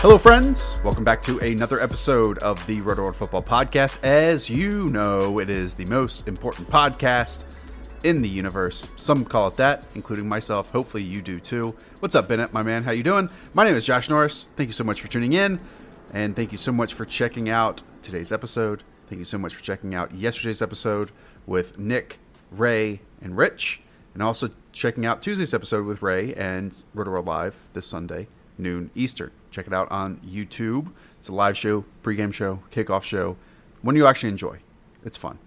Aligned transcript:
Hello, 0.00 0.16
friends. 0.16 0.76
Welcome 0.84 1.02
back 1.02 1.20
to 1.22 1.40
another 1.40 1.80
episode 1.80 2.38
of 2.38 2.64
the 2.68 2.80
Roto 2.82 3.02
World 3.02 3.16
Football 3.16 3.42
Podcast. 3.42 3.98
As 4.04 4.48
you 4.48 4.88
know, 4.90 5.40
it 5.40 5.50
is 5.50 5.74
the 5.74 5.86
most 5.86 6.28
important 6.28 6.70
podcast 6.70 7.42
in 8.04 8.22
the 8.22 8.28
universe. 8.28 8.92
Some 8.94 9.24
call 9.24 9.48
it 9.48 9.56
that, 9.56 9.82
including 9.96 10.28
myself. 10.28 10.70
Hopefully, 10.70 11.02
you 11.02 11.20
do 11.20 11.40
too. 11.40 11.74
What's 11.98 12.14
up, 12.14 12.28
Bennett, 12.28 12.52
my 12.52 12.62
man? 12.62 12.84
How 12.84 12.92
you 12.92 13.02
doing? 13.02 13.28
My 13.54 13.64
name 13.64 13.74
is 13.74 13.84
Josh 13.84 14.08
Norris. 14.08 14.46
Thank 14.54 14.68
you 14.68 14.72
so 14.72 14.84
much 14.84 15.00
for 15.00 15.08
tuning 15.08 15.32
in, 15.32 15.58
and 16.12 16.36
thank 16.36 16.52
you 16.52 16.58
so 16.58 16.70
much 16.70 16.94
for 16.94 17.04
checking 17.04 17.48
out 17.48 17.82
today's 18.00 18.30
episode. 18.30 18.84
Thank 19.08 19.18
you 19.18 19.24
so 19.24 19.36
much 19.36 19.56
for 19.56 19.64
checking 19.64 19.96
out 19.96 20.14
yesterday's 20.14 20.62
episode 20.62 21.10
with 21.44 21.76
Nick, 21.76 22.20
Ray, 22.52 23.00
and 23.20 23.36
Rich, 23.36 23.80
and 24.14 24.22
also 24.22 24.50
checking 24.70 25.04
out 25.04 25.22
Tuesday's 25.22 25.52
episode 25.52 25.84
with 25.86 26.02
Ray 26.02 26.34
and 26.34 26.84
Roto 26.94 27.10
World 27.10 27.26
Live 27.26 27.56
this 27.72 27.88
Sunday, 27.88 28.28
noon 28.56 28.92
Eastern. 28.94 29.32
Check 29.50 29.66
it 29.66 29.72
out 29.72 29.90
on 29.90 30.18
YouTube. 30.18 30.90
It's 31.18 31.28
a 31.28 31.32
live 31.32 31.56
show, 31.56 31.84
pregame 32.02 32.32
show, 32.32 32.60
kickoff 32.70 33.02
show. 33.02 33.36
One 33.82 33.96
you 33.96 34.06
actually 34.06 34.30
enjoy. 34.30 34.58
It's 35.04 35.16
fun. 35.16 35.38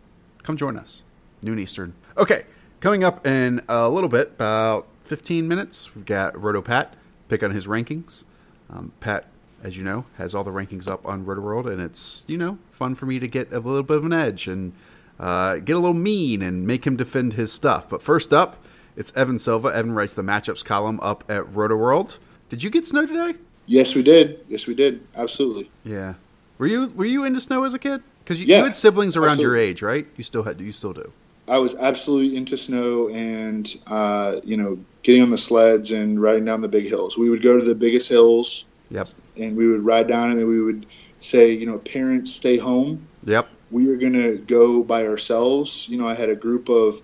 Come 0.43 0.57
join 0.57 0.77
us. 0.77 1.03
Noon 1.41 1.59
Eastern. 1.59 1.93
Okay, 2.17 2.45
coming 2.79 3.03
up 3.03 3.25
in 3.25 3.61
a 3.67 3.89
little 3.89 4.09
bit, 4.09 4.29
about 4.29 4.87
15 5.03 5.47
minutes, 5.47 5.95
we've 5.95 6.05
got 6.05 6.39
Roto 6.39 6.61
Pat 6.61 6.95
pick 7.29 7.43
on 7.43 7.51
his 7.51 7.67
rankings. 7.67 8.23
Um, 8.69 8.91
Pat, 8.99 9.27
as 9.63 9.77
you 9.77 9.83
know, 9.83 10.05
has 10.17 10.33
all 10.33 10.43
the 10.43 10.51
rankings 10.51 10.87
up 10.87 11.05
on 11.05 11.25
Roto 11.25 11.41
World, 11.41 11.67
and 11.67 11.81
it's 11.81 12.23
you 12.27 12.37
know 12.37 12.57
fun 12.71 12.95
for 12.95 13.05
me 13.05 13.19
to 13.19 13.27
get 13.27 13.51
a 13.51 13.59
little 13.59 13.83
bit 13.83 13.97
of 13.97 14.05
an 14.05 14.13
edge 14.13 14.47
and 14.47 14.73
uh, 15.19 15.57
get 15.57 15.75
a 15.75 15.79
little 15.79 15.93
mean 15.93 16.41
and 16.41 16.65
make 16.65 16.85
him 16.85 16.95
defend 16.95 17.33
his 17.33 17.51
stuff. 17.51 17.89
But 17.89 18.01
first 18.01 18.33
up, 18.33 18.63
it's 18.95 19.11
Evan 19.15 19.39
Silva. 19.39 19.69
Evan 19.69 19.93
writes 19.93 20.13
the 20.13 20.21
matchups 20.21 20.63
column 20.63 20.99
up 21.01 21.23
at 21.29 21.53
Roto 21.53 21.75
World. 21.75 22.17
Did 22.49 22.63
you 22.63 22.69
get 22.69 22.87
snow 22.87 23.05
today? 23.05 23.37
Yes, 23.65 23.95
we 23.95 24.03
did. 24.03 24.39
Yes, 24.49 24.67
we 24.67 24.73
did. 24.75 25.05
Absolutely. 25.15 25.69
Yeah. 25.83 26.15
Were 26.57 26.67
you 26.67 26.87
were 26.95 27.05
you 27.05 27.23
into 27.23 27.41
snow 27.41 27.63
as 27.63 27.73
a 27.73 27.79
kid? 27.79 28.01
Because 28.23 28.39
you, 28.39 28.47
Yeah, 28.47 28.59
you 28.59 28.63
had 28.65 28.77
siblings 28.77 29.17
around 29.17 29.39
your 29.39 29.57
age, 29.57 29.81
right? 29.81 30.05
You 30.17 30.23
still 30.23 30.43
had. 30.43 30.59
You 30.61 30.71
still 30.71 30.93
do. 30.93 31.11
I 31.47 31.57
was 31.57 31.75
absolutely 31.75 32.37
into 32.37 32.55
snow 32.57 33.09
and 33.09 33.73
uh, 33.87 34.35
you 34.43 34.57
know 34.57 34.79
getting 35.03 35.23
on 35.23 35.31
the 35.31 35.37
sleds 35.37 35.91
and 35.91 36.21
riding 36.21 36.45
down 36.45 36.61
the 36.61 36.67
big 36.67 36.87
hills. 36.87 37.17
We 37.17 37.29
would 37.29 37.41
go 37.41 37.57
to 37.57 37.65
the 37.65 37.75
biggest 37.75 38.07
hills 38.09 38.65
Yep. 38.91 39.09
and 39.37 39.55
we 39.57 39.67
would 39.67 39.83
ride 39.83 40.07
down 40.07 40.31
and 40.31 40.47
we 40.47 40.61
would 40.61 40.85
say, 41.19 41.53
you 41.53 41.65
know, 41.65 41.77
parents 41.79 42.31
stay 42.33 42.57
home. 42.57 43.07
Yep. 43.23 43.47
We 43.71 43.87
were 43.87 43.95
gonna 43.95 44.35
go 44.35 44.83
by 44.83 45.05
ourselves. 45.07 45.87
You 45.89 45.97
know, 45.97 46.07
I 46.07 46.13
had 46.13 46.29
a 46.29 46.35
group 46.35 46.69
of. 46.69 47.01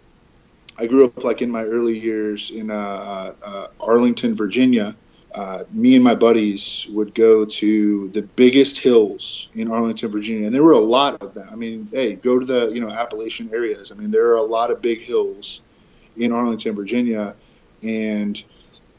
I 0.78 0.86
grew 0.86 1.06
up 1.06 1.24
like 1.24 1.42
in 1.42 1.50
my 1.50 1.64
early 1.64 1.98
years 1.98 2.52
in 2.52 2.70
uh, 2.70 3.34
uh, 3.44 3.68
Arlington, 3.80 4.36
Virginia. 4.36 4.96
Uh, 5.34 5.64
me 5.72 5.96
and 5.96 6.04
my 6.04 6.16
buddies 6.16 6.88
would 6.90 7.14
go 7.14 7.46
to 7.46 8.08
the 8.10 8.22
biggest 8.22 8.80
hills 8.80 9.50
in 9.54 9.70
Arlington, 9.70 10.10
Virginia, 10.10 10.48
and 10.48 10.56
there 10.56 10.64
were 10.64 10.72
a 10.72 10.80
lot 10.80 11.22
of 11.22 11.34
them. 11.34 11.48
I 11.52 11.56
mean, 11.56 11.88
hey, 11.92 12.14
go 12.14 12.40
to 12.40 12.46
the 12.46 12.72
you 12.74 12.80
know 12.80 12.90
Appalachian 12.90 13.54
areas. 13.54 13.92
I 13.92 13.96
mean, 13.96 14.10
there 14.10 14.28
are 14.28 14.38
a 14.38 14.44
lot 14.44 14.72
of 14.72 14.82
big 14.82 15.02
hills 15.02 15.62
in 16.16 16.32
Arlington, 16.32 16.76
Virginia, 16.76 17.36
and 17.84 18.42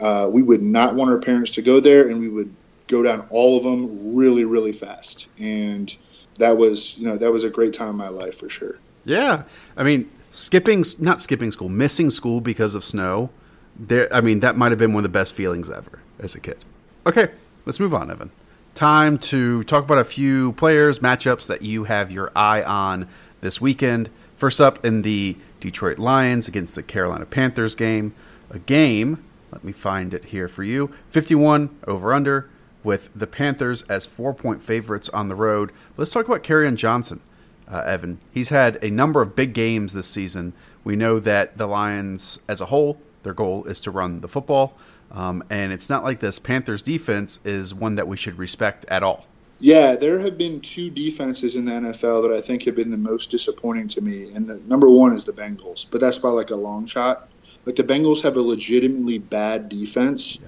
uh, 0.01 0.29
we 0.31 0.43
would 0.43 0.63
not 0.63 0.95
want 0.95 1.11
our 1.11 1.19
parents 1.19 1.53
to 1.53 1.63
go 1.63 1.81
there, 1.81 2.09
and 2.09 2.21
we 2.21 2.29
would 2.29 2.55
go 2.87 3.03
down 3.03 3.27
all 3.31 3.57
of 3.57 3.65
them 3.65 4.17
really, 4.17 4.45
really 4.45 4.73
fast. 4.73 5.29
And 5.39 5.95
that 6.39 6.57
was 6.57 6.97
you 6.99 7.07
know 7.07 7.17
that 7.17 7.33
was 7.33 7.45
a 7.45 7.51
great 7.51 7.73
time 7.73 7.91
in 7.91 7.97
my 7.97 8.09
life 8.09 8.37
for 8.37 8.49
sure. 8.49 8.79
Yeah. 9.05 9.45
I 9.77 9.83
mean, 9.83 10.11
skipping 10.31 10.85
not 10.99 11.21
skipping 11.21 11.53
school, 11.53 11.69
missing 11.69 12.11
school 12.11 12.41
because 12.41 12.75
of 12.75 12.85
snow. 12.85 13.31
There. 13.77 14.13
I 14.15 14.21
mean, 14.21 14.41
that 14.41 14.57
might 14.57 14.73
have 14.73 14.79
been 14.79 14.93
one 14.93 15.01
of 15.01 15.11
the 15.11 15.19
best 15.19 15.35
feelings 15.35 15.71
ever 15.71 16.01
as 16.19 16.35
a 16.35 16.41
kid. 16.41 16.59
Okay, 17.07 17.29
let's 17.65 17.81
move 17.81 17.95
on, 17.95 18.11
Evan. 18.11 18.31
Time 18.75 19.19
to 19.19 19.63
talk 19.65 19.85
about 19.85 19.99
a 19.99 20.05
few 20.05 20.53
players, 20.53 21.01
matchups 21.01 21.47
that 21.47 21.63
you 21.63 21.85
have 21.85 22.11
your 22.11 22.31
eye 22.37 22.63
on 22.63 23.09
this 23.41 23.61
weekend. 23.61 24.11
First 24.37 24.61
up 24.61 24.85
in 24.85 25.03
the 25.03 25.37
Detroit 25.61 25.99
Lions 25.99 26.47
against 26.47 26.75
the 26.75 26.83
Carolina 26.83 27.27
Panthers 27.27 27.75
game. 27.75 28.15
A 28.51 28.59
game, 28.59 29.25
let 29.51 29.65
me 29.65 29.73
find 29.73 30.15
it 30.15 30.27
here 30.27 30.49
for 30.49 30.63
you 30.63 30.95
51 31.11 31.71
over 31.87 32.13
under, 32.13 32.49
with 32.85 33.11
the 33.15 33.27
Panthers 33.27 33.83
as 33.83 34.07
four 34.07 34.33
point 34.33 34.63
favorites 34.63 35.09
on 35.11 35.29
the 35.29 35.35
road. 35.35 35.73
Let's 35.97 36.13
talk 36.13 36.27
about 36.27 36.45
Kerryon 36.45 36.77
Johnson, 36.77 37.21
uh, 37.67 37.83
Evan. 37.85 38.21
He's 38.33 38.51
had 38.51 38.79
a 38.83 38.91
number 38.91 39.21
of 39.21 39.35
big 39.35 39.53
games 39.53 39.93
this 39.93 40.07
season. 40.07 40.53
We 40.85 40.97
know 40.97 41.19
that 41.19 41.59
the 41.59 41.67
Lions 41.67 42.39
as 42.49 42.61
a 42.61 42.67
whole, 42.67 43.01
their 43.25 43.35
goal 43.35 43.65
is 43.65 43.81
to 43.83 43.91
run 43.91 44.21
the 44.21 44.29
football. 44.29 44.75
Um, 45.11 45.43
and 45.51 45.73
it's 45.73 45.89
not 45.89 46.05
like 46.05 46.21
this 46.21 46.39
Panthers 46.39 46.83
defense 46.83 47.41
is 47.45 47.75
one 47.75 47.95
that 47.95 48.07
we 48.07 48.17
should 48.17 48.39
respect 48.39 48.85
at 48.89 49.03
all. 49.03 49.27
Yeah, 49.61 49.97
there 49.97 50.21
have 50.21 50.39
been 50.39 50.61
two 50.61 50.89
defenses 50.89 51.57
in 51.57 51.65
the 51.65 51.73
NFL 51.73 52.29
that 52.29 52.37
I 52.37 52.41
think 52.41 52.65
have 52.65 52.77
been 52.77 52.91
the 52.91 52.97
most 52.97 53.31
disappointing 53.31 53.89
to 53.89 54.01
me, 54.01 54.33
and 54.33 54.47
the, 54.47 54.61
number 54.67 54.89
one 54.89 55.13
is 55.13 55.25
the 55.25 55.33
Bengals, 55.33 55.85
but 55.91 56.01
that's 56.01 56.19
by 56.19 56.29
like 56.29 56.51
a 56.51 56.57
long 56.57 56.87
shot. 56.87 57.29
Like 57.67 57.75
the 57.75 57.83
Bengals 57.83 58.23
have 58.23 58.37
a 58.37 58.41
legitimately 58.41 59.19
bad 59.19 59.69
defense, 59.69 60.39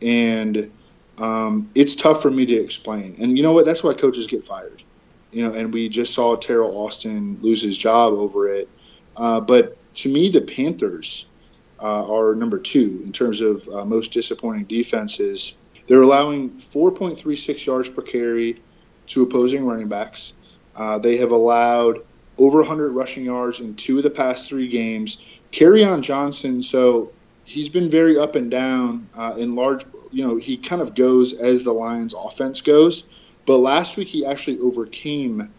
and 0.00 0.70
um, 1.18 1.70
it's 1.74 1.94
tough 1.94 2.22
for 2.22 2.30
me 2.30 2.46
to 2.46 2.54
explain. 2.54 3.16
And 3.20 3.36
you 3.36 3.42
know 3.42 3.52
what? 3.52 3.66
That's 3.66 3.84
why 3.84 3.92
coaches 3.92 4.26
get 4.26 4.44
fired. 4.44 4.82
You 5.30 5.46
know, 5.46 5.54
and 5.54 5.72
we 5.72 5.88
just 5.88 6.14
saw 6.14 6.36
Teryl 6.36 6.74
Austin 6.74 7.38
lose 7.42 7.60
his 7.60 7.76
job 7.76 8.14
over 8.14 8.48
it. 8.48 8.68
Uh, 9.16 9.40
but 9.40 9.76
to 9.96 10.08
me, 10.08 10.30
the 10.30 10.40
Panthers 10.40 11.26
uh, 11.80 12.14
are 12.14 12.34
number 12.34 12.58
two 12.58 13.02
in 13.04 13.12
terms 13.12 13.40
of 13.40 13.68
uh, 13.68 13.84
most 13.84 14.12
disappointing 14.12 14.64
defenses. 14.64 15.56
They're 15.86 16.02
allowing 16.02 16.50
4.36 16.50 17.66
yards 17.66 17.88
per 17.88 18.02
carry 18.02 18.62
to 19.08 19.22
opposing 19.22 19.66
running 19.66 19.88
backs. 19.88 20.32
Uh, 20.74 20.98
they 20.98 21.18
have 21.18 21.30
allowed 21.30 22.00
over 22.38 22.58
100 22.58 22.92
rushing 22.92 23.24
yards 23.24 23.60
in 23.60 23.74
two 23.76 23.98
of 23.98 24.02
the 24.02 24.10
past 24.10 24.48
three 24.48 24.68
games. 24.68 25.22
Kerryon 25.52 26.02
Johnson, 26.02 26.62
so 26.62 27.12
he's 27.44 27.68
been 27.68 27.88
very 27.88 28.18
up 28.18 28.34
and 28.34 28.50
down 28.50 29.08
uh, 29.16 29.34
in 29.38 29.54
large. 29.54 29.84
You 30.10 30.26
know, 30.26 30.36
he 30.36 30.56
kind 30.56 30.82
of 30.82 30.94
goes 30.94 31.32
as 31.32 31.64
the 31.64 31.72
Lions' 31.72 32.14
offense 32.14 32.60
goes. 32.60 33.06
But 33.46 33.58
last 33.58 33.96
week 33.96 34.08
he 34.08 34.24
actually 34.24 34.58
overcame 34.60 35.52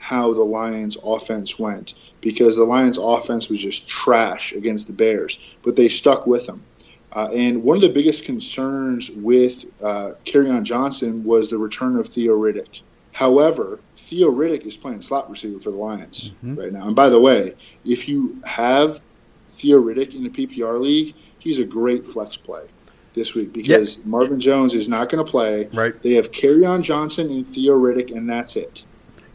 how 0.00 0.32
the 0.32 0.42
Lions' 0.42 0.96
offense 1.04 1.58
went 1.58 1.94
because 2.20 2.56
the 2.56 2.64
Lions' 2.64 2.98
offense 2.98 3.48
was 3.48 3.60
just 3.60 3.86
trash 3.86 4.52
against 4.52 4.86
the 4.86 4.92
Bears, 4.94 5.56
but 5.62 5.76
they 5.76 5.88
stuck 5.88 6.26
with 6.26 6.46
them. 6.46 6.64
Uh, 7.12 7.28
and 7.34 7.62
one 7.62 7.76
of 7.76 7.82
the 7.82 7.90
biggest 7.90 8.24
concerns 8.24 9.10
with 9.10 9.66
uh, 9.82 10.12
on 10.34 10.64
Johnson 10.64 11.22
was 11.24 11.50
the 11.50 11.58
return 11.58 11.96
of 11.96 12.06
Theo 12.06 12.34
Riddick. 12.34 12.80
However, 13.12 13.80
Theo 13.96 14.30
Riddick 14.30 14.64
is 14.64 14.76
playing 14.76 15.02
slot 15.02 15.28
receiver 15.30 15.58
for 15.58 15.70
the 15.70 15.76
Lions 15.76 16.32
right 16.42 16.72
now. 16.72 16.86
And 16.86 16.96
by 16.96 17.10
the 17.10 17.20
way, 17.20 17.54
if 17.84 18.08
you 18.08 18.40
have 18.44 19.02
Theo 19.50 19.82
Riddick 19.82 20.14
in 20.14 20.22
the 20.22 20.30
PPR 20.30 20.80
league, 20.80 21.14
he's 21.38 21.58
a 21.58 21.64
great 21.64 22.06
flex 22.06 22.36
play. 22.36 22.66
this 23.12 23.34
week 23.34 23.52
because 23.52 23.98
yep. 23.98 24.06
Marvin 24.06 24.40
Jones 24.40 24.74
is 24.74 24.88
not 24.88 25.10
going 25.10 25.24
to 25.24 25.30
play. 25.30 25.68
Right. 25.72 26.00
They 26.00 26.12
have 26.12 26.30
on 26.64 26.82
Johnson 26.82 27.30
and 27.30 27.46
Theo 27.46 27.74
Riddick, 27.74 28.16
and 28.16 28.30
that's 28.30 28.56
it. 28.56 28.84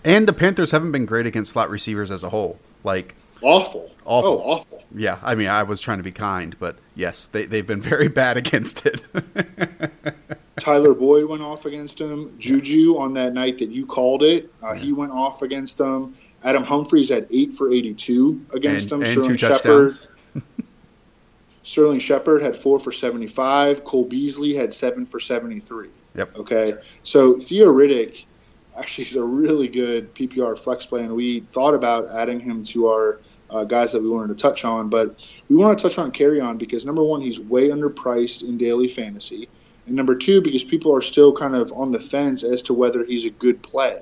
And 0.05 0.27
the 0.27 0.33
Panthers 0.33 0.71
haven't 0.71 0.91
been 0.91 1.05
great 1.05 1.25
against 1.25 1.51
slot 1.51 1.69
receivers 1.69 2.11
as 2.11 2.23
a 2.23 2.29
whole. 2.29 2.59
Like 2.83 3.15
awful. 3.41 3.91
Awful. 4.05 4.41
Oh, 4.45 4.51
awful. 4.51 4.83
Yeah, 4.93 5.19
I 5.23 5.35
mean, 5.35 5.47
I 5.47 5.63
was 5.63 5.81
trying 5.81 5.97
to 5.97 6.03
be 6.03 6.11
kind, 6.11 6.55
but 6.59 6.77
yes, 6.95 7.25
they, 7.25 7.45
they've 7.45 7.65
been 7.65 7.81
very 7.81 8.07
bad 8.21 8.37
against 8.37 8.85
it. 8.85 9.01
Tyler 10.57 10.93
Boyd 10.93 11.25
went 11.25 11.41
off 11.41 11.65
against 11.65 11.99
him. 11.99 12.37
Juju 12.39 12.97
on 12.97 13.15
that 13.15 13.33
night 13.33 13.57
that 13.57 13.69
you 13.69 13.85
called 13.85 14.23
it, 14.23 14.53
uh, 14.63 14.73
he 14.73 14.93
went 14.93 15.11
off 15.11 15.41
against 15.41 15.77
them. 15.79 16.15
Adam 16.43 16.63
Humphries 16.63 17.09
had 17.09 17.27
eight 17.31 17.51
for 17.51 17.71
82 17.71 18.45
against 18.53 18.91
and. 18.91 19.01
And 19.01 19.11
Sterling 19.11 19.37
Shepard. 19.37 19.91
Sterling 21.63 21.99
Shepard 21.99 22.43
had 22.43 22.55
four 22.55 22.79
for 22.79 22.91
75. 22.91 23.83
Cole 23.83 24.05
Beasley 24.05 24.53
had 24.53 24.71
seven 24.71 25.05
for 25.07 25.19
73. 25.19 25.89
Yep. 26.15 26.37
Okay. 26.37 26.75
So 27.03 27.39
Theo 27.39 27.73
Riddick 27.73 28.25
actually 28.77 29.05
is 29.05 29.15
a 29.15 29.23
really 29.23 29.67
good 29.67 30.13
PPR 30.13 30.57
flex 30.57 30.85
play, 30.85 31.01
and 31.01 31.15
we 31.15 31.41
thought 31.41 31.73
about 31.73 32.09
adding 32.09 32.39
him 32.39 32.63
to 32.63 32.87
our 32.87 33.19
uh, 33.49 33.63
guys 33.63 33.93
that 33.93 34.01
we 34.01 34.09
wanted 34.09 34.37
to 34.37 34.41
touch 34.41 34.65
on. 34.65 34.89
But 34.89 35.27
we 35.49 35.55
want 35.55 35.77
to 35.77 35.83
touch 35.83 35.97
on 35.97 36.11
Kerryon 36.11 36.57
because 36.57 36.85
number 36.85 37.03
one, 37.03 37.21
he's 37.21 37.39
way 37.39 37.69
underpriced 37.69 38.47
in 38.47 38.57
daily 38.57 38.87
fantasy. 38.87 39.47
And 39.85 39.95
number 39.95 40.15
two, 40.15 40.41
because 40.41 40.63
people 40.63 40.95
are 40.95 41.01
still 41.01 41.33
kind 41.33 41.55
of 41.55 41.71
on 41.73 41.91
the 41.91 41.99
fence 41.99 42.43
as 42.43 42.63
to 42.63 42.73
whether 42.73 43.03
he's 43.03 43.25
a 43.25 43.29
good 43.29 43.61
play. 43.61 44.01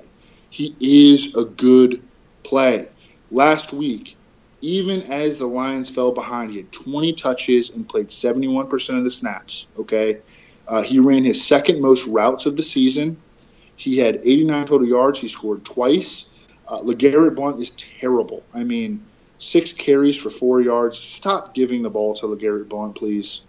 He 0.50 0.74
is 0.80 1.36
a 1.36 1.44
good 1.44 2.02
play. 2.42 2.88
Last 3.30 3.72
week, 3.72 4.16
even 4.60 5.02
as 5.02 5.36
the 5.36 5.46
Lions 5.46 5.90
fell 5.90 6.12
behind, 6.12 6.52
he 6.52 6.58
had 6.58 6.72
20 6.72 7.12
touches 7.14 7.70
and 7.70 7.88
played 7.88 8.08
71% 8.08 8.98
of 8.98 9.04
the 9.04 9.10
snaps. 9.10 9.66
Okay. 9.78 10.20
Uh, 10.66 10.82
he 10.82 10.98
ran 10.98 11.24
his 11.24 11.44
second 11.44 11.82
most 11.82 12.06
routes 12.06 12.46
of 12.46 12.56
the 12.56 12.62
season. 12.62 13.18
He 13.76 13.98
had 13.98 14.16
89 14.16 14.66
total 14.66 14.86
yards. 14.86 15.20
He 15.20 15.28
scored 15.28 15.64
twice. 15.64 16.28
Uh, 16.66 16.80
LeGarrette 16.80 17.36
Blunt 17.36 17.60
is 17.60 17.70
terrible. 17.70 18.42
I 18.54 18.64
mean, 18.64 19.04
six 19.38 19.72
carries 19.72 20.16
for 20.16 20.30
four 20.30 20.60
yards. 20.60 20.98
Stop 20.98 21.54
giving 21.54 21.82
the 21.82 21.90
ball 21.90 22.14
to 22.14 22.26
LeGarrette 22.26 22.68
Blunt, 22.68 22.94
please. 22.94 23.42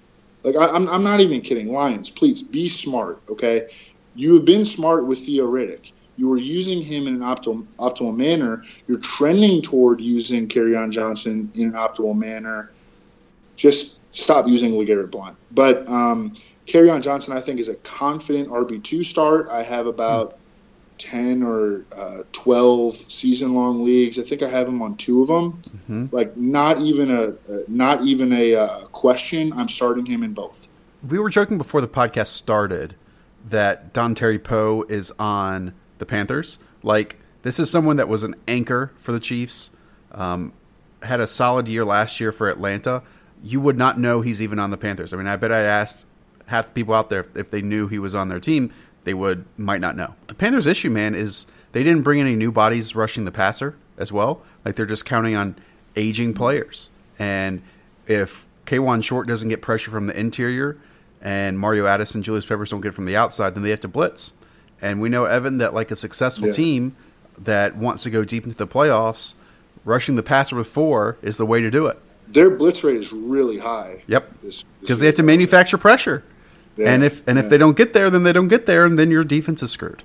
Like, 0.43 0.55
I, 0.55 0.67
am 0.67 0.75
I'm, 0.75 0.89
I'm 0.89 1.03
not 1.03 1.21
even 1.21 1.41
kidding. 1.41 1.71
Lions, 1.71 2.09
please 2.09 2.43
be 2.43 2.69
smart, 2.69 3.19
okay? 3.29 3.69
You 4.13 4.35
have 4.35 4.45
been 4.45 4.65
smart 4.65 5.05
with 5.07 5.19
Theo 5.19 5.47
Riddick. 5.47 5.91
You 6.17 6.29
were 6.29 6.37
using 6.37 6.81
him 6.81 7.07
in 7.07 7.15
an 7.15 7.21
optimal, 7.21 7.65
optimal 7.77 8.15
manner. 8.15 8.63
You're 8.87 8.99
trending 8.99 9.61
toward 9.61 9.99
using 10.01 10.47
Kerryon 10.47 10.91
Johnson 10.91 11.51
in 11.55 11.69
an 11.69 11.73
optimal 11.73 12.15
manner. 12.15 12.71
Just 13.55 13.99
stop 14.13 14.47
using 14.47 14.71
LeGarrette 14.71 15.11
Blunt. 15.11 15.35
But 15.51 15.87
um, 15.89 16.35
Kerryon 16.67 17.01
Johnson, 17.01 17.35
I 17.35 17.41
think, 17.41 17.59
is 17.59 17.67
a 17.67 17.75
confident 17.75 18.49
RB2 18.49 19.05
start. 19.05 19.49
I 19.49 19.63
have 19.63 19.87
about 19.87 20.37
10 20.97 21.43
or 21.43 21.85
uh, 21.95 22.23
12 22.31 22.95
season 22.95 23.53
long 23.53 23.83
leagues. 23.83 24.17
I 24.17 24.23
think 24.23 24.41
I 24.41 24.49
have 24.49 24.67
him 24.67 24.81
on 24.81 24.95
two 24.97 25.21
of 25.21 25.27
them. 25.27 25.61
Mm-hmm. 25.69 26.05
Like, 26.15 26.35
not 26.37 26.79
even 26.79 27.11
a, 27.11 27.29
a 27.51 27.63
not 27.67 28.03
even 28.03 28.33
a 28.33 28.55
uh, 28.55 28.85
question. 28.87 29.53
I'm 29.53 29.69
starting 29.69 30.05
him 30.05 30.23
in 30.23 30.33
both. 30.33 30.67
We 31.07 31.19
were 31.19 31.29
joking 31.29 31.57
before 31.57 31.81
the 31.81 31.87
podcast 31.87 32.27
started 32.27 32.95
that 33.49 33.93
Dontari 33.93 34.43
Poe 34.43 34.85
is 34.89 35.11
on 35.19 35.73
the 35.97 36.05
Panthers. 36.05 36.59
Like 36.83 37.19
this 37.43 37.59
is 37.59 37.69
someone 37.69 37.97
that 37.97 38.07
was 38.07 38.23
an 38.23 38.35
anchor 38.47 38.91
for 38.97 39.11
the 39.11 39.19
Chiefs. 39.19 39.71
Um, 40.11 40.53
had 41.03 41.19
a 41.19 41.27
solid 41.27 41.67
year 41.67 41.85
last 41.85 42.19
year 42.19 42.31
for 42.31 42.49
Atlanta. 42.49 43.03
You 43.43 43.59
would 43.59 43.77
not 43.77 43.99
know 43.99 44.21
he's 44.21 44.41
even 44.41 44.59
on 44.59 44.71
the 44.71 44.77
Panthers. 44.77 45.13
I 45.13 45.17
mean, 45.17 45.27
I 45.27 45.35
bet 45.35 45.51
I 45.51 45.61
asked 45.61 46.05
half 46.47 46.67
the 46.67 46.71
people 46.71 46.93
out 46.93 47.09
there 47.09 47.25
if 47.35 47.51
they 47.51 47.61
knew 47.61 47.87
he 47.87 47.99
was 47.99 48.15
on 48.15 48.29
their 48.29 48.39
team, 48.39 48.71
they 49.03 49.13
would 49.13 49.45
might 49.57 49.81
not 49.81 49.95
know. 49.95 50.15
The 50.27 50.35
Panthers' 50.35 50.67
issue, 50.67 50.89
man, 50.89 51.15
is 51.15 51.45
they 51.71 51.83
didn't 51.83 52.03
bring 52.03 52.19
any 52.19 52.35
new 52.35 52.51
bodies 52.51 52.95
rushing 52.95 53.25
the 53.25 53.31
passer 53.31 53.75
as 53.97 54.11
well. 54.11 54.41
Like 54.63 54.75
they're 54.75 54.85
just 54.85 55.05
counting 55.05 55.35
on 55.35 55.55
aging 55.95 56.33
players. 56.33 56.89
And 57.19 57.61
if 58.07 58.45
Kawann 58.65 59.03
Short 59.03 59.27
doesn't 59.27 59.49
get 59.49 59.61
pressure 59.61 59.91
from 59.91 60.07
the 60.07 60.19
interior, 60.19 60.77
and 61.21 61.57
Mario 61.57 61.87
Addison, 61.87 62.21
Julius 62.21 62.45
Peppers 62.45 62.69
don't 62.69 62.81
get 62.81 62.93
from 62.93 63.05
the 63.05 63.15
outside, 63.15 63.55
then 63.55 63.63
they 63.63 63.71
have 63.71 63.81
to 63.81 63.87
blitz. 63.87 64.33
And 64.81 65.01
we 65.01 65.09
know 65.09 65.25
Evan 65.25 65.57
that 65.57 65.73
like 65.73 65.89
a 65.89 65.95
successful 65.95 66.47
yeah. 66.47 66.53
team 66.53 66.95
that 67.39 67.75
wants 67.75 68.03
to 68.03 68.09
go 68.11 68.23
deep 68.23 68.43
into 68.43 68.55
the 68.55 68.67
playoffs, 68.67 69.33
rushing 69.83 70.15
the 70.15 70.23
passer 70.23 70.55
with 70.55 70.67
four 70.67 71.17
is 71.21 71.37
the 71.37 71.45
way 71.45 71.61
to 71.61 71.71
do 71.71 71.87
it. 71.87 71.99
Their 72.27 72.51
blitz 72.51 72.83
rate 72.83 72.97
is 72.97 73.11
really 73.11 73.57
high. 73.57 74.03
Yep, 74.07 74.31
because 74.81 74.99
they 74.99 75.07
have 75.07 75.15
to 75.15 75.23
manufacture 75.23 75.77
pressure, 75.77 76.23
yeah. 76.77 76.93
and 76.93 77.03
if 77.03 77.27
and 77.27 77.37
yeah. 77.37 77.43
if 77.43 77.49
they 77.49 77.57
don't 77.57 77.77
get 77.77 77.93
there, 77.93 78.09
then 78.09 78.23
they 78.23 78.33
don't 78.33 78.47
get 78.47 78.65
there, 78.65 78.85
and 78.85 78.97
then 78.97 79.11
your 79.11 79.23
defense 79.23 79.63
is 79.63 79.71
screwed. 79.71 80.03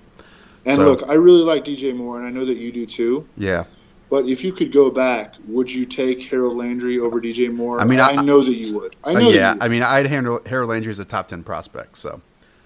And 0.66 0.76
so, 0.76 0.84
look, 0.84 1.08
I 1.08 1.14
really 1.14 1.42
like 1.42 1.64
DJ 1.64 1.94
Moore, 1.94 2.18
and 2.18 2.26
I 2.26 2.30
know 2.30 2.44
that 2.44 2.58
you 2.58 2.70
do 2.70 2.86
too. 2.86 3.26
Yeah. 3.36 3.64
But 4.10 4.26
if 4.26 4.42
you 4.42 4.52
could 4.52 4.72
go 4.72 4.90
back, 4.90 5.34
would 5.46 5.70
you 5.70 5.86
take 5.86 6.24
Harold 6.24 6.56
Landry 6.56 6.98
over 6.98 7.20
DJ 7.20 7.52
Moore? 7.52 7.80
I 7.80 7.84
mean, 7.84 8.00
I, 8.00 8.08
I 8.08 8.16
know 8.16 8.42
that 8.42 8.54
you 8.54 8.76
would. 8.76 8.96
I 9.04 9.14
know. 9.14 9.28
Uh, 9.28 9.30
yeah, 9.30 9.54
I 9.60 9.68
mean, 9.68 9.84
I'd 9.84 10.06
handle 10.06 10.40
Harold 10.46 10.70
Landry 10.70 10.90
as 10.90 10.98
a 10.98 11.04
top 11.04 11.28
ten 11.28 11.44
prospect. 11.44 11.96
So 11.96 12.20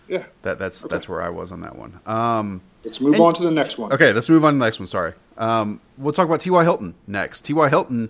yeah, 0.09 0.25
that 0.43 0.59
that's 0.59 0.85
okay. 0.85 0.95
that's 0.95 1.07
where 1.07 1.21
I 1.21 1.29
was 1.29 1.53
on 1.53 1.61
that 1.61 1.77
one. 1.77 2.01
Um, 2.07 2.63
let's 2.83 2.99
move 2.99 3.15
and, 3.15 3.23
on 3.23 3.35
to 3.35 3.43
the 3.43 3.51
next 3.51 3.77
one. 3.77 3.93
Okay, 3.93 4.15
let's 4.15 4.31
move 4.31 4.43
on 4.45 4.55
to 4.55 4.59
the 4.59 4.65
next 4.65 4.79
one. 4.79 4.87
Sorry, 4.87 5.13
um, 5.37 5.81
we'll 5.99 6.15
talk 6.15 6.27
about 6.27 6.41
T.Y. 6.41 6.63
Hilton 6.63 6.95
next. 7.07 7.43
T.Y. 7.43 7.69
Hilton 7.69 8.09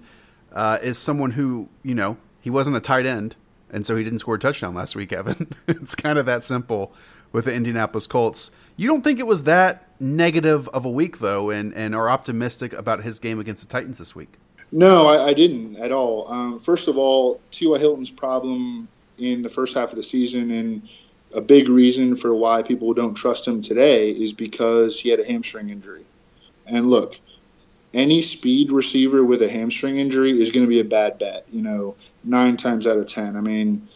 uh, 0.52 0.78
is 0.80 0.96
someone 0.96 1.32
who 1.32 1.68
you 1.82 1.96
know 1.96 2.16
he 2.40 2.50
wasn't 2.50 2.76
a 2.76 2.80
tight 2.80 3.04
end, 3.04 3.34
and 3.70 3.86
so 3.86 3.96
he 3.96 4.04
didn't 4.04 4.20
score 4.20 4.36
a 4.36 4.38
touchdown 4.38 4.74
last 4.74 4.96
week. 4.96 5.12
Evan, 5.14 5.50
it's 5.68 5.94
kind 5.94 6.18
of 6.18 6.26
that 6.26 6.44
simple 6.44 6.92
with 7.32 7.46
the 7.46 7.54
Indianapolis 7.54 8.06
Colts. 8.06 8.50
You 8.76 8.88
don't 8.88 9.02
think 9.02 9.18
it 9.18 9.26
was 9.26 9.44
that 9.44 9.88
negative 10.00 10.68
of 10.68 10.84
a 10.84 10.90
week 10.90 11.18
though, 11.18 11.50
and 11.50 11.74
and 11.74 11.94
are 11.94 12.08
optimistic 12.08 12.72
about 12.72 13.02
his 13.02 13.18
game 13.18 13.40
against 13.40 13.62
the 13.62 13.68
Titans 13.68 13.98
this 13.98 14.14
week? 14.14 14.34
No, 14.72 15.06
I, 15.06 15.26
I 15.26 15.32
didn't 15.34 15.76
at 15.76 15.92
all. 15.92 16.30
Um, 16.30 16.58
first 16.58 16.88
of 16.88 16.98
all, 16.98 17.40
T.Y. 17.50 17.78
Hilton's 17.78 18.10
problem 18.10 18.88
in 19.18 19.42
the 19.42 19.48
first 19.48 19.76
half 19.76 19.90
of 19.90 19.96
the 19.96 20.02
season 20.02 20.50
and 20.50 20.88
a 21.32 21.40
big 21.40 21.68
reason 21.68 22.16
for 22.16 22.34
why 22.34 22.62
people 22.62 22.94
don't 22.94 23.14
trust 23.14 23.46
him 23.46 23.60
today 23.60 24.10
is 24.10 24.32
because 24.32 24.98
he 24.98 25.08
had 25.08 25.20
a 25.20 25.24
hamstring 25.24 25.70
injury. 25.70 26.04
And 26.66 26.88
look, 26.88 27.18
any 27.92 28.22
speed 28.22 28.72
receiver 28.72 29.24
with 29.24 29.42
a 29.42 29.48
hamstring 29.48 29.98
injury 29.98 30.40
is 30.40 30.50
going 30.50 30.64
to 30.64 30.68
be 30.68 30.80
a 30.80 30.84
bad 30.84 31.18
bet, 31.18 31.44
you 31.50 31.62
know, 31.62 31.96
nine 32.24 32.56
times 32.56 32.86
out 32.86 32.96
of 32.96 33.06
10. 33.06 33.36
I 33.36 33.40
mean, 33.40 33.88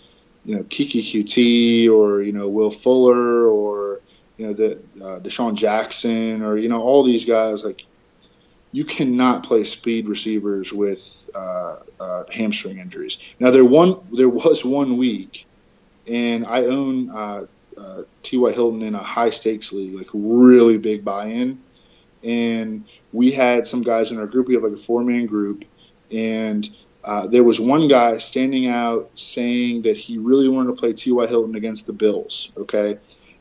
you 0.45 0.57
know, 0.57 0.63
Keke 0.65 1.03
Coutee 1.03 1.91
or, 1.91 2.23
you 2.23 2.33
know, 2.33 2.49
Will 2.49 2.71
Fuller 2.71 3.49
or, 3.49 4.01
you 4.37 4.47
know, 4.47 4.53
the 4.53 4.77
uh, 5.03 5.21
DeSean 5.21 5.55
Jackson 5.55 6.43
or, 6.43 6.57
you 6.57 6.69
know, 6.69 6.83
all 6.83 7.03
these 7.03 7.25
guys, 7.25 7.65
like, 7.65 7.85
you 8.71 8.85
cannot 8.85 9.45
play 9.45 9.65
speed 9.65 10.09
receivers 10.09 10.73
with 10.73 11.31
uh, 11.35 11.77
uh, 11.99 12.25
hamstring 12.31 12.79
injuries. 12.79 13.17
Now, 13.41 13.51
there 13.51 13.65
one 13.65 13.99
there 14.13 14.29
was 14.29 14.63
one 14.63 14.99
week 14.99 15.47
and 16.09 16.47
I 16.47 16.65
own 16.65 17.11
uh, 17.11 17.45
uh, 17.77 18.03
T.Y. 18.23 18.53
Hilton 18.53 18.83
in 18.83 18.95
a 18.95 19.03
high 19.03 19.31
stakes 19.31 19.73
league, 19.73 19.95
like 19.95 20.09
really 20.13 20.79
big 20.79 21.05
buy 21.05 21.27
in. 21.27 21.61
And 22.25 22.85
we 23.13 23.31
had 23.31 23.67
some 23.67 23.83
guys 23.83 24.11
in 24.11 24.19
our 24.19 24.27
group. 24.27 24.49
We 24.49 24.55
have 24.55 24.63
like 24.63 24.73
a 24.73 24.77
four 24.77 25.05
man 25.05 25.27
group, 25.27 25.65
and 26.13 26.69
uh, 27.09 27.27
there 27.27 27.43
was 27.43 27.59
one 27.59 27.89
guy 27.89 28.19
standing 28.19 28.67
out 28.67 29.11
saying 29.15 29.83
that 29.83 29.97
he 29.97 30.19
really 30.19 30.47
wanted 30.47 30.69
to 30.69 30.77
play 30.77 30.93
T.Y. 30.93 31.27
Hilton 31.27 31.55
against 31.55 31.87
the 31.87 31.95
Bills. 31.95 32.53
Okay, 32.55 32.99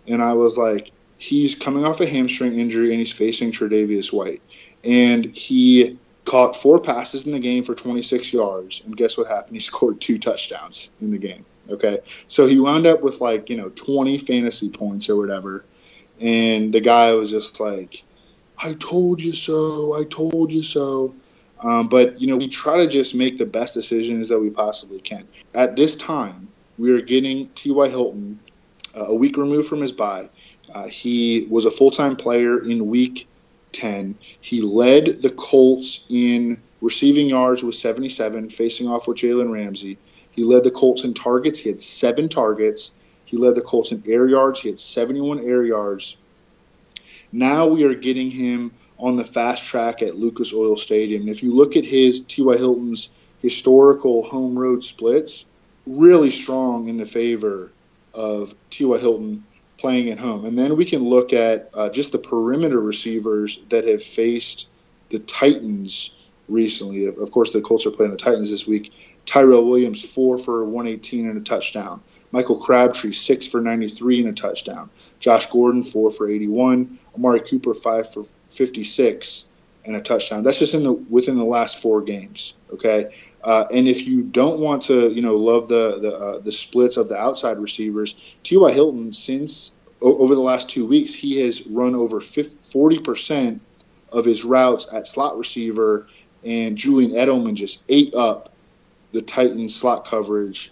and 0.07 0.23
I 0.23 0.33
was 0.33 0.57
like, 0.57 0.93
he's 1.19 1.53
coming 1.53 1.83
off 1.83 1.99
a 1.99 2.05
hamstring 2.05 2.57
injury 2.57 2.91
and 2.91 2.99
he's 2.99 3.11
facing 3.11 3.51
Tre'Davious 3.51 4.13
White, 4.13 4.41
and 4.85 5.25
he 5.25 5.97
caught 6.23 6.55
four 6.55 6.79
passes 6.79 7.25
in 7.25 7.33
the 7.33 7.39
game 7.39 7.63
for 7.63 7.75
26 7.75 8.31
yards. 8.31 8.81
And 8.85 8.95
guess 8.95 9.17
what 9.17 9.27
happened? 9.27 9.57
He 9.57 9.59
scored 9.71 9.99
two 9.99 10.17
touchdowns 10.17 10.89
in 11.01 11.11
the 11.11 11.17
game. 11.17 11.45
Okay. 11.69 11.99
So 12.27 12.45
he 12.45 12.59
wound 12.59 12.87
up 12.87 13.01
with 13.01 13.19
like, 13.19 13.49
you 13.49 13.57
know, 13.57 13.69
20 13.69 14.17
fantasy 14.19 14.69
points 14.69 15.09
or 15.09 15.17
whatever. 15.17 15.65
And 16.21 16.73
the 16.73 16.79
guy 16.79 17.13
was 17.13 17.31
just 17.31 17.59
like, 17.59 18.03
I 18.57 18.73
told 18.73 19.21
you 19.21 19.33
so. 19.33 19.93
I 19.93 20.03
told 20.05 20.51
you 20.51 20.63
so. 20.63 21.15
Um, 21.61 21.89
but, 21.89 22.21
you 22.21 22.27
know, 22.27 22.37
we 22.37 22.47
try 22.47 22.77
to 22.77 22.87
just 22.87 23.15
make 23.15 23.37
the 23.37 23.45
best 23.45 23.73
decisions 23.73 24.29
that 24.29 24.39
we 24.39 24.49
possibly 24.49 24.99
can. 24.99 25.27
At 25.53 25.75
this 25.75 25.95
time, 25.95 26.49
we 26.77 26.91
are 26.91 27.01
getting 27.01 27.47
T.Y. 27.49 27.89
Hilton 27.89 28.39
uh, 28.95 29.05
a 29.07 29.15
week 29.15 29.37
removed 29.37 29.67
from 29.67 29.81
his 29.81 29.91
bye. 29.91 30.29
Uh, 30.73 30.87
he 30.87 31.47
was 31.49 31.65
a 31.65 31.71
full 31.71 31.91
time 31.91 32.15
player 32.15 32.59
in 32.59 32.87
week 32.87 33.27
10. 33.71 34.17
He 34.41 34.61
led 34.61 35.21
the 35.21 35.29
Colts 35.29 36.05
in 36.09 36.61
receiving 36.81 37.29
yards 37.29 37.63
with 37.63 37.75
77, 37.75 38.49
facing 38.49 38.87
off 38.87 39.07
with 39.07 39.17
Jalen 39.17 39.51
Ramsey. 39.51 39.97
He 40.31 40.43
led 40.43 40.63
the 40.63 40.71
Colts 40.71 41.03
in 41.03 41.13
targets. 41.13 41.59
He 41.59 41.69
had 41.69 41.79
seven 41.79 42.29
targets. 42.29 42.91
He 43.25 43.37
led 43.37 43.55
the 43.55 43.61
Colts 43.61 43.91
in 43.91 44.03
air 44.05 44.27
yards. 44.27 44.61
He 44.61 44.69
had 44.69 44.79
71 44.79 45.39
air 45.39 45.63
yards. 45.63 46.17
Now 47.31 47.67
we 47.67 47.83
are 47.83 47.93
getting 47.93 48.31
him 48.31 48.71
on 48.99 49.15
the 49.15 49.23
fast 49.23 49.65
track 49.65 50.01
at 50.01 50.15
Lucas 50.15 50.53
Oil 50.53 50.77
Stadium. 50.77 51.21
And 51.21 51.29
if 51.29 51.43
you 51.43 51.53
look 51.53 51.75
at 51.75 51.85
his 51.85 52.21
T.Y. 52.21 52.57
Hilton's 52.57 53.09
historical 53.41 54.23
home 54.23 54.57
road 54.57 54.83
splits, 54.83 55.45
really 55.85 56.31
strong 56.31 56.89
in 56.89 56.97
the 56.97 57.05
favor 57.05 57.71
of 58.13 58.55
T.Y. 58.69 58.97
Hilton 58.97 59.43
playing 59.77 60.09
at 60.09 60.19
home. 60.19 60.45
And 60.45 60.57
then 60.57 60.75
we 60.75 60.85
can 60.85 61.03
look 61.03 61.33
at 61.33 61.69
uh, 61.73 61.89
just 61.89 62.11
the 62.11 62.17
perimeter 62.17 62.81
receivers 62.81 63.59
that 63.69 63.87
have 63.87 64.01
faced 64.01 64.69
the 65.09 65.19
Titans 65.19 66.15
recently. 66.47 67.05
Of, 67.05 67.17
of 67.19 67.31
course, 67.31 67.51
the 67.51 67.61
Colts 67.61 67.85
are 67.85 67.91
playing 67.91 68.11
the 68.11 68.17
Titans 68.17 68.49
this 68.49 68.65
week. 68.65 68.91
Tyrell 69.25 69.67
Williams, 69.67 70.03
four 70.03 70.37
for 70.37 70.65
118 70.65 71.29
and 71.29 71.37
a 71.37 71.41
touchdown. 71.41 72.01
Michael 72.31 72.57
Crabtree, 72.57 73.13
six 73.13 73.47
for 73.47 73.61
93 73.61 74.21
and 74.21 74.29
a 74.29 74.33
touchdown. 74.33 74.89
Josh 75.19 75.47
Gordon, 75.47 75.83
four 75.83 76.11
for 76.11 76.29
81. 76.29 76.99
Amari 77.15 77.41
Cooper, 77.41 77.73
five 77.73 78.11
for 78.11 78.23
56 78.57 79.47
and 79.85 79.95
a 79.95 80.01
touchdown. 80.01 80.43
That's 80.43 80.59
just 80.59 80.73
in 80.73 80.83
the 80.83 80.91
within 80.91 81.37
the 81.37 81.43
last 81.43 81.81
four 81.81 82.01
games. 82.01 82.53
Okay, 82.73 83.15
uh, 83.43 83.65
and 83.73 83.87
if 83.87 84.05
you 84.05 84.23
don't 84.23 84.59
want 84.59 84.83
to, 84.83 85.09
you 85.13 85.21
know, 85.21 85.35
love 85.37 85.67
the 85.67 85.99
the, 86.01 86.15
uh, 86.15 86.39
the 86.39 86.51
splits 86.51 86.97
of 86.97 87.07
the 87.09 87.17
outside 87.17 87.57
receivers, 87.59 88.13
T.Y. 88.43 88.71
Hilton 88.71 89.13
since 89.13 89.73
o- 90.01 90.17
over 90.17 90.35
the 90.35 90.41
last 90.41 90.69
two 90.69 90.85
weeks 90.85 91.13
he 91.13 91.39
has 91.41 91.65
run 91.67 91.95
over 91.95 92.19
forty 92.19 92.99
percent 92.99 93.61
of 94.11 94.25
his 94.25 94.43
routes 94.43 94.93
at 94.93 95.07
slot 95.07 95.37
receiver, 95.37 96.07
and 96.45 96.77
Julian 96.77 97.11
Edelman 97.11 97.55
just 97.55 97.83
ate 97.87 98.13
up 98.13 98.49
the 99.13 99.21
Titans 99.21 99.75
slot 99.75 100.05
coverage 100.05 100.71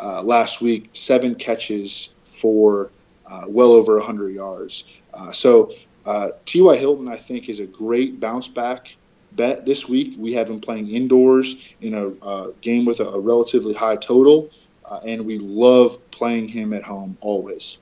uh, 0.00 0.22
last 0.22 0.60
week. 0.60 0.90
Seven 0.92 1.36
catches 1.36 2.12
for 2.24 2.90
uh, 3.24 3.44
well 3.48 3.72
over 3.72 4.00
hundred 4.00 4.34
yards. 4.34 4.84
Uh, 5.14 5.32
so 5.32 5.72
uh, 6.06 6.30
T.Y. 6.44 6.76
Hilton, 6.76 7.08
I 7.08 7.16
think, 7.16 7.48
is 7.48 7.60
a 7.60 7.66
great 7.66 8.20
bounce 8.20 8.48
back 8.48 8.94
bet 9.32 9.66
this 9.66 9.88
week. 9.88 10.14
We 10.18 10.32
have 10.34 10.48
him 10.48 10.60
playing 10.60 10.88
indoors 10.88 11.56
in 11.80 11.94
a 11.94 12.08
uh, 12.24 12.48
game 12.62 12.84
with 12.84 13.00
a, 13.00 13.06
a, 13.06 13.20
relatively 13.20 13.74
high 13.74 13.96
total, 13.96 14.50
uh, 14.84 15.00
and 15.06 15.26
we 15.26 15.38
love 15.38 15.98
playing 16.10 16.48
him 16.48 16.72
at 16.72 16.82
home 16.82 17.18
always. 17.20 17.78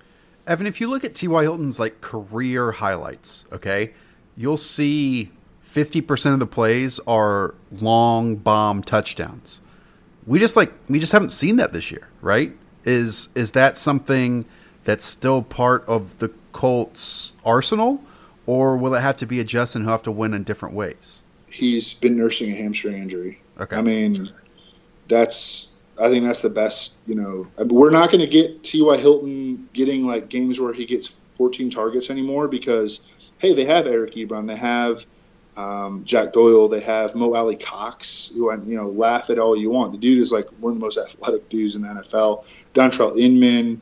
Evan, 0.47 0.67
if 0.67 0.81
you 0.81 0.89
look 0.89 1.05
at 1.05 1.15
T.Y. 1.15 1.43
Hilton's 1.43 1.79
like 1.79 2.01
career 2.01 2.73
highlights, 2.73 3.45
okay, 3.53 3.93
you'll 4.37 4.57
see 4.57 5.31
50% 5.73 6.33
of 6.33 6.39
the 6.39 6.47
plays 6.47 7.01
are 7.07 7.55
long 7.73 8.37
bomb 8.37 8.83
touchdowns. 8.83 9.61
We 10.27 10.39
just 10.39 10.57
like 10.57 10.73
we 10.89 10.99
just 10.99 11.13
haven't 11.13 11.31
seen 11.31 11.57
that 11.57 11.73
this 11.73 11.91
year, 11.91 12.09
right? 12.23 12.55
Is 12.85 13.29
is 13.35 13.51
that 13.53 13.77
something 13.77 14.47
that's 14.85 15.05
still 15.05 15.43
part 15.43 15.85
of 15.87 16.19
the 16.19 16.31
Colts 16.53 17.33
arsenal? 17.45 18.03
Or 18.47 18.77
will 18.77 18.95
it 18.95 19.01
have 19.01 19.17
to 19.19 19.27
be 19.27 19.41
a 19.41 19.45
Justin 19.45 19.85
who 19.85 19.91
have 19.91 20.03
to 20.05 20.11
win 20.11 20.35
in 20.35 20.43
different 20.43 20.75
ways? 20.75 21.23
He's 21.51 21.95
been 21.95 22.17
nursing 22.17 22.51
a 22.53 22.57
hamstring 22.57 22.97
injury. 22.97 23.41
Okay. 23.61 23.77
I 23.77 23.83
mean, 23.83 24.31
that's 25.09 25.77
I 25.99 26.09
think 26.09 26.25
that's 26.25 26.43
the 26.43 26.51
best. 26.51 26.97
You 27.07 27.15
know, 27.15 27.47
we're 27.59 27.91
not 27.91 28.11
going 28.11 28.21
to 28.21 28.27
get 28.27 28.65
T.Y. 28.65 28.97
Hilton 28.97 29.69
getting 29.73 30.07
like 30.07 30.29
games 30.29 30.61
where 30.61 30.73
he 30.73 30.85
gets 30.85 31.07
14 31.35 31.71
targets 31.71 32.11
anymore 32.11 32.49
because 32.49 33.01
hey, 33.39 33.55
they 33.55 33.65
have 33.65 33.87
Eric 33.87 34.15
Ebron, 34.15 34.47
they 34.47 34.57
have 34.57 35.07
um, 35.57 36.05
Jack 36.05 36.33
Doyle, 36.33 36.69
they 36.69 36.81
have 36.81 37.15
Mo 37.15 37.35
Alie-Cox, 37.35 38.31
who 38.35 38.51
you 38.67 38.77
know 38.77 38.89
laugh 38.89 39.31
at 39.31 39.39
all 39.39 39.57
you 39.57 39.71
want. 39.71 39.93
The 39.93 39.99
dude 39.99 40.19
is 40.19 40.33
like 40.33 40.49
one 40.59 40.73
of 40.73 40.79
the 40.79 40.85
most 40.85 40.99
athletic 40.99 41.49
dudes 41.49 41.77
in 41.77 41.83
the 41.83 41.89
NFL. 41.89 42.45
Dontrelle 42.75 43.19
Inman, 43.19 43.81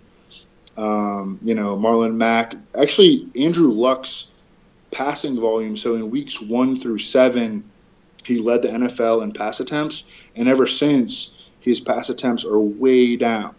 um, 0.77 1.39
you 1.43 1.55
know 1.55 1.77
Marlon 1.77 2.17
Mack. 2.17 2.55
Actually, 2.79 3.29
Andrew 3.37 3.69
Luck's 3.69 4.31
passing 4.93 5.41
volume. 5.41 5.77
So 5.77 5.97
in 5.97 6.11
weeks 6.11 6.41
one 6.41 6.77
through 6.77 6.99
seven, 6.99 7.65
he 8.25 8.39
led 8.39 8.63
the 8.63 8.69
NFL 8.69 9.23
in 9.25 9.33
pass 9.33 9.59
attempts, 9.59 10.05
and 10.37 10.49
ever 10.49 10.67
since, 10.67 11.35
his 11.59 11.81
pass 11.81 12.09
attempts 12.11 12.45
are 12.45 12.61
way 12.61 13.17
down. 13.17 13.55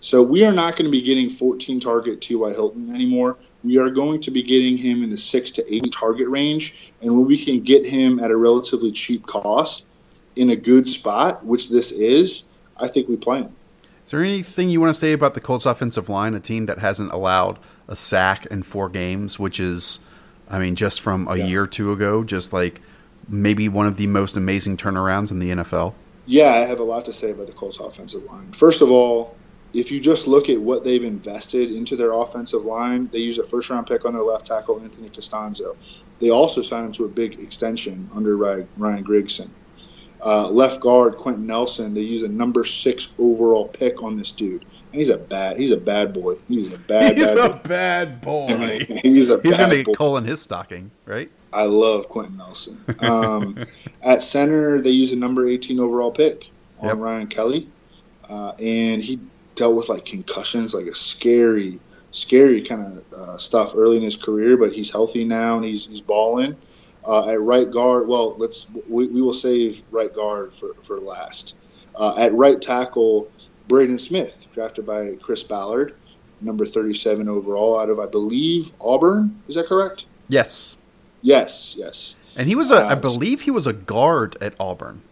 So 0.00 0.22
we 0.22 0.44
are 0.44 0.52
not 0.52 0.76
going 0.76 0.84
to 0.84 0.90
be 0.90 1.02
getting 1.02 1.30
14 1.30 1.80
target 1.80 2.20
T.Y. 2.20 2.50
Hilton 2.50 2.94
anymore. 2.94 3.38
We 3.64 3.78
are 3.78 3.90
going 3.90 4.20
to 4.20 4.30
be 4.30 4.42
getting 4.42 4.76
him 4.76 5.02
in 5.02 5.10
the 5.10 5.18
six 5.18 5.50
to 5.52 5.74
eight 5.74 5.90
target 5.90 6.28
range, 6.28 6.92
and 7.00 7.16
when 7.16 7.26
we 7.26 7.42
can 7.42 7.60
get 7.60 7.84
him 7.84 8.20
at 8.20 8.30
a 8.30 8.36
relatively 8.36 8.92
cheap 8.92 9.26
cost 9.26 9.84
in 10.36 10.50
a 10.50 10.56
good 10.56 10.86
spot, 10.86 11.44
which 11.44 11.70
this 11.70 11.90
is, 11.90 12.44
I 12.76 12.88
think 12.88 13.08
we 13.08 13.16
play 13.16 13.38
him. 13.38 13.56
Is 14.04 14.12
there 14.12 14.22
anything 14.22 14.68
you 14.68 14.80
want 14.80 14.94
to 14.94 14.98
say 14.98 15.12
about 15.12 15.34
the 15.34 15.40
Colts 15.40 15.66
offensive 15.66 16.08
line, 16.08 16.34
a 16.34 16.40
team 16.40 16.66
that 16.66 16.78
hasn't 16.78 17.10
allowed 17.10 17.58
a 17.88 17.96
sack 17.96 18.46
in 18.46 18.62
four 18.62 18.88
games, 18.88 19.38
which 19.38 19.58
is 19.58 19.98
I 20.48 20.58
mean, 20.58 20.76
just 20.76 21.00
from 21.00 21.28
a 21.28 21.36
yeah. 21.36 21.46
year 21.46 21.62
or 21.62 21.66
two 21.66 21.92
ago, 21.92 22.24
just 22.24 22.52
like 22.52 22.80
maybe 23.28 23.68
one 23.68 23.86
of 23.86 23.96
the 23.96 24.06
most 24.06 24.36
amazing 24.36 24.76
turnarounds 24.76 25.30
in 25.30 25.38
the 25.38 25.50
NFL. 25.50 25.94
Yeah, 26.26 26.52
I 26.52 26.58
have 26.58 26.80
a 26.80 26.84
lot 26.84 27.04
to 27.06 27.12
say 27.12 27.30
about 27.30 27.46
the 27.46 27.52
Colts 27.52 27.78
offensive 27.78 28.24
line. 28.24 28.52
First 28.52 28.82
of 28.82 28.90
all, 28.90 29.36
if 29.72 29.90
you 29.90 30.00
just 30.00 30.26
look 30.26 30.48
at 30.48 30.60
what 30.60 30.84
they've 30.84 31.04
invested 31.04 31.70
into 31.70 31.96
their 31.96 32.12
offensive 32.12 32.64
line, 32.64 33.08
they 33.12 33.18
use 33.18 33.38
a 33.38 33.44
first 33.44 33.70
round 33.70 33.86
pick 33.86 34.04
on 34.04 34.14
their 34.14 34.22
left 34.22 34.46
tackle, 34.46 34.80
Anthony 34.80 35.10
Castonzo. 35.10 35.76
They 36.18 36.30
also 36.30 36.62
signed 36.62 36.86
him 36.86 36.92
to 36.94 37.04
a 37.04 37.08
big 37.08 37.40
extension 37.40 38.08
under 38.14 38.36
Ryan 38.36 39.04
Grigson. 39.04 39.48
Uh, 40.24 40.48
left 40.48 40.80
guard, 40.80 41.16
Quenton 41.18 41.46
Nelson, 41.46 41.94
they 41.94 42.00
use 42.00 42.22
a 42.22 42.28
number 42.28 42.64
six 42.64 43.10
overall 43.18 43.68
pick 43.68 44.02
on 44.02 44.16
this 44.16 44.32
dude. 44.32 44.64
He's 44.92 45.08
a 45.08 45.18
bad. 45.18 45.58
He's 45.58 45.70
a 45.70 45.76
bad 45.76 46.12
boy. 46.12 46.36
He's 46.48 46.72
a 46.72 46.78
bad. 46.78 47.16
He's 47.16 47.34
bad 47.34 47.38
a 47.38 47.48
boy. 47.54 47.68
bad 47.68 48.20
boy. 48.20 48.78
he's 49.02 49.30
a. 49.30 49.40
He's 49.42 49.56
going 49.56 49.70
to 49.70 49.84
be 49.84 49.94
coal 49.94 50.16
in 50.16 50.24
his 50.24 50.40
stocking, 50.40 50.90
right? 51.04 51.30
I 51.52 51.64
love 51.64 52.08
Quenton 52.08 52.36
Nelson. 52.36 52.78
Um, 53.00 53.58
at 54.02 54.22
center, 54.22 54.80
they 54.80 54.90
use 54.90 55.12
a 55.12 55.16
number 55.16 55.46
18 55.46 55.80
overall 55.80 56.10
pick 56.10 56.50
on 56.80 56.88
yep. 56.88 56.98
Ryan 56.98 57.26
Kelly, 57.28 57.68
uh, 58.28 58.52
and 58.58 59.02
he 59.02 59.20
dealt 59.54 59.76
with 59.76 59.88
like 59.88 60.04
concussions, 60.04 60.74
like 60.74 60.86
a 60.86 60.94
scary, 60.94 61.78
scary 62.12 62.62
kind 62.62 63.02
of 63.12 63.18
uh, 63.18 63.38
stuff 63.38 63.74
early 63.74 63.96
in 63.96 64.02
his 64.02 64.16
career. 64.16 64.56
But 64.56 64.72
he's 64.72 64.90
healthy 64.90 65.24
now 65.24 65.56
and 65.56 65.64
he's 65.64 65.86
he's 65.86 66.00
balling. 66.00 66.56
Uh, 67.06 67.28
at 67.28 67.40
right 67.40 67.70
guard, 67.70 68.08
well, 68.08 68.36
let's 68.36 68.66
we, 68.88 69.06
we 69.06 69.22
will 69.22 69.32
save 69.32 69.82
right 69.90 70.12
guard 70.14 70.52
for 70.52 70.74
for 70.82 70.98
last. 71.00 71.56
Uh, 71.94 72.14
at 72.18 72.34
right 72.34 72.60
tackle, 72.60 73.30
Braden 73.68 73.98
Smith, 73.98 74.46
drafted 74.54 74.86
by 74.86 75.14
Chris 75.20 75.42
Ballard, 75.42 75.94
number 76.40 76.66
37 76.66 77.28
overall 77.28 77.78
out 77.78 77.90
of, 77.90 77.98
I 77.98 78.06
believe, 78.06 78.70
Auburn. 78.80 79.42
Is 79.48 79.54
that 79.56 79.66
correct? 79.66 80.06
Yes. 80.28 80.76
Yes, 81.22 81.74
yes. 81.78 82.14
And 82.36 82.48
he 82.48 82.54
was 82.54 82.70
a, 82.70 82.86
uh, 82.86 82.90
I 82.90 82.94
believe 82.94 83.42
he 83.42 83.50
was 83.50 83.66
a 83.66 83.72
guard 83.72 84.36
at 84.40 84.54
Auburn. 84.60 85.02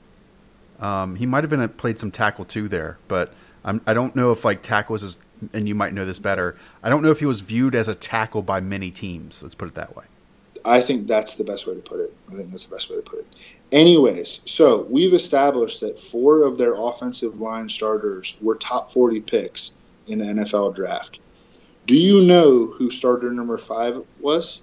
Um, 0.78 1.16
he 1.16 1.26
might 1.26 1.42
have 1.42 1.50
been 1.50 1.62
a, 1.62 1.68
played 1.68 1.98
some 1.98 2.10
tackle 2.10 2.44
too 2.44 2.68
there, 2.68 2.98
but 3.08 3.32
I'm, 3.64 3.80
I 3.86 3.94
do 3.94 4.02
not 4.02 4.16
know 4.16 4.32
if 4.32 4.44
like 4.44 4.62
tackles 4.62 5.02
is, 5.02 5.18
and 5.52 5.66
you 5.66 5.74
might 5.74 5.94
know 5.94 6.04
this 6.04 6.18
better. 6.18 6.56
I 6.82 6.90
don't 6.90 7.02
know 7.02 7.10
if 7.10 7.20
he 7.20 7.26
was 7.26 7.40
viewed 7.40 7.74
as 7.74 7.88
a 7.88 7.94
tackle 7.94 8.42
by 8.42 8.60
many 8.60 8.90
teams. 8.90 9.42
Let's 9.42 9.54
put 9.54 9.68
it 9.68 9.74
that 9.74 9.96
way. 9.96 10.04
I 10.64 10.80
think 10.80 11.06
that's 11.06 11.34
the 11.34 11.44
best 11.44 11.66
way 11.66 11.74
to 11.74 11.80
put 11.80 12.00
it. 12.00 12.14
I 12.30 12.36
think 12.36 12.50
that's 12.50 12.66
the 12.66 12.74
best 12.74 12.90
way 12.90 12.96
to 12.96 13.02
put 13.02 13.20
it. 13.20 13.26
Anyways, 13.74 14.38
so 14.44 14.82
we've 14.88 15.14
established 15.14 15.80
that 15.80 15.98
four 15.98 16.44
of 16.44 16.58
their 16.58 16.74
offensive 16.74 17.40
line 17.40 17.68
starters 17.68 18.36
were 18.40 18.54
top 18.54 18.88
40 18.88 19.20
picks 19.22 19.72
in 20.06 20.20
the 20.20 20.26
NFL 20.26 20.76
draft. 20.76 21.18
Do 21.84 21.96
you 21.96 22.24
know 22.24 22.66
who 22.66 22.88
starter 22.88 23.32
number 23.32 23.58
five 23.58 24.00
was? 24.20 24.62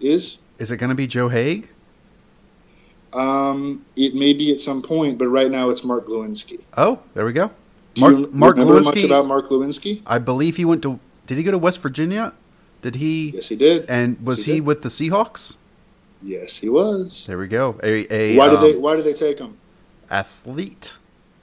Is? 0.00 0.38
Is 0.58 0.72
it 0.72 0.78
going 0.78 0.88
to 0.88 0.96
be 0.96 1.06
Joe 1.06 1.28
Haeg? 1.28 1.68
Um, 3.12 3.84
it 3.96 4.14
may 4.14 4.32
be 4.32 4.50
at 4.50 4.60
some 4.60 4.80
point, 4.80 5.18
but 5.18 5.28
right 5.28 5.50
now 5.50 5.68
it's 5.68 5.84
Mark 5.84 6.06
Glowinski. 6.06 6.60
Oh, 6.74 7.00
there 7.12 7.26
we 7.26 7.34
go. 7.34 7.50
Do 7.92 8.00
Mark, 8.00 8.14
you 8.14 8.30
Mark 8.32 8.56
remember 8.56 8.80
Glowinski, 8.80 8.94
much 8.94 9.04
about 9.04 9.26
Mark 9.26 9.50
Glowinski? 9.50 10.00
I 10.06 10.18
believe 10.18 10.56
he 10.56 10.64
went 10.64 10.80
to. 10.84 10.98
Did 11.26 11.36
he 11.36 11.44
go 11.44 11.50
to 11.50 11.58
West 11.58 11.82
Virginia? 11.82 12.32
Did 12.80 12.94
he? 12.94 13.32
Yes, 13.32 13.48
he 13.48 13.56
did. 13.56 13.90
And 13.90 14.18
was 14.26 14.38
yes, 14.38 14.46
he, 14.46 14.52
he 14.54 14.60
with 14.62 14.80
the 14.80 14.88
Seahawks? 14.88 15.56
Yes, 16.22 16.56
he 16.56 16.68
was. 16.68 17.26
There 17.26 17.38
we 17.38 17.48
go. 17.48 17.78
A, 17.82 18.12
a 18.12 18.36
why 18.36 18.48
did 18.48 18.58
um, 18.58 18.62
they 18.62 18.76
Why 18.76 18.96
did 18.96 19.04
they 19.04 19.14
take 19.14 19.38
him? 19.38 19.56
Athlete, 20.10 20.96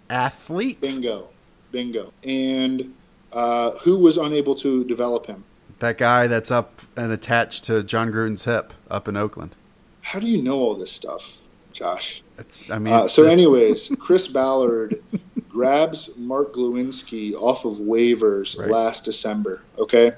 athlete. 0.10 0.82
Bingo, 0.82 1.30
bingo. 1.72 2.14
And 2.24 2.94
uh, 3.32 3.72
who 3.72 4.00
was 4.00 4.18
unable 4.18 4.56
to 4.56 4.84
develop 4.86 5.26
him? 5.26 5.44
That 5.80 5.98
guy 5.98 6.28
that's 6.28 6.52
up 6.52 6.82
and 6.96 7.12
attached 7.12 7.64
to 7.66 7.84
Jon 7.84 8.12
Gruden's 8.12 8.46
hip 8.46 8.74
up 8.90 9.08
in 9.08 9.16
Oakland. 9.16 9.56
How 10.02 10.20
do 10.20 10.28
you 10.28 10.42
know 10.42 10.60
all 10.60 10.76
this 10.76 10.92
stuff, 10.92 11.42
Josh? 11.72 12.22
It's, 12.38 12.70
I 12.70 12.80
mean, 12.80 12.94
uh, 12.94 13.08
so, 13.08 13.24
the... 13.24 13.32
anyways, 13.32 13.96
Chris 14.00 14.28
Ballard 14.28 15.02
grabs 15.48 16.10
Mark 16.18 16.54
Glowinski 16.54 17.34
off 17.34 17.66
of 17.66 17.78
waivers 17.78 18.58
right. 18.58 18.70
last 18.70 19.06
December. 19.06 19.62
Okay, 19.78 20.14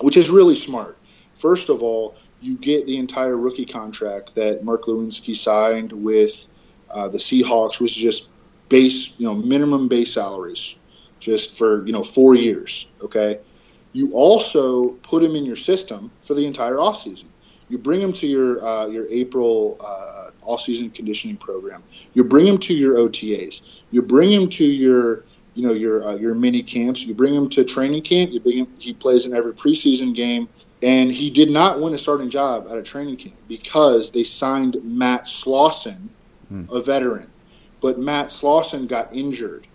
which 0.00 0.16
is 0.16 0.30
really 0.30 0.56
smart. 0.56 0.96
First 1.34 1.68
of 1.68 1.82
all, 1.82 2.16
you 2.46 2.56
get 2.56 2.86
the 2.86 2.96
entire 2.96 3.36
rookie 3.36 3.66
contract 3.66 4.36
that 4.36 4.62
Mark 4.62 4.84
Glowinski 4.84 5.36
signed 5.36 5.92
with 5.92 6.48
uh, 6.90 7.08
the 7.08 7.18
Seahawks, 7.18 7.80
which 7.80 7.96
is 7.96 8.02
just 8.02 8.28
base, 8.68 9.12
you 9.18 9.26
know, 9.26 9.34
minimum 9.34 9.88
base 9.88 10.14
salaries, 10.14 10.76
just 11.18 11.56
for 11.56 11.84
you 11.86 11.92
know 11.92 12.04
four 12.04 12.34
years. 12.34 12.90
Okay, 13.02 13.40
you 13.92 14.12
also 14.12 14.90
put 14.90 15.22
him 15.22 15.34
in 15.34 15.44
your 15.44 15.56
system 15.56 16.10
for 16.22 16.34
the 16.34 16.46
entire 16.46 16.76
offseason. 16.76 17.26
You 17.68 17.78
bring 17.78 18.00
him 18.00 18.12
to 18.14 18.26
your 18.26 18.64
uh, 18.64 18.86
your 18.86 19.06
April 19.10 19.76
uh, 19.80 20.30
off-season 20.42 20.90
conditioning 20.90 21.36
program. 21.36 21.82
You 22.14 22.22
bring 22.22 22.46
him 22.46 22.58
to 22.58 22.74
your 22.74 22.96
OTAs. 22.96 23.82
You 23.90 24.02
bring 24.02 24.32
him 24.32 24.48
to 24.50 24.64
your 24.64 25.24
you 25.54 25.66
know 25.66 25.72
your 25.72 26.06
uh, 26.06 26.14
your 26.14 26.34
mini 26.34 26.62
camps. 26.62 27.04
You 27.04 27.14
bring 27.14 27.34
him 27.34 27.48
to 27.50 27.64
training 27.64 28.02
camp. 28.02 28.32
You 28.32 28.40
bring 28.40 28.58
him. 28.58 28.68
He 28.78 28.92
plays 28.92 29.26
in 29.26 29.34
every 29.34 29.52
preseason 29.52 30.14
game, 30.14 30.48
and 30.82 31.10
he 31.10 31.30
did 31.30 31.50
not 31.50 31.80
win 31.80 31.94
a 31.94 31.98
starting 31.98 32.30
job 32.30 32.66
at 32.70 32.76
a 32.76 32.82
training 32.82 33.16
camp 33.16 33.36
because 33.48 34.10
they 34.10 34.24
signed 34.24 34.78
Matt 34.84 35.24
Slauson, 35.24 36.08
hmm. 36.48 36.64
a 36.70 36.80
veteran, 36.80 37.30
but 37.80 37.98
Matt 37.98 38.28
Slauson 38.28 38.88
got 38.88 39.14
injured, 39.14 39.66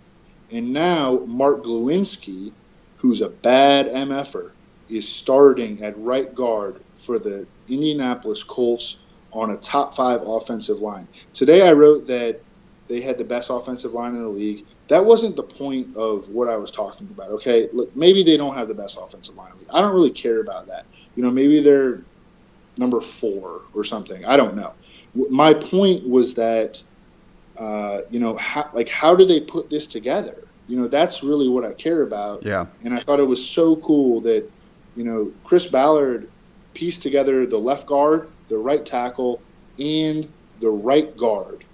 and 0.50 0.72
now 0.72 1.18
Mark 1.26 1.64
Glowinski, 1.64 2.52
who's 2.98 3.20
a 3.20 3.28
bad 3.28 3.86
mf'er, 3.86 4.50
is 4.88 5.08
starting 5.08 5.82
at 5.82 5.98
right 5.98 6.34
guard 6.34 6.80
for 6.94 7.18
the 7.18 7.46
Indianapolis 7.68 8.42
Colts 8.44 8.98
on 9.32 9.50
a 9.50 9.56
top 9.56 9.94
five 9.94 10.20
offensive 10.24 10.80
line. 10.80 11.08
Today 11.32 11.66
I 11.66 11.72
wrote 11.72 12.06
that 12.06 12.40
they 12.88 13.00
had 13.00 13.16
the 13.16 13.24
best 13.24 13.50
offensive 13.50 13.94
line 13.94 14.14
in 14.14 14.22
the 14.22 14.28
league. 14.28 14.66
That 14.88 15.04
wasn't 15.04 15.36
the 15.36 15.42
point 15.42 15.96
of 15.96 16.28
what 16.28 16.48
I 16.48 16.56
was 16.56 16.70
talking 16.70 17.08
about. 17.10 17.30
Okay, 17.30 17.68
look, 17.72 17.94
maybe 17.96 18.22
they 18.22 18.36
don't 18.36 18.54
have 18.54 18.68
the 18.68 18.74
best 18.74 18.98
offensive 19.00 19.36
line. 19.36 19.52
I 19.70 19.80
don't 19.80 19.94
really 19.94 20.10
care 20.10 20.40
about 20.40 20.66
that. 20.66 20.84
You 21.16 21.22
know, 21.22 21.30
maybe 21.30 21.60
they're 21.60 22.00
number 22.76 23.00
four 23.00 23.62
or 23.74 23.84
something. 23.84 24.24
I 24.24 24.36
don't 24.36 24.56
know. 24.56 24.72
My 25.14 25.54
point 25.54 26.08
was 26.08 26.34
that, 26.34 26.82
uh, 27.58 28.00
you 28.10 28.18
know, 28.18 28.36
how, 28.36 28.70
like 28.72 28.88
how 28.88 29.14
do 29.14 29.24
they 29.24 29.40
put 29.40 29.70
this 29.70 29.86
together? 29.86 30.36
You 30.68 30.78
know, 30.80 30.88
that's 30.88 31.22
really 31.22 31.48
what 31.48 31.64
I 31.64 31.72
care 31.74 32.02
about. 32.02 32.44
Yeah. 32.44 32.66
And 32.82 32.94
I 32.94 33.00
thought 33.00 33.20
it 33.20 33.26
was 33.26 33.46
so 33.46 33.76
cool 33.76 34.20
that, 34.22 34.48
you 34.96 35.04
know, 35.04 35.32
Chris 35.44 35.66
Ballard 35.66 36.30
pieced 36.74 37.02
together 37.02 37.46
the 37.46 37.58
left 37.58 37.86
guard, 37.86 38.28
the 38.48 38.56
right 38.56 38.84
tackle, 38.84 39.40
and 39.78 40.30
the 40.60 40.70
right 40.70 41.14
guard 41.16 41.64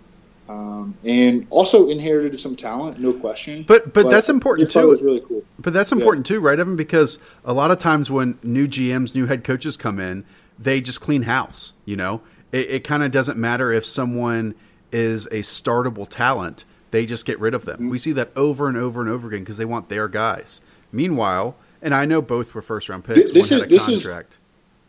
um, 0.48 0.96
and 1.06 1.46
also 1.50 1.88
inherited 1.88 2.38
some 2.40 2.56
talent, 2.56 2.98
no 2.98 3.12
question. 3.12 3.64
But 3.66 3.92
but, 3.92 4.04
but 4.04 4.10
that's 4.10 4.28
important 4.28 4.70
too. 4.70 4.86
Was 4.86 5.02
really 5.02 5.20
cool. 5.20 5.42
But 5.58 5.72
that's 5.72 5.92
important 5.92 6.26
yeah. 6.28 6.36
too, 6.36 6.40
right, 6.40 6.58
Evan? 6.58 6.76
Because 6.76 7.18
a 7.44 7.52
lot 7.52 7.70
of 7.70 7.78
times 7.78 8.10
when 8.10 8.38
new 8.42 8.66
GMs, 8.66 9.14
new 9.14 9.26
head 9.26 9.44
coaches 9.44 9.76
come 9.76 10.00
in, 10.00 10.24
they 10.58 10.80
just 10.80 11.00
clean 11.00 11.22
house. 11.22 11.74
You 11.84 11.96
know, 11.96 12.22
it, 12.52 12.70
it 12.70 12.84
kind 12.84 13.02
of 13.02 13.10
doesn't 13.10 13.38
matter 13.38 13.72
if 13.72 13.84
someone 13.84 14.54
is 14.90 15.26
a 15.26 15.40
startable 15.40 16.08
talent; 16.08 16.64
they 16.90 17.04
just 17.04 17.26
get 17.26 17.38
rid 17.38 17.54
of 17.54 17.64
them. 17.64 17.76
Mm-hmm. 17.76 17.90
We 17.90 17.98
see 17.98 18.12
that 18.12 18.30
over 18.34 18.68
and 18.68 18.76
over 18.76 19.00
and 19.00 19.10
over 19.10 19.28
again 19.28 19.40
because 19.40 19.58
they 19.58 19.66
want 19.66 19.88
their 19.88 20.08
guys. 20.08 20.60
Meanwhile, 20.92 21.56
and 21.82 21.94
I 21.94 22.06
know 22.06 22.22
both 22.22 22.54
were 22.54 22.62
first 22.62 22.88
round 22.88 23.04
picks. 23.04 23.30
This, 23.32 23.50
one 23.50 23.60
had 23.60 23.68
a 23.68 23.70
this 23.70 23.84
contract. 23.84 24.32
Is, 24.32 24.38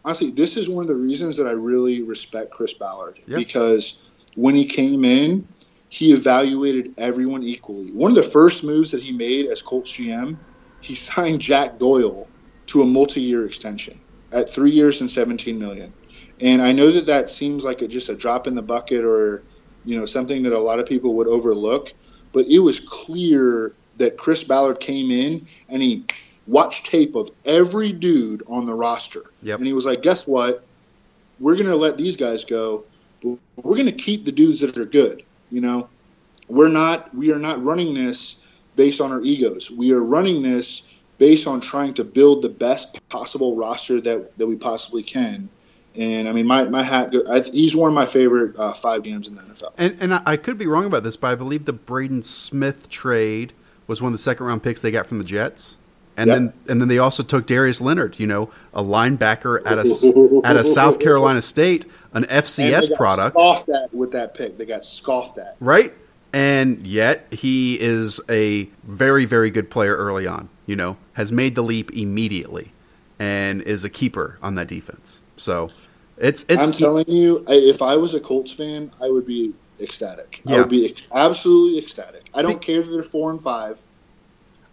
honestly, 0.06 0.32
this 0.32 0.56
is 0.56 0.70
one 0.70 0.84
of 0.84 0.88
the 0.88 0.96
reasons 0.96 1.36
that 1.38 1.48
I 1.48 1.52
really 1.52 2.02
respect 2.02 2.52
Chris 2.52 2.74
Ballard 2.74 3.20
because 3.28 4.02
when 4.36 4.56
he 4.56 4.66
came 4.66 5.06
in, 5.06 5.48
he 5.90 6.14
evaluated 6.14 6.94
everyone 6.98 7.44
equally. 7.44 7.92
One 7.92 8.12
of 8.12 8.16
the 8.16 8.24
first 8.24 8.64
moves 8.64 8.92
that 8.92 9.02
he 9.02 9.12
made 9.12 9.48
as 9.48 9.62
Colts 9.62 9.92
GM, 9.98 10.38
he 10.82 10.96
signed 11.10 11.42
Jack 11.42 11.80
Doyle 11.80 12.28
to 12.68 12.84
a 12.84 12.86
multi-year 12.86 13.46
extension 13.46 14.00
at 14.32 14.50
three 14.50 14.72
years 14.72 15.02
and 15.02 15.10
17 15.10 15.58
million. 15.58 15.92
And 16.40 16.62
I 16.62 16.72
know 16.72 16.92
that 16.92 17.08
that 17.08 17.30
seems 17.30 17.66
like 17.66 17.82
a, 17.82 17.88
just 17.88 18.10
a 18.10 18.16
drop 18.16 18.48
in 18.48 18.56
the 18.56 18.62
bucket 18.62 19.04
or 19.04 19.44
you 19.86 19.98
know 19.98 20.06
something 20.06 20.44
that 20.44 20.54
a 20.54 20.60
lot 20.60 20.80
of 20.80 20.86
people 20.86 21.16
would 21.16 21.28
overlook, 21.28 21.94
but 22.32 22.46
it 22.48 22.60
was 22.60 22.80
clear 22.80 23.74
that 23.98 24.18
Chris 24.18 24.44
Ballard 24.44 24.80
came 24.80 25.12
in 25.12 25.48
and 25.68 25.82
he 25.82 26.06
watched 26.48 26.86
tape 26.86 27.16
of 27.16 27.30
every 27.46 27.92
dude 27.92 28.44
on 28.48 28.66
the 28.66 28.74
roster, 28.74 29.24
yep. 29.42 29.58
and 29.58 29.68
he 29.68 29.74
was 29.74 29.86
like, 29.86 30.02
"Guess 30.02 30.28
what? 30.28 30.64
We're 31.40 31.56
going 31.56 31.68
to 31.68 31.76
let 31.76 31.98
these 31.98 32.18
guys 32.18 32.46
go 32.46 32.86
we're 33.24 33.76
going 33.76 33.86
to 33.86 33.92
keep 33.92 34.26
the 34.26 34.32
dudes 34.32 34.62
that 34.62 34.78
are 34.78 34.86
good. 34.86 35.24
You 35.52 35.62
know, 35.62 35.90
we're 36.48 36.70
not 36.70 37.14
we 37.16 37.32
are 37.32 37.40
not 37.40 37.64
running 37.64 37.94
this 37.94 38.40
based 38.76 39.02
on 39.02 39.12
our 39.12 39.22
egos. 39.22 39.70
We 39.72 39.92
are 39.94 40.04
running 40.04 40.42
this 40.42 40.88
based 41.18 41.48
on 41.48 41.60
trying 41.60 41.94
to 41.96 42.04
build 42.04 42.42
the 42.42 42.50
best 42.50 43.08
possible 43.10 43.56
roster 43.56 44.00
that 44.02 44.38
that 44.38 44.48
we 44.48 44.56
possibly 44.56 45.04
can. 45.04 45.50
And 45.96 46.30
I 46.30 46.32
mean, 46.32 46.46
my, 46.46 46.66
my 46.66 46.84
hat, 46.84 47.14
I, 47.30 47.42
he's 47.42 47.76
one 47.76 47.90
of 47.90 47.96
my 47.96 48.06
favorite 48.06 48.58
uh, 48.58 48.74
five 48.74 49.04
games 49.04 49.28
in 49.28 49.36
the 49.36 49.42
NFL. 49.42 49.74
And, 49.78 49.98
and 50.00 50.14
I 50.14 50.38
could 50.38 50.58
be 50.58 50.68
wrong 50.68 50.86
about 50.86 51.04
this, 51.04 51.18
but 51.18 51.28
I 51.28 51.36
believe 51.36 51.66
the 51.66 51.74
Braden 51.74 52.22
Smith 52.24 52.90
trade 52.90 53.54
was 53.88 54.02
one 54.02 54.14
of 54.14 54.18
the 54.18 54.22
second 54.22 54.46
round 54.46 54.62
picks 54.62 54.82
they 54.82 54.92
got 54.92 55.08
from 55.08 55.18
the 55.18 55.24
Jets. 55.24 55.78
And 56.20 56.28
yep. 56.28 56.36
then 56.36 56.54
and 56.68 56.82
then 56.82 56.90
they 56.90 56.98
also 56.98 57.24
took 57.24 57.48
Darius 57.48 57.80
Leonard, 57.80 58.20
you 58.20 58.28
know, 58.28 58.52
a 58.74 58.84
linebacker 58.84 59.62
at 59.66 59.78
a 59.78 60.42
at 60.46 60.58
a 60.58 60.66
South 60.66 61.00
Carolina 61.00 61.42
State, 61.42 61.86
an 62.12 62.26
FCS 62.26 62.94
product. 62.98 63.40
Scoffed 63.40 63.70
at 63.70 63.94
with 63.94 64.12
that 64.12 64.34
pick. 64.34 64.58
They 64.58 64.66
got 64.66 64.84
scoffed 64.84 65.38
at. 65.38 65.56
Right? 65.62 65.94
And 66.34 66.86
yet 66.86 67.26
he 67.32 67.80
is 67.80 68.20
a 68.28 68.66
very 68.84 69.24
very 69.24 69.50
good 69.50 69.70
player 69.70 69.96
early 69.96 70.28
on, 70.28 70.50
you 70.66 70.76
know, 70.76 70.98
has 71.14 71.32
made 71.32 71.56
the 71.56 71.62
leap 71.62 71.90
immediately 71.96 72.74
and 73.18 73.62
is 73.62 73.86
a 73.86 73.90
keeper 73.90 74.38
on 74.42 74.56
that 74.56 74.68
defense. 74.68 75.22
So, 75.38 75.72
it's 76.18 76.44
it's 76.50 76.62
I'm 76.62 76.74
telling 76.74 77.06
you, 77.08 77.46
if 77.48 77.82
I 77.82 77.96
was 77.96 78.14
a 78.14 78.20
Colts 78.20 78.52
fan, 78.52 78.92
I 79.02 79.08
would 79.08 79.26
be 79.26 79.54
ecstatic. 79.80 80.42
Yeah. 80.44 80.58
I 80.58 80.60
would 80.60 80.70
be 80.70 80.94
absolutely 81.16 81.80
ecstatic. 81.80 82.30
I 82.34 82.42
don't 82.42 82.62
care 82.62 82.84
that 82.84 82.92
they're 82.92 83.04
4 83.04 83.32
and 83.32 83.42
5. 83.42 83.86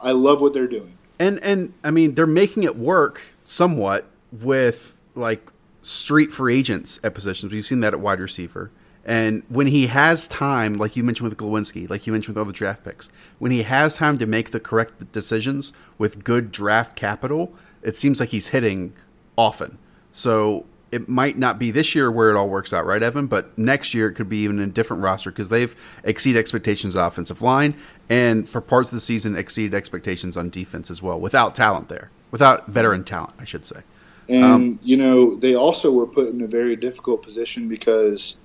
I 0.01 0.11
love 0.11 0.41
what 0.41 0.53
they're 0.53 0.67
doing 0.67 0.96
and 1.19 1.43
and 1.43 1.73
I 1.85 1.91
mean 1.91 2.15
they're 2.15 2.27
making 2.27 2.63
it 2.63 2.77
work 2.77 3.23
somewhat 3.45 4.07
with 4.33 4.97
like 5.15 5.51
street 5.83 6.33
free 6.33 6.59
agents 6.59 6.99
at 7.05 7.15
positions. 7.15 7.53
We've 7.53 7.65
seen 7.65 7.81
that 7.81 7.95
at 7.95 8.01
wide 8.01 8.21
receiver. 8.21 8.71
And 9.05 9.45
when 9.49 9.69
he 9.69 9.87
has 9.87 10.27
time, 10.27 10.75
like 10.75 10.97
you 10.97 11.05
mentioned 11.05 11.29
with 11.29 11.39
Glowinski, 11.39 11.89
like 11.89 12.09
you 12.09 12.13
mentioned 12.13 12.37
with 12.37 12.43
other 12.43 12.53
draft 12.53 12.85
picks, 12.85 13.09
when 13.39 13.53
he 13.53 13.63
has 13.63 13.97
time 13.97 14.19
to 14.19 14.27
make 14.27 14.51
the 14.51 14.59
correct 14.59 15.13
decisions 15.13 15.73
with 15.97 16.25
good 16.25 16.51
draft 16.51 16.97
capital, 16.97 17.55
it 17.83 17.97
seems 17.97 18.19
like 18.19 18.31
he's 18.31 18.49
hitting 18.49 18.93
often. 19.39 19.79
So 20.11 20.67
it 20.91 21.09
might 21.09 21.39
not 21.39 21.59
be 21.59 21.71
this 21.71 21.95
year 21.95 22.11
where 22.11 22.31
it 22.31 22.37
all 22.37 22.49
works 22.49 22.73
out, 22.73 22.85
right, 22.85 23.03
Evan? 23.03 23.27
But 23.29 23.57
next 23.57 23.95
year 23.95 24.09
it 24.09 24.15
could 24.15 24.29
be 24.29 24.39
even 24.39 24.59
a 24.59 24.67
different 24.67 25.05
roster 25.05 25.31
because 25.31 25.51
they've 25.51 25.75
exceeded 26.03 26.39
expectations 26.41 26.97
offensive 26.97 27.43
line, 27.43 27.75
and 28.09 28.49
for 28.49 28.61
parts 28.61 28.89
of 28.89 28.95
the 28.95 29.01
season 29.01 29.37
exceeded 29.37 29.75
expectations 29.75 30.37
on 30.37 30.51
defense 30.51 30.91
as 30.91 31.03
well, 31.03 31.19
without 31.19 31.55
talent 31.55 31.89
there, 31.89 32.11
without 32.31 32.69
veteran 32.69 33.05
talent, 33.05 33.35
I 33.39 33.45
should 33.45 33.67
say. 33.67 33.81
And 34.29 34.45
um, 34.45 34.79
you 34.83 34.97
know 34.97 35.37
they 35.37 35.55
also 35.55 35.93
were 35.93 36.07
put 36.07 36.29
in 36.29 36.41
a 36.43 36.47
very 36.47 36.77
difficult 36.77 37.23
position 37.23 37.69
because 37.69 38.37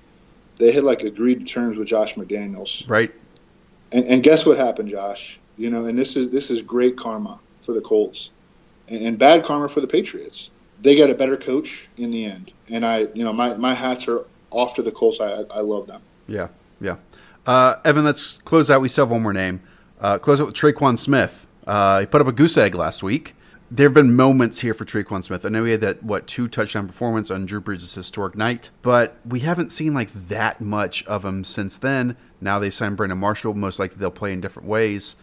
they 0.56 0.72
had 0.72 0.84
like 0.84 1.02
agreed 1.02 1.40
to 1.40 1.44
terms 1.44 1.76
with 1.76 1.88
Josh 1.88 2.14
McDaniels, 2.14 2.88
right? 2.88 3.12
And, 3.90 4.04
and 4.06 4.22
guess 4.22 4.46
what 4.46 4.58
happened, 4.58 4.88
Josh? 4.88 5.38
You 5.56 5.70
know, 5.70 5.86
and 5.86 5.98
this 5.98 6.16
is 6.16 6.30
this 6.30 6.50
is 6.50 6.62
great 6.62 6.96
karma 6.96 7.40
for 7.62 7.72
the 7.72 7.80
Colts, 7.80 8.30
and, 8.88 9.04
and 9.06 9.18
bad 9.18 9.44
karma 9.44 9.68
for 9.68 9.80
the 9.80 9.88
Patriots 9.88 10.50
they 10.82 10.96
got 10.96 11.10
a 11.10 11.14
better 11.14 11.36
coach 11.36 11.88
in 11.96 12.10
the 12.10 12.24
end. 12.24 12.52
And 12.68 12.84
I, 12.84 13.06
you 13.14 13.24
know, 13.24 13.32
my, 13.32 13.54
my 13.54 13.74
hats 13.74 14.08
are 14.08 14.24
off 14.50 14.74
to 14.74 14.82
the 14.82 14.90
Colts. 14.90 15.20
I, 15.20 15.44
I 15.50 15.60
love 15.60 15.86
them. 15.86 16.02
Yeah, 16.26 16.48
yeah. 16.80 16.96
Uh, 17.46 17.76
Evan, 17.84 18.04
let's 18.04 18.38
close 18.38 18.70
out. 18.70 18.80
We 18.80 18.88
still 18.88 19.06
have 19.06 19.10
one 19.10 19.22
more 19.22 19.32
name. 19.32 19.60
Uh, 20.00 20.18
close 20.18 20.40
out 20.40 20.46
with 20.46 20.56
Tre'Quan 20.56 20.98
Smith. 20.98 21.46
Uh, 21.66 22.00
he 22.00 22.06
put 22.06 22.20
up 22.20 22.26
a 22.26 22.32
goose 22.32 22.56
egg 22.56 22.74
last 22.74 23.02
week. 23.02 23.34
There 23.70 23.86
have 23.86 23.94
been 23.94 24.14
moments 24.14 24.60
here 24.60 24.74
for 24.74 24.84
Tre'Quan 24.84 25.24
Smith. 25.24 25.46
I 25.46 25.48
know 25.48 25.64
he 25.64 25.72
had 25.72 25.80
that 25.80 26.02
what 26.02 26.26
two 26.26 26.46
touchdown 26.46 26.86
performance 26.86 27.30
on 27.30 27.46
Drew 27.46 27.60
Brees' 27.60 27.94
historic 27.94 28.36
night, 28.36 28.70
but 28.82 29.16
we 29.24 29.40
haven't 29.40 29.72
seen 29.72 29.94
like 29.94 30.12
that 30.12 30.60
much 30.60 31.04
of 31.06 31.24
him 31.24 31.42
since 31.42 31.78
then. 31.78 32.16
Now 32.40 32.58
they 32.58 32.70
signed 32.70 32.96
Brandon 32.96 33.18
Marshall. 33.18 33.54
Most 33.54 33.78
likely 33.78 33.96
they'll 33.98 34.10
play 34.10 34.32
in 34.32 34.40
different 34.40 34.68
ways. 34.68 35.16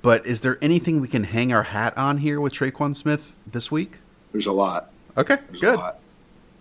But 0.00 0.24
is 0.24 0.40
there 0.40 0.56
anything 0.62 1.00
we 1.00 1.08
can 1.08 1.24
hang 1.24 1.52
our 1.52 1.64
hat 1.64 1.96
on 1.98 2.18
here 2.18 2.40
with 2.40 2.52
Tre'Quan 2.54 2.96
Smith 2.96 3.36
this 3.46 3.70
week? 3.70 3.98
There's 4.32 4.46
a 4.46 4.52
lot. 4.52 4.90
Okay, 5.16 5.38
There's 5.48 5.60
good. 5.60 5.78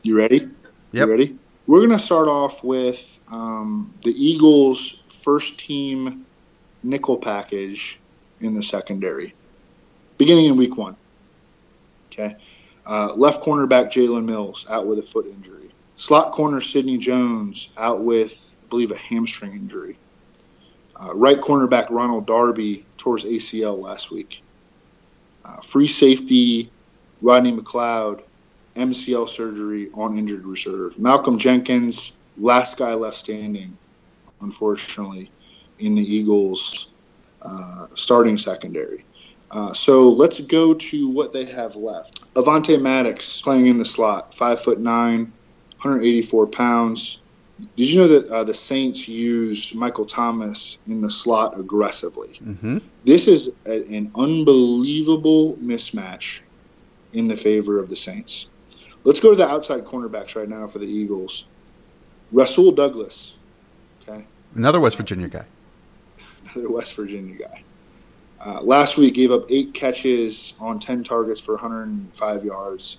You 0.04 0.18
ready? 0.18 0.38
Yep. 0.40 0.52
You 0.92 1.06
ready? 1.06 1.38
We're 1.68 1.80
going 1.80 1.92
to 1.92 2.00
start 2.00 2.28
off 2.28 2.64
with 2.64 3.20
um, 3.32 3.94
the 4.04 4.12
Eagles' 4.12 4.99
first 5.24 5.60
team 5.60 6.26
nickel 6.84 7.18
package 7.18 8.00
in 8.40 8.56
the 8.56 8.64
secondary, 8.64 9.34
beginning 10.18 10.46
in 10.46 10.58
week 10.58 10.78
one. 10.78 10.96
Okay. 12.12 12.36
Uh, 12.86 13.14
left 13.14 13.44
cornerback 13.44 13.88
Jalen 13.88 14.26
Mills 14.26 14.66
out 14.70 14.88
with 14.88 15.00
a 15.00 15.04
foot 15.04 15.28
injury. 15.28 15.70
Slot 15.98 16.32
corner 16.32 16.62
Sidney 16.62 16.98
Jones 16.98 17.70
out 17.78 18.04
with, 18.04 18.58
I 18.64 18.68
believe, 18.70 18.92
a 18.92 18.98
hamstring 18.98 19.54
injury. 19.54 19.98
Uh, 20.96 21.14
right 21.14 21.40
cornerback 21.40 21.90
Ronald 21.90 22.26
Darby 22.26 22.86
tore 22.98 23.18
his 23.18 23.26
ACL 23.26 23.80
last 23.80 24.10
week. 24.10 24.42
Uh, 25.46 25.62
free 25.62 25.88
safety 25.88 26.72
Rodney 27.22 27.52
McLeod 27.52 28.22
MCL 28.76 29.30
surgery 29.30 29.90
on 29.94 30.18
injured 30.18 30.46
reserve. 30.46 30.98
Malcolm 31.00 31.38
Jenkins, 31.38 32.14
last 32.38 32.78
guy 32.78 32.94
left 32.94 33.18
standing, 33.18 33.78
unfortunately, 34.42 35.32
in 35.80 35.96
the 35.96 36.02
Eagles' 36.02 36.90
uh, 37.42 37.88
starting 37.96 38.38
secondary. 38.38 39.06
Uh, 39.52 39.74
so 39.74 40.10
let's 40.10 40.40
go 40.42 40.74
to 40.74 41.10
what 41.10 41.32
they 41.32 41.46
have 41.46 41.76
left. 41.76 42.34
Avonte 42.36 42.80
Maddox 42.80 43.42
playing 43.42 43.68
in 43.68 43.78
the 43.78 43.86
slot, 43.86 44.34
five 44.34 44.60
foot 44.60 44.80
nine, 44.80 45.32
184 45.82 46.48
pounds. 46.48 47.22
Did 47.76 47.90
you 47.90 48.00
know 48.00 48.08
that 48.08 48.30
uh, 48.30 48.44
the 48.44 48.54
Saints 48.54 49.08
use 49.08 49.74
Michael 49.74 50.06
Thomas 50.06 50.78
in 50.88 51.02
the 51.02 51.10
slot 51.10 51.60
aggressively? 51.60 52.40
Mm-hmm. 52.44 52.78
This 53.06 53.28
is 53.28 53.52
a, 53.66 53.84
an 53.84 54.12
unbelievable 54.16 55.58
mismatch 55.58 56.42
in 57.12 57.28
the 57.28 57.36
favor 57.36 57.80
of 57.80 57.90
the 57.90 57.96
Saints. 57.96 58.48
Let's 59.04 59.20
go 59.20 59.32
to 59.32 59.36
the 59.36 59.48
outside 59.48 59.86
cornerbacks 59.86 60.36
right 60.36 60.48
now 60.48 60.68
for 60.68 60.80
the 60.80 60.88
Eagles. 60.88 61.46
Rasul 62.32 62.72
Douglas, 62.72 63.36
okay, 64.10 64.26
Another 64.56 64.80
West 64.80 64.98
Virginia 64.98 65.28
guy. 65.28 65.46
another 66.54 66.70
West 66.70 66.96
Virginia 66.96 67.36
guy. 67.36 67.64
Uh, 68.44 68.62
last 68.62 68.98
week 68.98 69.14
gave 69.16 69.32
up 69.32 69.46
eight 69.50 69.74
catches 69.74 70.54
on 70.60 70.80
10 70.80 71.04
targets 71.04 71.42
for 71.42 71.56
105 71.56 72.46
yards. 72.46 72.98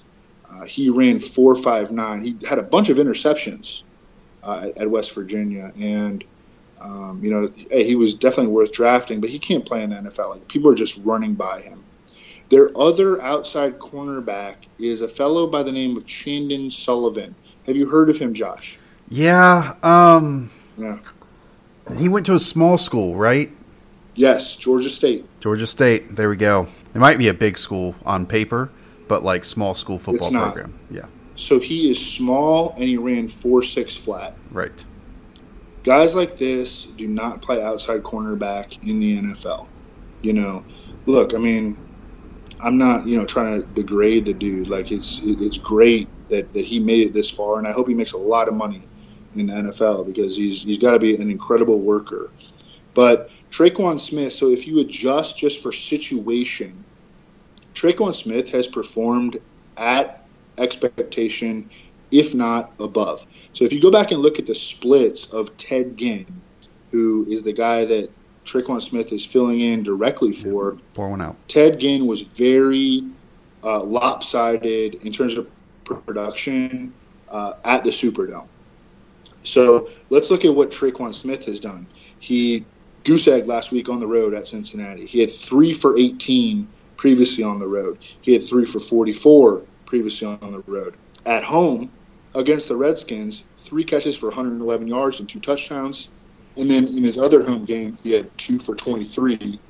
Uh, 0.49 0.65
he 0.65 0.91
ran 0.91 1.17
4.59. 1.17 2.23
He 2.25 2.47
had 2.47 2.59
a 2.59 2.63
bunch 2.63 2.91
of 2.91 2.99
interceptions 2.99 3.83
uh, 4.43 4.67
at, 4.69 4.79
at 4.79 4.91
West 4.91 5.15
Virginia, 5.15 5.73
and 5.79 6.25
um, 6.81 7.21
you 7.23 7.31
know, 7.31 7.53
hey, 7.71 7.85
he 7.85 7.95
was 7.95 8.15
definitely 8.15 8.53
worth 8.53 8.73
drafting, 8.73 9.21
but 9.21 9.31
he 9.31 9.39
can't 9.39 9.65
play 9.67 9.83
in 9.83 9.91
the 9.91 9.97
NFL. 9.97 10.31
Like 10.31 10.49
people 10.49 10.71
are 10.71 10.75
just 10.75 10.99
running 11.05 11.35
by 11.35 11.61
him. 11.61 11.83
Their 12.49 12.77
other 12.77 13.21
outside 13.23 13.79
cornerback 13.79 14.57
is 14.79 15.03
a 15.03 15.09
fellow 15.09 15.47
by 15.47 15.63
the 15.63 15.73
name 15.73 15.97
of 15.97 16.07
Chandon 16.07 16.71
Sullivan. 16.71 17.35
Have 17.67 17.77
you 17.77 17.87
heard 17.89 18.11
of 18.11 18.17
him, 18.17 18.35
Josh? 18.35 18.79
Yeah. 19.09 19.75
Um. 19.83 20.51
Yeah. 20.81 20.99
He 21.97 22.09
went 22.09 22.27
to 22.27 22.35
a 22.35 22.39
small 22.39 22.79
school, 22.79 23.15
right? 23.15 23.51
Yes, 24.15 24.57
Georgia 24.57 24.91
State. 24.91 25.27
Georgia 25.41 25.67
State. 25.67 26.17
There 26.17 26.29
we 26.29 26.37
go. 26.37 26.67
It 26.95 26.99
might 26.99 27.19
be 27.19 27.29
a 27.29 27.35
big 27.35 27.59
school 27.59 27.95
on 28.05 28.27
paper, 28.27 28.71
but 29.09 29.25
like 29.25 29.45
small 29.45 29.75
school 29.75 29.99
football 29.99 30.31
program. 30.31 30.79
Yeah. 30.91 31.07
So 31.37 31.59
he 31.59 31.91
is 31.91 32.15
small 32.15 32.73
and 32.73 32.85
he 32.85 32.97
ran 32.97 33.29
four 33.29 33.63
six 33.63 33.97
flat. 33.97 34.35
Right. 34.51 34.85
Guys 35.85 36.15
like 36.15 36.37
this 36.37 36.85
do 36.85 37.09
not 37.09 37.41
play 37.41 37.63
outside 37.63 38.03
cornerback 38.03 38.87
in 38.87 39.01
the 39.01 39.19
NFL. 39.19 39.67
You 40.23 40.35
know, 40.35 40.65
look, 41.07 41.33
I 41.33 41.39
mean, 41.39 41.79
I'm 42.61 42.77
not 42.77 43.07
you 43.07 43.19
know 43.19 43.25
trying 43.25 43.63
to 43.63 43.67
degrade 43.69 44.27
the 44.27 44.35
dude. 44.35 44.69
Like 44.69 44.93
it's 44.93 45.21
it's 45.25 45.59
great 45.59 46.09
that 46.29 46.53
that 46.53 46.65
he 46.65 46.79
made 46.79 47.07
it 47.07 47.13
this 47.15 47.31
far, 47.31 47.59
and 47.59 47.67
I 47.67 47.73
hope 47.73 47.89
he 47.89 47.95
makes 47.95 48.13
a 48.13 48.19
lot 48.19 48.49
of 48.49 48.55
money 48.55 48.83
in 49.35 49.47
the 49.47 49.53
NFL 49.53 50.07
because 50.07 50.37
he's 50.37 50.63
he's 50.63 50.79
got 50.79 50.93
to 50.93 50.99
be 50.99 51.15
an 51.15 51.31
incredible 51.31 51.79
worker. 51.79 52.31
But 52.95 53.31
Tre'Quan 53.51 53.99
Smith, 54.01 54.33
so 54.33 54.49
if 54.49 54.67
you 54.67 54.81
adjust 54.81 55.39
just 55.39 55.63
for 55.63 55.73
situation, 55.73 56.85
Tre'Quan 57.75 58.15
Smith 58.15 58.51
has 58.51 58.67
performed 58.67 59.39
at 59.77 60.25
expectation, 60.59 61.71
if 62.11 62.35
not 62.35 62.73
above. 62.81 63.27
So 63.53 63.65
if 63.65 63.73
you 63.73 63.81
go 63.81 63.91
back 63.91 64.13
and 64.13 64.21
look 64.21 64.39
at 64.39 64.47
the 64.47 64.55
splits 64.55 65.33
of 65.33 65.57
Ted 65.57 65.97
Ginn, 65.97 66.27
who 66.91 67.27
is 67.29 67.43
the 67.43 67.53
guy 67.53 67.85
that 67.85 68.11
Tre'Quan 68.45 68.83
Smith 68.83 69.13
is 69.13 69.25
filling 69.25 69.61
in 69.61 69.83
directly 69.83 70.33
for, 70.33 70.79
Pour 70.95 71.11
one 71.11 71.23
out. 71.23 71.37
Ted 71.47 71.79
Ginn 71.79 72.07
was 72.07 72.21
very 72.21 73.05
uh, 73.63 73.83
lopsided 73.83 74.95
in 74.95 75.13
terms 75.13 75.37
of 75.37 75.49
production 75.85 76.93
uh, 77.29 77.55
at 77.65 77.85
the 77.85 77.91
Superdome. 77.91 78.47
So 79.43 79.89
let's 80.11 80.31
look 80.31 80.45
at 80.45 80.55
what 80.55 80.71
Tre'Quan 80.71 81.15
Smith 81.15 81.47
has 81.47 81.61
done. 81.61 81.87
He 82.19 82.65
goose 83.05 83.29
egg 83.29 83.47
last 83.47 83.73
week 83.73 83.89
on 83.89 84.01
the 84.01 84.07
road 84.07 84.35
at 84.35 84.47
Cincinnati. 84.47 85.07
He 85.07 85.21
had 85.21 85.31
three 85.31 85.73
for 85.73 85.97
18 85.99 86.69
previously 86.97 87.45
on 87.45 87.59
the 87.59 87.67
road. 87.67 87.99
He 88.21 88.33
had 88.33 88.43
three 88.43 88.67
for 88.67 88.79
44 88.79 89.63
previously 89.87 90.27
on 90.27 90.53
the 90.53 90.63
road. 90.67 90.97
At 91.27 91.45
home 91.45 91.91
against 92.35 92.69
the 92.69 92.77
Redskins, 92.77 93.43
three 93.57 93.85
catches 93.85 94.17
for 94.17 94.27
111 94.27 94.87
yards 94.87 95.21
and 95.21 95.29
two 95.29 95.41
touchdowns. 95.41 96.11
And 96.57 96.71
then 96.71 96.87
in 96.87 97.03
his 97.03 97.17
other 97.17 97.43
home 97.43 97.65
game, 97.65 97.97
he 98.03 98.13
had 98.13 98.37
two 98.37 98.59
for 98.59 98.75
23 98.75 99.61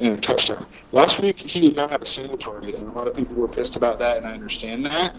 and 0.00 0.18
a 0.18 0.20
touchdown. 0.20 0.66
Last 0.92 1.20
week, 1.20 1.38
he 1.38 1.60
did 1.60 1.76
not 1.76 1.90
have 1.90 2.02
a 2.02 2.06
single 2.06 2.36
target, 2.36 2.74
and 2.74 2.88
a 2.88 2.92
lot 2.92 3.06
of 3.06 3.14
people 3.14 3.36
were 3.36 3.48
pissed 3.48 3.76
about 3.76 3.98
that, 3.98 4.16
and 4.16 4.26
I 4.26 4.32
understand 4.32 4.86
that. 4.86 5.14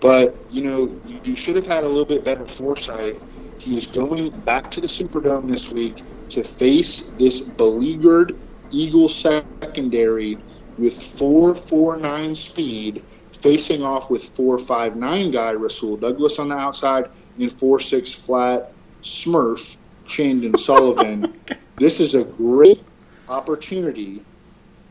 But, 0.00 0.46
you 0.50 0.62
know, 0.62 1.00
you, 1.04 1.34
should 1.34 1.56
have 1.56 1.66
had 1.66 1.84
a 1.84 1.88
little 1.88 2.04
bit 2.04 2.24
better 2.24 2.46
foresight. 2.46 3.20
He 3.58 3.76
is 3.76 3.86
going 3.86 4.30
back 4.40 4.70
to 4.72 4.80
the 4.80 4.86
Superdome 4.86 5.50
this 5.50 5.70
week 5.70 6.02
to 6.30 6.44
face 6.44 7.10
this 7.18 7.40
beleaguered 7.40 8.38
Eagle 8.70 9.08
secondary 9.08 10.38
with 10.76 10.94
4.49 10.94 12.36
speed, 12.36 13.02
facing 13.32 13.82
off 13.82 14.10
with 14.10 14.22
4.59 14.36 15.32
guy 15.32 15.52
Rasul 15.52 15.96
Douglas 15.96 16.38
on 16.38 16.50
the 16.50 16.54
outside 16.54 17.06
and 17.38 17.50
4.6 17.50 18.14
flat 18.14 18.72
Smurf 19.02 19.76
Chandon 20.06 20.56
Sullivan. 20.58 21.34
this 21.76 21.98
is 21.98 22.14
a 22.14 22.24
great 22.24 22.84
opportunity 23.28 24.22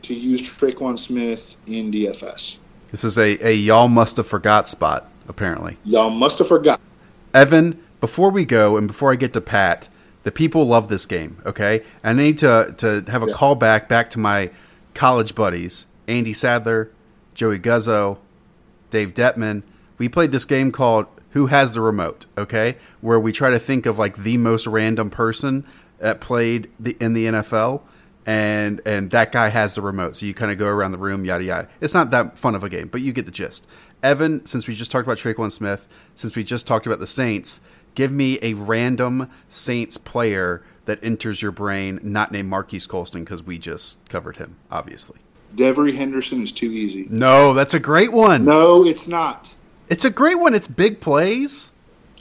to 0.02 0.14
use 0.14 0.42
Tre'Quan 0.42 0.98
Smith 0.98 1.56
in 1.66 1.90
DFS. 1.90 2.58
This 2.90 3.04
is 3.04 3.18
a, 3.18 3.46
a 3.46 3.52
y'all 3.52 3.88
must 3.88 4.16
have 4.16 4.26
forgot 4.26 4.68
spot, 4.68 5.10
apparently. 5.28 5.76
Y'all 5.84 6.10
must 6.10 6.38
have 6.38 6.48
forgot. 6.48 6.80
Evan, 7.34 7.82
before 8.00 8.30
we 8.30 8.44
go 8.44 8.76
and 8.76 8.86
before 8.86 9.12
I 9.12 9.16
get 9.16 9.32
to 9.34 9.40
Pat, 9.40 9.88
the 10.22 10.30
people 10.32 10.64
love 10.66 10.88
this 10.88 11.06
game, 11.06 11.36
okay? 11.44 11.82
I 12.02 12.12
need 12.12 12.38
to, 12.38 12.74
to 12.78 13.04
have 13.10 13.22
a 13.22 13.26
Yeah. 13.26 13.32
call 13.34 13.54
back 13.54 13.88
back 13.88 14.10
to 14.10 14.18
my 14.18 14.50
college 14.94 15.34
buddies, 15.34 15.86
Andy 16.06 16.32
Sadler, 16.32 16.90
Joey 17.34 17.58
Guzzo, 17.58 18.18
Dave 18.90 19.14
Detman. 19.14 19.62
We 19.98 20.08
played 20.08 20.32
this 20.32 20.44
game 20.44 20.72
called 20.72 21.06
Who 21.30 21.46
Has 21.46 21.72
the 21.72 21.80
Remote, 21.80 22.26
okay? 22.36 22.76
Where 23.00 23.20
we 23.20 23.32
try 23.32 23.50
to 23.50 23.58
think 23.58 23.84
of 23.86 23.98
like 23.98 24.16
the 24.16 24.36
most 24.38 24.66
random 24.66 25.10
person 25.10 25.64
that 25.98 26.20
played 26.20 26.70
the, 26.80 26.96
in 27.00 27.12
the 27.12 27.26
NFL 27.26 27.82
and 28.26 28.80
and 28.84 29.10
that 29.10 29.32
guy 29.32 29.48
has 29.48 29.74
the 29.74 29.82
remote. 29.82 30.16
So 30.16 30.26
you 30.26 30.34
kind 30.34 30.52
of 30.52 30.58
go 30.58 30.68
around 30.68 30.92
the 30.92 30.98
room, 30.98 31.24
yada 31.24 31.44
yada. 31.44 31.68
It's 31.80 31.94
not 31.94 32.10
that 32.10 32.38
fun 32.38 32.54
of 32.54 32.62
a 32.62 32.68
game, 32.68 32.88
but 32.88 33.00
you 33.00 33.12
get 33.12 33.26
the 33.26 33.32
gist. 33.32 33.66
Evan, 34.02 34.46
since 34.46 34.66
we 34.66 34.74
just 34.74 34.90
talked 34.90 35.06
about 35.06 35.18
Tre'Quan 35.18 35.52
Smith, 35.52 35.88
since 36.14 36.36
we 36.36 36.44
just 36.44 36.66
talked 36.66 36.86
about 36.86 37.00
the 37.00 37.06
Saints, 37.06 37.60
give 37.94 38.12
me 38.12 38.38
a 38.42 38.54
random 38.54 39.30
Saints 39.48 39.98
player 39.98 40.62
that 40.84 40.98
enters 41.02 41.42
your 41.42 41.50
brain, 41.50 41.98
not 42.02 42.30
named 42.32 42.48
Marquise 42.48 42.86
Colston, 42.86 43.24
because 43.24 43.42
we 43.42 43.58
just 43.58 44.08
covered 44.08 44.36
him, 44.36 44.56
obviously. 44.70 45.18
Devery 45.54 45.94
Henderson 45.94 46.42
is 46.42 46.52
too 46.52 46.70
easy. 46.70 47.06
No, 47.10 47.54
that's 47.54 47.74
a 47.74 47.80
great 47.80 48.12
one. 48.12 48.44
No, 48.44 48.84
it's 48.84 49.08
not. 49.08 49.52
It's 49.88 50.04
a 50.04 50.10
great 50.10 50.38
one. 50.38 50.54
It's 50.54 50.68
big 50.68 51.00
plays. 51.00 51.72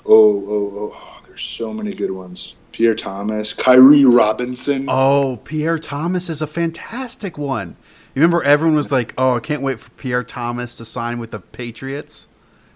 Oh, 0.06 0.12
oh, 0.14 0.74
oh. 0.76 0.92
oh 0.96 1.22
there's 1.28 1.44
so 1.44 1.72
many 1.72 1.94
good 1.94 2.12
ones. 2.12 2.57
Pierre 2.78 2.94
Thomas, 2.94 3.54
Kyrie 3.54 4.06
Robinson. 4.06 4.86
Oh, 4.88 5.38
Pierre 5.44 5.80
Thomas 5.80 6.30
is 6.30 6.44
a 6.44 6.48
fantastic 6.48 7.36
one. 7.36 7.70
You 8.14 8.22
remember 8.22 8.44
everyone 8.44 8.76
was 8.78 8.92
like, 8.92 9.16
"Oh, 9.18 9.38
I 9.38 9.40
can't 9.40 9.64
wait 9.64 9.80
for 9.80 9.90
Pierre 9.92 10.24
Thomas 10.24 10.78
to 10.78 10.86
sign 10.86 11.18
with 11.18 11.32
the 11.32 11.40
Patriots," 11.40 12.28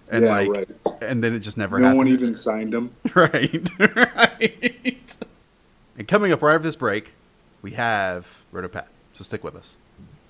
and 0.09 0.23
Yeah, 0.23 0.31
like, 0.31 0.49
right. 0.49 0.67
and 1.03 1.23
then 1.23 1.35
it 1.35 1.41
just 1.41 1.55
never 1.55 1.77
no 1.77 1.85
happened. 1.85 1.97
No 1.97 1.97
one 1.99 2.07
even 2.07 2.33
signed 2.33 2.73
him. 2.73 2.89
right, 3.13 3.69
right. 3.79 5.15
And 5.99 6.07
coming 6.07 6.31
up 6.31 6.41
right 6.41 6.55
after 6.55 6.63
this 6.63 6.75
break, 6.75 7.13
we 7.61 7.69
have 7.73 8.27
Rotopat. 8.51 8.87
So 9.13 9.23
stick 9.23 9.43
with 9.43 9.55
us, 9.55 9.77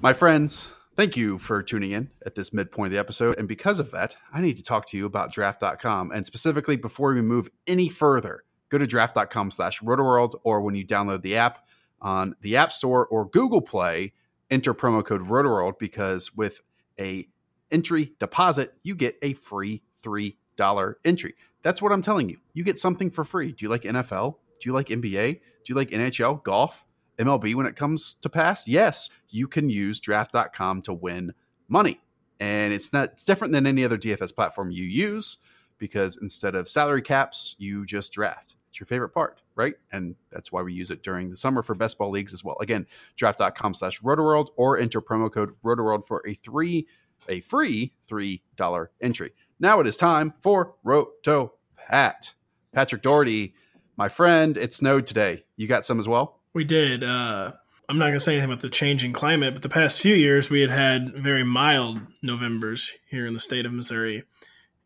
my 0.02 0.12
friends. 0.12 0.68
Thank 0.98 1.16
you 1.16 1.38
for 1.38 1.64
tuning 1.64 1.92
in 1.92 2.10
at 2.26 2.36
this 2.36 2.52
midpoint 2.52 2.88
of 2.88 2.92
the 2.92 3.00
episode. 3.00 3.38
And 3.40 3.48
because 3.48 3.80
of 3.80 3.92
that, 3.92 4.18
I 4.34 4.42
need 4.42 4.58
to 4.58 4.64
talk 4.64 4.86
to 4.88 4.98
you 4.98 5.06
about 5.06 5.32
draft.com. 5.32 6.12
And 6.12 6.26
specifically, 6.26 6.76
before 6.76 7.14
we 7.14 7.22
move 7.22 7.50
any 7.68 7.88
further, 7.88 8.44
go 8.72 8.78
to 8.78 8.88
draft.com 8.88 9.52
slash 9.52 9.82
rotoworld, 9.82 10.40
or 10.44 10.62
when 10.62 10.74
you 10.74 10.86
download 10.86 11.22
the 11.22 11.36
app 11.36 11.68
on 12.02 12.36
the 12.42 12.58
App 12.58 12.72
Store 12.72 13.06
or 13.08 13.30
Google 13.30 13.62
Play, 13.62 14.14
enter 14.50 14.74
promo 14.74 15.06
code 15.06 15.28
rotoworld 15.28 15.78
because 15.78 16.36
with 16.36 16.62
a 17.00 17.28
entry 17.70 18.14
deposit, 18.18 18.74
you 18.82 18.96
get 18.96 19.18
a 19.22 19.34
free 19.34 19.84
$3 20.04 20.96
entry. 21.06 21.36
That's 21.64 21.82
what 21.82 21.92
I'm 21.92 22.02
telling 22.02 22.30
you. 22.30 22.38
You 22.54 22.64
get 22.64 22.80
something 22.80 23.12
for 23.12 23.24
free. 23.24 23.52
Do 23.52 23.66
you 23.66 23.70
like 23.70 23.84
NFL? 23.84 24.36
Do 24.60 24.70
you 24.70 24.74
like 24.74 24.88
NBA? 24.88 25.34
Do 25.34 25.40
you 25.68 25.76
like 25.76 25.90
NHL, 25.90 26.44
golf, 26.44 26.86
MLB 27.18 27.54
when 27.54 27.66
it 27.66 27.76
comes 27.76 28.16
to 28.16 28.30
pass? 28.30 28.68
Yes, 28.68 29.10
you 29.30 29.48
can 29.48 29.70
use 29.70 30.00
draft.com 30.00 30.82
to 30.84 30.94
win 30.94 31.34
money. 31.68 32.00
And 32.40 32.74
it's 32.74 32.92
not 32.92 33.10
it's 33.10 33.24
different 33.24 33.54
than 33.54 33.68
any 33.68 33.86
other 33.86 33.98
DFS 33.98 34.34
platform 34.34 34.72
you 34.72 34.84
use 34.84 35.38
because 35.78 36.18
instead 36.22 36.56
of 36.56 36.68
salary 36.68 37.02
caps, 37.02 37.56
you 37.60 37.86
just 37.86 38.12
draft. 38.12 38.56
It's 38.72 38.80
your 38.80 38.88
favorite 38.88 39.10
part, 39.10 39.42
right? 39.56 39.74
And 39.92 40.16
that's 40.32 40.52
why 40.52 40.62
we 40.62 40.74
use 40.74 40.92
it 40.92 41.04
during 41.04 41.30
the 41.30 41.36
summer 41.36 41.62
for 41.62 41.76
best 41.76 41.98
ball 41.98 42.10
leagues 42.10 42.34
as 42.34 42.44
well. 42.44 42.58
Again, 42.62 42.88
draft.com 43.18 43.74
slash 43.74 44.02
rotoworld 44.02 44.48
or 44.56 44.80
enter 44.80 45.02
promo 45.02 45.32
code 45.32 45.52
rotoworld 45.64 46.08
for 46.08 46.24
a 46.28 46.34
three 46.34 46.88
a 47.30 47.40
free 47.42 47.94
$3 48.10 48.88
entry. 49.00 49.32
Now 49.60 49.80
it 49.80 49.86
is 49.88 49.96
time 49.96 50.34
for 50.42 50.74
Roto 50.84 51.54
Pat. 51.78 52.34
Patrick 52.74 53.04
Daugherty, 53.04 53.54
my 53.96 54.10
friend, 54.10 54.58
it 54.58 54.74
snowed 54.74 55.06
today. 55.06 55.44
You 55.56 55.68
got 55.68 55.86
some 55.86 56.00
as 56.00 56.08
well? 56.08 56.40
We 56.54 56.64
did. 56.64 57.04
Uh, 57.04 57.52
I'm 57.88 57.98
not 58.00 58.06
going 58.06 58.16
to 58.16 58.20
say 58.20 58.34
anything 58.34 58.50
about 58.50 58.62
the 58.62 58.70
changing 58.70 59.14
climate, 59.14 59.54
but 59.54 59.62
the 59.62 59.70
past 59.70 60.02
few 60.02 60.16
years 60.16 60.50
we 60.50 60.62
had 60.62 60.72
had 60.72 61.14
very 61.14 61.44
mild 61.44 62.00
Novembers 62.24 62.92
here 63.10 63.28
in 63.28 63.34
the 63.34 63.40
state 63.40 63.66
of 63.68 63.74
Missouri. 63.74 64.24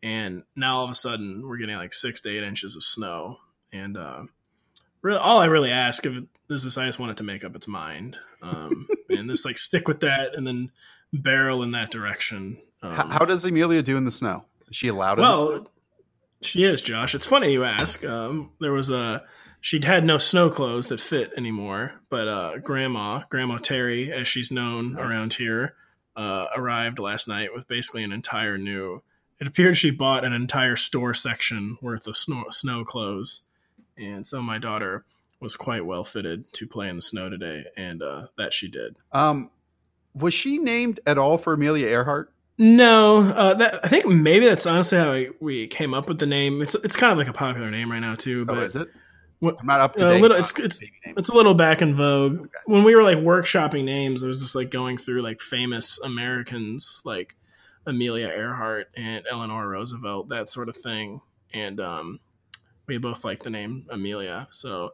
and 0.02 0.42
now 0.54 0.74
all 0.74 0.84
of 0.84 0.90
a 0.90 0.94
sudden 0.94 1.42
we're 1.48 1.56
getting 1.56 1.76
like 1.76 1.94
six 1.94 2.20
to 2.20 2.28
eight 2.36 2.42
inches 2.42 2.76
of 2.76 2.82
snow. 2.82 3.38
And 3.76 3.96
uh, 3.96 4.24
really, 5.02 5.18
all 5.18 5.38
I 5.38 5.46
really 5.46 5.70
ask 5.70 6.04
of 6.06 6.26
this 6.48 6.64
is 6.64 6.78
I 6.78 6.86
just 6.86 6.98
want 6.98 7.12
it 7.12 7.16
to 7.18 7.24
make 7.24 7.44
up 7.44 7.56
its 7.56 7.68
mind, 7.68 8.18
um, 8.42 8.88
and 9.10 9.28
just 9.28 9.44
like 9.44 9.58
stick 9.58 9.88
with 9.88 10.00
that, 10.00 10.34
and 10.34 10.46
then 10.46 10.70
barrel 11.12 11.62
in 11.62 11.72
that 11.72 11.90
direction. 11.90 12.58
Um, 12.82 12.92
how, 12.92 13.06
how, 13.08 13.24
does 13.24 13.44
Amelia 13.44 13.82
do 13.82 13.96
in 13.96 14.04
the 14.04 14.10
snow? 14.10 14.44
Is 14.68 14.76
she 14.76 14.88
allowed? 14.88 15.18
Well, 15.18 15.68
she 16.42 16.64
is, 16.64 16.82
Josh. 16.82 17.14
It's 17.14 17.26
funny 17.26 17.52
you 17.52 17.64
ask. 17.64 18.04
Um, 18.04 18.52
there 18.60 18.72
was 18.72 18.90
a 18.90 19.22
she'd 19.60 19.84
had 19.84 20.04
no 20.04 20.18
snow 20.18 20.50
clothes 20.50 20.86
that 20.88 21.00
fit 21.00 21.32
anymore, 21.36 21.94
but 22.08 22.28
uh, 22.28 22.58
Grandma, 22.58 23.22
Grandma 23.28 23.58
Terry, 23.58 24.12
as 24.12 24.28
she's 24.28 24.50
known 24.50 24.92
nice. 24.92 25.04
around 25.04 25.34
here, 25.34 25.74
uh, 26.14 26.46
arrived 26.54 26.98
last 26.98 27.26
night 27.26 27.54
with 27.54 27.68
basically 27.68 28.04
an 28.04 28.12
entire 28.12 28.58
new. 28.58 29.02
It 29.40 29.46
appeared 29.46 29.76
she 29.76 29.90
bought 29.90 30.24
an 30.24 30.32
entire 30.32 30.76
store 30.76 31.14
section 31.14 31.78
worth 31.82 32.06
of 32.06 32.16
snow, 32.16 32.44
snow 32.50 32.84
clothes, 32.84 33.42
and 33.98 34.26
so 34.26 34.42
my 34.42 34.58
daughter 34.58 35.04
was 35.40 35.56
quite 35.56 35.84
well 35.84 36.04
fitted 36.04 36.52
to 36.54 36.66
play 36.66 36.88
in 36.88 36.96
the 36.96 37.02
snow 37.02 37.28
today, 37.28 37.66
and 37.76 38.02
uh, 38.02 38.28
that 38.38 38.52
she 38.52 38.68
did. 38.68 38.96
Um, 39.12 39.50
was 40.14 40.34
she 40.34 40.58
named 40.58 41.00
at 41.06 41.18
all 41.18 41.38
for 41.38 41.52
Amelia 41.52 41.86
Earhart? 41.88 42.32
No, 42.58 43.30
uh, 43.30 43.54
that, 43.54 43.84
I 43.84 43.88
think 43.88 44.06
maybe 44.06 44.46
that's 44.46 44.64
honestly 44.64 44.96
how 44.96 45.12
we, 45.12 45.30
we, 45.40 45.66
came 45.66 45.92
up 45.92 46.08
with 46.08 46.18
the 46.18 46.26
name. 46.26 46.62
It's 46.62 46.74
it's 46.76 46.96
kind 46.96 47.12
of 47.12 47.18
like 47.18 47.28
a 47.28 47.32
popular 47.32 47.70
name 47.70 47.92
right 47.92 47.98
now 47.98 48.14
too. 48.14 48.42
Oh, 48.42 48.44
but 48.46 48.58
oh, 48.58 48.62
is 48.62 48.76
it? 48.76 48.88
What, 49.40 49.56
I'm 49.60 49.66
not 49.66 49.80
up 49.80 49.96
to 49.96 50.04
date. 50.04 50.18
A 50.18 50.20
little, 50.20 50.38
it's 50.38 50.58
it's, 50.58 50.80
it's 51.04 51.28
a 51.28 51.36
little 51.36 51.52
back 51.52 51.82
in 51.82 51.94
vogue. 51.94 52.40
Okay. 52.40 52.48
When 52.64 52.84
we 52.84 52.94
were 52.94 53.02
like 53.02 53.18
workshopping 53.18 53.84
names, 53.84 54.24
I 54.24 54.26
was 54.26 54.40
just 54.40 54.54
like 54.54 54.70
going 54.70 54.96
through 54.96 55.20
like 55.20 55.40
famous 55.40 56.00
Americans 56.00 57.02
like 57.04 57.36
Amelia 57.86 58.28
Earhart 58.28 58.88
and 58.96 59.24
Eleanor 59.30 59.68
Roosevelt, 59.68 60.28
that 60.30 60.48
sort 60.48 60.70
of 60.70 60.76
thing. 60.76 61.20
And 61.52 61.78
um, 61.78 62.20
we 62.86 62.98
both 62.98 63.24
like 63.24 63.40
the 63.40 63.50
name 63.50 63.86
Amelia. 63.90 64.48
So 64.50 64.92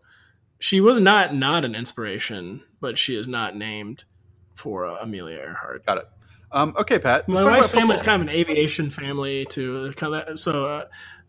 she 0.58 0.80
was 0.80 0.98
not 0.98 1.34
not 1.34 1.64
an 1.64 1.74
inspiration, 1.74 2.62
but 2.80 2.98
she 2.98 3.16
is 3.16 3.28
not 3.28 3.56
named 3.56 4.04
for 4.54 4.86
uh, 4.86 4.98
Amelia 5.00 5.38
Earhart. 5.38 5.84
Got 5.86 5.98
it. 5.98 6.04
Um, 6.52 6.74
okay, 6.78 6.98
Pat. 6.98 7.28
My 7.28 7.44
wife's 7.44 7.68
family 7.68 7.94
is 7.94 8.00
kind 8.00 8.20
of 8.20 8.28
an 8.28 8.34
aviation 8.34 8.90
family 8.90 9.46
too. 9.46 9.92
Kind 9.96 10.14
of 10.14 10.26
that, 10.26 10.38
so 10.38 10.66
uh, 10.66 10.84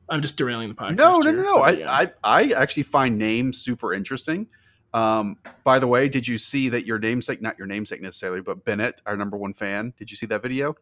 I'm 0.10 0.22
just 0.22 0.36
derailing 0.36 0.70
the 0.70 0.76
podcast. 0.76 0.98
No, 0.98 1.14
no, 1.14 1.32
no, 1.32 1.42
no. 1.44 1.58
I, 1.60 1.72
yeah. 1.72 1.92
I, 1.92 2.12
I 2.24 2.44
actually 2.52 2.84
find 2.84 3.18
names 3.18 3.60
super 3.60 3.94
interesting. 3.94 4.48
Um, 4.94 5.38
by 5.64 5.80
the 5.80 5.88
way, 5.88 6.08
did 6.08 6.28
you 6.28 6.38
see 6.38 6.70
that 6.70 6.86
your 6.86 7.00
namesake, 7.00 7.42
not 7.42 7.58
your 7.58 7.66
namesake 7.68 8.02
necessarily, 8.02 8.42
but 8.42 8.64
Bennett, 8.64 9.02
our 9.06 9.18
number 9.18 9.38
one 9.38 9.54
fan, 9.54 9.94
did 9.98 10.12
you 10.12 10.18
see 10.18 10.28
that 10.28 10.44
video? 10.44 10.76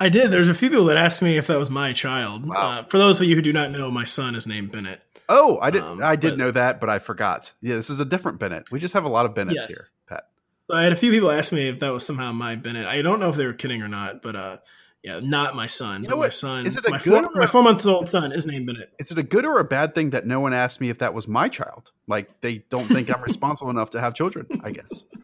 I 0.00 0.08
did. 0.08 0.30
There's 0.30 0.48
a 0.48 0.54
few 0.54 0.70
people 0.70 0.86
that 0.86 0.96
asked 0.96 1.20
me 1.20 1.36
if 1.36 1.46
that 1.48 1.58
was 1.58 1.68
my 1.68 1.92
child. 1.92 2.48
Wow. 2.48 2.56
Uh, 2.56 2.84
for 2.84 2.96
those 2.96 3.20
of 3.20 3.26
you 3.26 3.36
who 3.36 3.42
do 3.42 3.52
not 3.52 3.70
know, 3.70 3.90
my 3.90 4.06
son 4.06 4.34
is 4.34 4.46
named 4.46 4.72
Bennett. 4.72 5.02
Oh, 5.28 5.58
I 5.60 5.70
did. 5.70 5.82
Um, 5.82 6.02
I 6.02 6.16
did 6.16 6.30
but, 6.30 6.38
know 6.38 6.50
that, 6.52 6.80
but 6.80 6.88
I 6.88 6.98
forgot. 6.98 7.52
Yeah, 7.60 7.76
this 7.76 7.90
is 7.90 8.00
a 8.00 8.04
different 8.06 8.38
Bennett. 8.40 8.72
We 8.72 8.80
just 8.80 8.94
have 8.94 9.04
a 9.04 9.08
lot 9.08 9.26
of 9.26 9.34
Bennetts 9.34 9.58
yes. 9.60 9.68
here, 9.68 9.86
Pat. 10.08 10.24
I 10.72 10.82
had 10.82 10.92
a 10.92 10.96
few 10.96 11.12
people 11.12 11.30
ask 11.30 11.52
me 11.52 11.68
if 11.68 11.80
that 11.80 11.92
was 11.92 12.04
somehow 12.04 12.32
my 12.32 12.56
Bennett. 12.56 12.86
I 12.86 13.02
don't 13.02 13.20
know 13.20 13.28
if 13.28 13.36
they 13.36 13.46
were 13.46 13.52
kidding 13.52 13.82
or 13.82 13.88
not, 13.88 14.22
but 14.22 14.34
uh, 14.34 14.56
yeah, 15.04 15.20
not 15.22 15.54
my 15.54 15.66
son. 15.66 16.02
You 16.02 16.08
but 16.08 16.18
my 16.18 16.28
son, 16.30 16.66
is 16.66 16.78
it 16.78 16.86
a 16.86 16.90
my, 16.90 16.98
good 16.98 17.26
four, 17.26 17.34
my 17.34 17.46
four 17.46 17.62
month 17.62 17.86
old 17.86 18.08
son 18.08 18.32
is 18.32 18.46
named 18.46 18.66
Bennett. 18.66 18.92
Is 18.98 19.12
it 19.12 19.18
a 19.18 19.22
good 19.22 19.44
or 19.44 19.58
a 19.58 19.64
bad 19.64 19.94
thing 19.94 20.10
that 20.10 20.26
no 20.26 20.40
one 20.40 20.54
asked 20.54 20.80
me 20.80 20.88
if 20.88 20.98
that 20.98 21.12
was 21.12 21.28
my 21.28 21.48
child? 21.48 21.92
Like 22.08 22.40
they 22.40 22.64
don't 22.70 22.86
think 22.86 23.14
I'm 23.14 23.22
responsible 23.22 23.70
enough 23.70 23.90
to 23.90 24.00
have 24.00 24.14
children. 24.14 24.46
I 24.64 24.70
guess. 24.70 25.04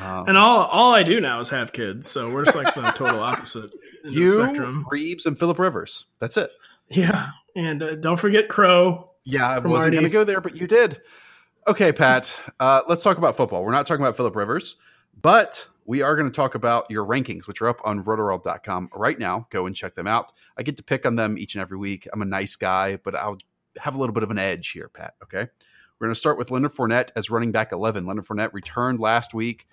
Um, 0.00 0.28
and 0.28 0.38
all 0.38 0.64
all 0.64 0.94
I 0.94 1.02
do 1.02 1.20
now 1.20 1.40
is 1.40 1.50
have 1.50 1.72
kids, 1.72 2.08
so 2.08 2.30
we're 2.30 2.46
just 2.46 2.56
like 2.56 2.74
the 2.74 2.90
total 2.92 3.20
opposite. 3.20 3.70
You, 4.04 4.84
Reeves, 4.90 5.26
and 5.26 5.38
Philip 5.38 5.58
Rivers. 5.58 6.06
That's 6.18 6.36
it. 6.36 6.50
Yeah, 6.88 7.30
and 7.54 7.82
uh, 7.82 7.94
don't 7.96 8.16
forget 8.16 8.48
Crow. 8.48 9.10
Yeah, 9.24 9.48
I 9.48 9.58
wasn't 9.58 9.92
going 9.92 10.04
to 10.04 10.10
go 10.10 10.24
there, 10.24 10.40
but 10.40 10.56
you 10.56 10.66
did. 10.66 11.00
Okay, 11.68 11.92
Pat. 11.92 12.36
Uh, 12.58 12.82
let's 12.88 13.02
talk 13.02 13.18
about 13.18 13.36
football. 13.36 13.64
We're 13.64 13.72
not 13.72 13.86
talking 13.86 14.02
about 14.02 14.16
Philip 14.16 14.34
Rivers, 14.34 14.76
but 15.20 15.66
we 15.84 16.02
are 16.02 16.16
going 16.16 16.30
to 16.30 16.34
talk 16.34 16.54
about 16.54 16.90
your 16.90 17.04
rankings, 17.04 17.46
which 17.46 17.60
are 17.60 17.68
up 17.68 17.80
on 17.84 18.02
rotoworld.com 18.02 18.90
right 18.94 19.18
now. 19.18 19.46
Go 19.50 19.66
and 19.66 19.74
check 19.74 19.94
them 19.94 20.06
out. 20.06 20.32
I 20.56 20.62
get 20.62 20.76
to 20.78 20.82
pick 20.82 21.04
on 21.04 21.16
them 21.16 21.36
each 21.36 21.54
and 21.54 21.62
every 21.62 21.78
week. 21.78 22.08
I'm 22.12 22.22
a 22.22 22.26
nice 22.26 22.56
guy, 22.56 22.96
but 22.96 23.14
I'll 23.14 23.38
have 23.78 23.94
a 23.94 23.98
little 23.98 24.14
bit 24.14 24.22
of 24.22 24.30
an 24.30 24.38
edge 24.38 24.70
here, 24.70 24.88
Pat. 24.88 25.14
Okay. 25.22 25.46
We're 25.98 26.06
going 26.06 26.14
to 26.14 26.18
start 26.18 26.38
with 26.38 26.50
Leonard 26.50 26.74
Fournette 26.74 27.10
as 27.14 27.28
running 27.28 27.52
back 27.52 27.72
11. 27.72 28.06
Leonard 28.06 28.26
Fournette 28.26 28.52
returned 28.54 29.00
last 29.00 29.34
week. 29.34 29.66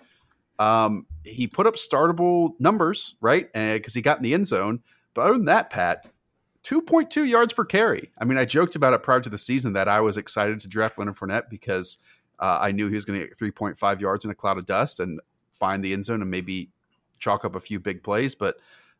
Um, 0.58 1.06
he 1.24 1.46
put 1.46 1.66
up 1.66 1.76
startable 1.76 2.54
numbers, 2.58 3.16
right? 3.20 3.52
Because 3.52 3.94
he 3.94 4.02
got 4.02 4.16
in 4.16 4.22
the 4.22 4.34
end 4.34 4.48
zone. 4.48 4.80
But 5.14 5.22
other 5.22 5.34
than 5.34 5.46
that, 5.46 5.70
Pat, 5.70 6.06
2.2 6.64 7.28
yards 7.28 7.52
per 7.52 7.64
carry. 7.64 8.10
I 8.18 8.24
mean, 8.24 8.38
I 8.38 8.44
joked 8.44 8.76
about 8.76 8.92
it 8.92 9.02
prior 9.02 9.20
to 9.20 9.30
the 9.30 9.38
season 9.38 9.72
that 9.74 9.88
I 9.88 10.00
was 10.00 10.16
excited 10.16 10.60
to 10.60 10.68
draft 10.68 10.98
Leonard 10.98 11.16
Fournette 11.16 11.48
because 11.48 11.98
uh, 12.40 12.58
I 12.60 12.72
knew 12.72 12.88
he 12.88 12.94
was 12.94 13.04
going 13.04 13.20
to 13.20 13.26
get 13.26 13.38
3.5 13.38 14.00
yards 14.00 14.24
in 14.24 14.30
a 14.30 14.34
cloud 14.34 14.58
of 14.58 14.66
dust 14.66 15.00
and 15.00 15.20
find 15.58 15.84
the 15.84 15.92
end 15.92 16.04
zone 16.04 16.22
and 16.22 16.30
maybe 16.30 16.70
chalk 17.18 17.44
up 17.44 17.54
a 17.54 17.60
few 17.60 17.80
big 17.80 18.02
plays. 18.02 18.34
But 18.34 18.56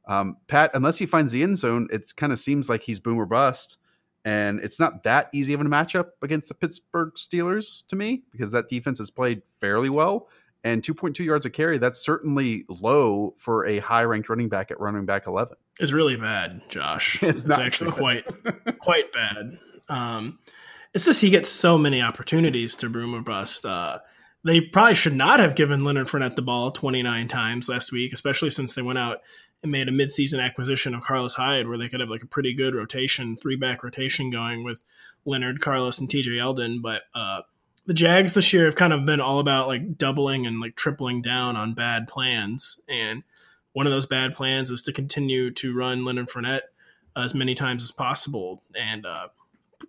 um, 0.06 0.36
Pat, 0.46 0.70
unless 0.74 0.98
he 0.98 1.06
finds 1.06 1.32
the 1.32 1.42
end 1.42 1.58
zone, 1.58 1.88
it 1.92 2.14
kind 2.16 2.32
of 2.32 2.38
seems 2.38 2.68
like 2.68 2.82
he's 2.82 3.00
boom 3.00 3.18
or 3.18 3.26
bust. 3.26 3.78
And 4.24 4.60
it's 4.60 4.80
not 4.80 5.04
that 5.04 5.28
easy 5.32 5.52
of 5.52 5.60
a 5.60 5.64
matchup 5.64 6.10
against 6.22 6.48
the 6.48 6.54
Pittsburgh 6.54 7.12
Steelers 7.14 7.86
to 7.88 7.96
me 7.96 8.22
because 8.32 8.50
that 8.52 8.68
defense 8.68 8.98
has 8.98 9.10
played 9.10 9.42
fairly 9.60 9.88
well. 9.88 10.28
And 10.64 10.82
2.2 10.82 11.24
yards 11.24 11.46
a 11.46 11.50
carry, 11.50 11.78
that's 11.78 12.00
certainly 12.00 12.64
low 12.68 13.34
for 13.38 13.64
a 13.66 13.78
high 13.78 14.02
ranked 14.02 14.28
running 14.28 14.48
back 14.48 14.70
at 14.70 14.80
running 14.80 15.06
back 15.06 15.26
11. 15.26 15.56
It's 15.78 15.92
really 15.92 16.16
bad, 16.16 16.62
Josh. 16.68 17.22
It's, 17.22 17.44
it's 17.44 17.58
actually 17.58 17.92
quite 17.92 18.24
quite 18.78 19.12
bad. 19.12 19.58
Um, 19.88 20.40
it's 20.92 21.04
just 21.04 21.20
he 21.20 21.30
gets 21.30 21.48
so 21.48 21.78
many 21.78 22.02
opportunities 22.02 22.74
to 22.76 22.88
boom 22.88 23.14
or 23.14 23.20
bust. 23.20 23.64
Uh, 23.64 24.00
they 24.44 24.60
probably 24.60 24.94
should 24.94 25.14
not 25.14 25.40
have 25.40 25.54
given 25.54 25.84
Leonard 25.84 26.08
Fournette 26.08 26.36
the 26.36 26.42
ball 26.42 26.70
29 26.70 27.28
times 27.28 27.68
last 27.68 27.92
week, 27.92 28.12
especially 28.12 28.50
since 28.50 28.72
they 28.74 28.82
went 28.82 28.98
out 28.98 29.18
and 29.62 29.72
made 29.72 29.88
a 29.88 29.92
midseason 29.92 30.42
acquisition 30.42 30.94
of 30.94 31.02
Carlos 31.02 31.34
Hyde, 31.34 31.68
where 31.68 31.78
they 31.78 31.88
could 31.88 32.00
have 32.00 32.08
like 32.08 32.22
a 32.22 32.26
pretty 32.26 32.54
good 32.54 32.74
rotation, 32.74 33.36
three 33.36 33.56
back 33.56 33.82
rotation 33.82 34.30
going 34.30 34.64
with 34.64 34.82
Leonard, 35.24 35.60
Carlos, 35.60 35.98
and 35.98 36.08
TJ 36.08 36.28
Yeldon. 36.28 36.80
But 36.80 37.02
uh, 37.14 37.42
the 37.88 37.94
Jags 37.94 38.34
this 38.34 38.52
year 38.52 38.66
have 38.66 38.74
kind 38.74 38.92
of 38.92 39.06
been 39.06 39.18
all 39.18 39.38
about 39.38 39.66
like 39.66 39.96
doubling 39.96 40.46
and 40.46 40.60
like 40.60 40.76
tripling 40.76 41.22
down 41.22 41.56
on 41.56 41.72
bad 41.72 42.06
plans. 42.06 42.82
And 42.86 43.22
one 43.72 43.86
of 43.86 43.92
those 43.92 44.04
bad 44.04 44.34
plans 44.34 44.70
is 44.70 44.82
to 44.82 44.92
continue 44.92 45.50
to 45.52 45.74
run 45.74 46.04
Leonard 46.04 46.28
Fournette 46.28 46.68
as 47.16 47.34
many 47.34 47.54
times 47.54 47.82
as 47.82 47.90
possible. 47.90 48.62
And 48.78 49.06
uh, 49.06 49.28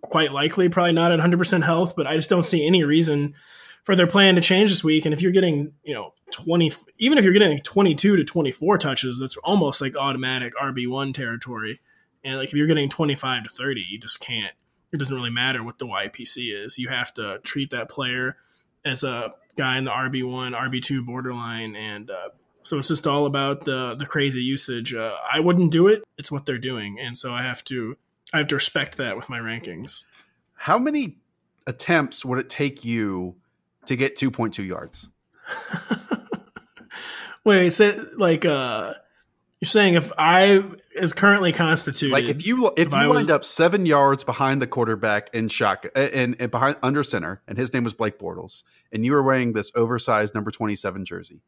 quite 0.00 0.32
likely, 0.32 0.70
probably 0.70 0.92
not 0.92 1.12
at 1.12 1.20
100% 1.20 1.62
health, 1.62 1.94
but 1.94 2.06
I 2.06 2.16
just 2.16 2.30
don't 2.30 2.46
see 2.46 2.66
any 2.66 2.84
reason 2.84 3.34
for 3.84 3.94
their 3.94 4.06
plan 4.06 4.34
to 4.36 4.40
change 4.40 4.70
this 4.70 4.82
week. 4.82 5.04
And 5.04 5.12
if 5.12 5.20
you're 5.20 5.30
getting, 5.30 5.74
you 5.82 5.92
know, 5.92 6.14
20, 6.32 6.72
even 6.96 7.18
if 7.18 7.24
you're 7.24 7.34
getting 7.34 7.60
22 7.60 8.16
to 8.16 8.24
24 8.24 8.78
touches, 8.78 9.18
that's 9.18 9.36
almost 9.44 9.82
like 9.82 9.94
automatic 9.94 10.54
RB1 10.56 11.12
territory. 11.12 11.80
And 12.24 12.38
like 12.38 12.48
if 12.48 12.54
you're 12.54 12.66
getting 12.66 12.88
25 12.88 13.44
to 13.44 13.50
30, 13.50 13.84
you 13.90 13.98
just 13.98 14.20
can't 14.20 14.54
it 14.92 14.98
doesn't 14.98 15.14
really 15.14 15.30
matter 15.30 15.62
what 15.62 15.78
the 15.78 15.86
YPC 15.86 16.54
is. 16.64 16.78
You 16.78 16.88
have 16.88 17.12
to 17.14 17.38
treat 17.44 17.70
that 17.70 17.88
player 17.88 18.36
as 18.84 19.04
a 19.04 19.34
guy 19.56 19.78
in 19.78 19.84
the 19.84 19.90
RB 19.90 20.28
one, 20.28 20.52
RB 20.52 20.82
two 20.82 21.04
borderline, 21.04 21.76
and 21.76 22.10
uh, 22.10 22.30
so 22.62 22.78
it's 22.78 22.88
just 22.88 23.06
all 23.06 23.26
about 23.26 23.64
the 23.64 23.94
the 23.94 24.06
crazy 24.06 24.42
usage. 24.42 24.94
Uh, 24.94 25.14
I 25.32 25.40
wouldn't 25.40 25.72
do 25.72 25.88
it. 25.88 26.02
It's 26.18 26.30
what 26.30 26.46
they're 26.46 26.58
doing, 26.58 26.98
and 26.98 27.16
so 27.16 27.32
I 27.32 27.42
have 27.42 27.64
to 27.64 27.96
I 28.32 28.38
have 28.38 28.48
to 28.48 28.54
respect 28.54 28.96
that 28.96 29.16
with 29.16 29.28
my 29.28 29.38
rankings. 29.38 30.04
How 30.54 30.78
many 30.78 31.16
attempts 31.66 32.24
would 32.24 32.38
it 32.38 32.48
take 32.48 32.84
you 32.84 33.36
to 33.86 33.96
get 33.96 34.16
two 34.16 34.30
point 34.30 34.54
two 34.54 34.64
yards? 34.64 35.10
Wait, 37.44 37.70
so 37.70 38.06
like 38.16 38.44
uh 38.44 38.94
you're 39.60 39.68
saying 39.68 39.94
if 39.94 40.10
I 40.16 40.64
is 40.96 41.12
currently 41.12 41.52
constituted, 41.52 42.12
like 42.12 42.24
if 42.24 42.46
you 42.46 42.68
if, 42.68 42.86
if 42.86 42.92
you 42.92 42.96
I 42.96 43.06
was, 43.06 43.28
up 43.28 43.44
seven 43.44 43.84
yards 43.84 44.24
behind 44.24 44.62
the 44.62 44.66
quarterback 44.66 45.28
in 45.34 45.48
shot 45.48 45.84
and, 45.94 46.34
and 46.38 46.50
behind 46.50 46.76
under 46.82 47.02
center, 47.02 47.42
and 47.46 47.58
his 47.58 47.72
name 47.72 47.84
was 47.84 47.92
Blake 47.92 48.18
Bortles, 48.18 48.62
and 48.90 49.04
you 49.04 49.12
were 49.12 49.22
wearing 49.22 49.52
this 49.52 49.70
oversized 49.74 50.34
number 50.34 50.50
twenty 50.50 50.76
seven 50.76 51.04
jersey, 51.04 51.42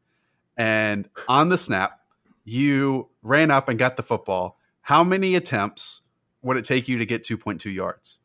and 0.55 1.09
on 1.27 1.49
the 1.49 1.57
snap 1.57 1.99
you 2.45 3.09
ran 3.23 3.49
up 3.49 3.67
and 3.67 3.79
got 3.79 3.97
the 3.97 4.03
football. 4.03 4.59
How 4.81 5.03
many 5.03 5.35
attempts 5.35 6.01
would 6.43 6.57
it 6.57 6.65
take 6.65 6.87
you 6.87 6.99
to 6.99 7.05
get 7.05 7.23
two 7.23 7.37
point 7.37 7.61
two 7.61 7.71
yards, 7.71 8.19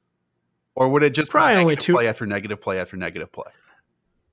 or 0.74 0.90
would 0.90 1.02
it 1.02 1.14
just 1.14 1.30
probably 1.30 1.54
only 1.54 1.76
two 1.76 1.94
play 1.94 2.08
after 2.08 2.26
negative 2.26 2.60
play 2.60 2.78
after 2.78 2.98
negative 2.98 3.32
play? 3.32 3.50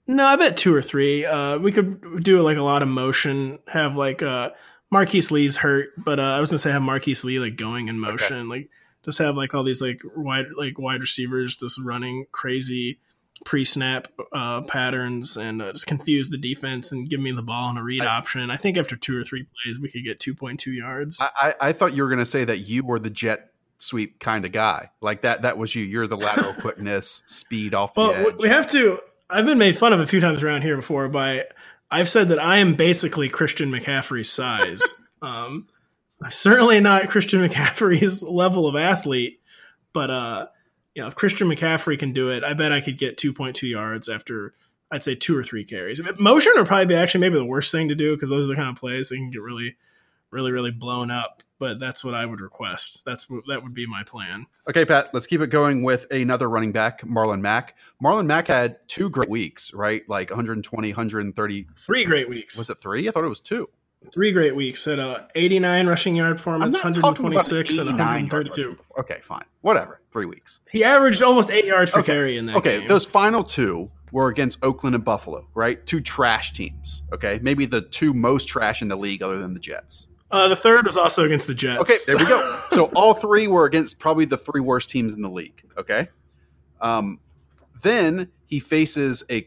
No, 0.06 0.26
I 0.26 0.36
bet 0.36 0.58
two 0.58 0.76
or 0.76 0.82
three. 0.82 1.26
Uh, 1.26 1.60
we 1.60 1.72
could 1.72 2.24
do 2.24 2.42
like 2.42 2.58
a 2.58 2.62
lot 2.62 2.82
of 2.84 2.90
motion, 2.90 3.60
have 3.68 3.96
like 3.96 4.22
uh 4.22 4.50
Marquise 4.96 5.30
Lee's 5.30 5.58
hurt, 5.58 5.90
but 5.98 6.22
uh, 6.22 6.24
I 6.24 6.40
was 6.40 6.52
gonna 6.52 6.60
say 6.60 6.72
have 6.72 6.82
Marquise 6.82 7.26
Lee 7.26 7.38
like 7.38 7.58
going 7.58 7.90
in 7.90 8.00
motion, 8.00 8.38
okay. 8.38 8.48
like 8.48 8.70
just 9.04 9.18
have 9.18 9.36
like 9.36 9.54
all 9.54 9.62
these 9.62 9.82
like 9.82 10.02
wide 10.16 10.46
like 10.56 10.80
wide 10.80 11.02
receivers 11.02 11.58
just 11.58 11.78
running 11.84 12.28
crazy 12.32 13.00
pre-snap 13.44 14.08
uh, 14.32 14.62
patterns 14.62 15.36
and 15.36 15.62
uh, 15.62 15.74
just 15.74 15.86
confuse 15.86 16.30
the 16.30 16.38
defense 16.38 16.94
and 16.94 17.10
give 17.10 17.20
me 17.20 17.34
the 17.34 17.42
ball 17.42 17.70
in 17.70 17.76
a 17.76 17.84
read 17.84 18.04
I, 18.04 18.06
option. 18.06 18.50
I 18.50 18.56
think 18.56 18.78
after 18.78 18.96
two 18.96 19.20
or 19.20 19.26
three 19.26 19.46
plays, 19.62 19.78
we 19.78 19.90
could 19.90 20.06
get 20.06 20.22
2.2 20.22 20.74
yards. 20.74 21.22
I, 21.22 21.54
I 21.60 21.74
thought 21.74 21.94
you 21.94 22.02
were 22.02 22.10
going 22.10 22.20
to 22.20 22.26
say 22.26 22.46
that 22.46 22.60
you 22.60 22.86
were 22.86 22.98
the 22.98 23.10
jet 23.10 23.52
sweep 23.78 24.22
kind 24.22 24.46
of 24.46 24.54
guy. 24.54 24.92
Like 25.02 25.24
that 25.24 25.42
that 25.42 25.58
was 25.58 25.76
you. 25.76 25.84
You're 25.84 26.08
the 26.08 26.16
lateral 26.16 26.54
quickness, 26.62 27.22
speed 27.26 27.74
off 27.74 27.98
well, 27.98 28.14
the 28.14 28.30
edge. 28.30 28.36
We 28.40 28.48
have 28.48 28.72
to 28.72 29.00
I've 29.30 29.46
been 29.46 29.58
made 29.58 29.78
fun 29.78 29.92
of 29.92 30.00
a 30.00 30.08
few 30.08 30.22
times 30.22 30.42
around 30.42 30.62
here 30.62 30.78
before 30.78 31.10
by 31.10 31.44
I've 31.92 32.10
said 32.10 32.30
that 32.30 32.40
I 32.40 32.58
am 32.58 32.76
basically 32.76 33.30
Christian 33.30 33.72
McCaffrey's 33.72 34.30
size. 34.30 34.82
um, 35.22 35.68
I'm 36.22 36.32
certainly 36.32 36.80
not 36.80 37.10
Christian 37.10 37.42
McCaffrey's 37.42 38.24
level 38.24 38.68
of 38.68 38.76
athlete, 38.76 39.42
but 39.94 40.10
uh, 40.10 40.48
you 40.94 41.02
know, 41.02 41.08
if 41.08 41.16
Christian 41.16 41.48
McCaffrey 41.48 42.00
can 42.00 42.14
do 42.14 42.30
it, 42.30 42.44
I 42.44 42.54
bet 42.54 42.72
I 42.72 42.82
could 42.82 42.98
get 42.98 43.18
2.2 43.18 43.70
yards 43.70 44.10
after 44.10 44.54
I'd 44.92 45.04
say 45.04 45.16
two 45.16 45.38
or 45.38 45.44
three 45.44 45.66
carries. 45.66 46.02
Motion 46.20 46.54
would 46.56 46.68
probably 46.68 46.86
be 46.86 46.96
actually 46.96 47.22
maybe 47.22 47.36
the 47.36 47.46
worst 47.46 47.72
thing 47.72 47.90
to 47.90 47.96
do 47.96 48.16
because 48.16 48.30
those 48.30 48.46
are 48.46 48.52
the 48.52 48.56
kind 48.56 48.70
of 48.70 48.76
plays 48.76 49.10
that 49.10 49.16
can 49.16 49.32
get 49.32 49.42
really, 49.42 49.76
really, 50.32 50.52
really 50.52 50.72
blown 50.72 51.12
up. 51.12 51.44
But 51.58 51.80
that's 51.80 52.04
what 52.04 52.14
I 52.14 52.26
would 52.26 52.42
request. 52.42 53.04
That's 53.06 53.30
what 53.30 53.44
that 53.48 53.64
would 53.64 53.74
be 53.74 53.86
my 53.86 54.04
plan. 54.04 54.48
Okay, 54.70 54.84
Pat, 54.84 55.10
let's 55.14 55.26
keep 55.26 55.40
it 55.42 55.50
going 55.50 55.84
with 55.84 56.12
another 56.12 56.50
running 56.50 56.74
back, 56.74 57.02
Marlon 57.04 57.40
Mack. 57.40 57.76
Marlon 58.04 58.26
Mack 58.26 58.48
had 58.48 58.86
two 58.88 59.10
great 59.10 59.30
weeks, 59.30 59.74
right? 59.74 60.04
Like 60.10 60.30
120, 60.30 60.90
130. 60.90 61.68
Three 61.86 62.04
great 62.04 62.28
weeks. 62.28 62.58
Was 62.58 62.70
it 62.70 62.82
three? 62.82 63.08
I 63.08 63.12
thought 63.12 63.24
it 63.24 63.30
was 63.30 63.40
two. 63.40 63.70
Three 64.12 64.32
great 64.32 64.56
weeks 64.56 64.88
at 64.88 65.00
a 65.00 65.28
89 65.36 65.88
rushing 65.88 66.16
yard 66.16 66.38
performance, 66.38 66.76
126 66.76 67.78
and 67.78 67.88
132. 67.88 68.78
Okay, 69.00 69.20
fine. 69.22 69.46
Whatever. 69.62 70.02
Three 70.12 70.26
weeks. 70.26 70.60
He 70.70 70.84
averaged 70.84 71.24
almost 71.24 71.50
eight 71.50 71.66
yards 71.66 71.92
per 71.92 72.00
okay. 72.02 72.14
carry 72.14 72.38
in 72.38 72.46
that 72.48 72.58
Okay, 72.58 72.80
game. 72.80 72.88
those 72.88 73.06
final 73.06 73.44
two 73.44 73.90
were 74.12 74.30
against 74.30 74.64
Oakland 74.64 74.96
and 74.96 75.04
Buffalo, 75.04 75.48
right? 75.56 75.86
Two 75.86 76.02
trash 76.02 76.54
teams. 76.54 77.04
Okay, 77.14 77.40
maybe 77.42 77.66
the 77.66 77.82
two 77.82 78.14
most 78.14 78.48
trash 78.48 78.82
in 78.82 78.88
the 78.88 78.96
league 78.96 79.24
other 79.24 79.40
than 79.40 79.54
the 79.54 79.60
Jets. 79.60 80.08
Uh, 80.36 80.48
the 80.48 80.56
third 80.56 80.86
was 80.86 80.98
also 80.98 81.24
against 81.24 81.48
the 81.48 81.54
Jets. 81.54 81.82
Okay, 81.82 81.96
there 82.08 82.18
we 82.18 82.26
go. 82.26 82.62
so 82.72 82.86
all 82.96 83.14
three 83.14 83.48
were 83.48 83.66
against 83.66 84.00
probably 84.00 84.26
the 84.26 84.38
three 84.38 84.62
worst 84.62 84.90
teams 84.90 85.14
in 85.14 85.22
the 85.22 85.30
league. 85.30 85.64
Okay. 85.78 86.10
Um, 86.82 87.20
then 87.82 88.30
he 88.48 88.60
faces 88.60 89.24
a 89.30 89.42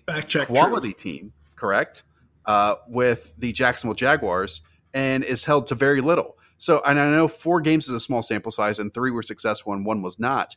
quality 0.47 0.93
true. 0.93 1.13
team, 1.13 1.33
correct? 1.57 2.05
uh, 2.49 2.77
with 2.89 3.35
the 3.39 3.53
Jacksonville 3.53 3.95
Jaguars 3.95 4.63
and 4.95 5.23
is 5.23 5.45
held 5.45 5.67
to 5.69 5.77
very 5.77 6.01
little. 6.01 6.39
So, 6.57 6.83
and 6.85 6.99
I 6.99 7.09
know 7.11 7.29
four 7.29 7.61
games 7.61 7.89
is 7.89 7.95
a 7.95 8.01
small 8.01 8.23
sample 8.23 8.51
size, 8.51 8.81
and 8.81 8.93
three 8.93 9.13
were 9.13 9.23
successful 9.23 9.75
and 9.75 9.87
one 9.87 10.03
was 10.03 10.19
not. 10.19 10.57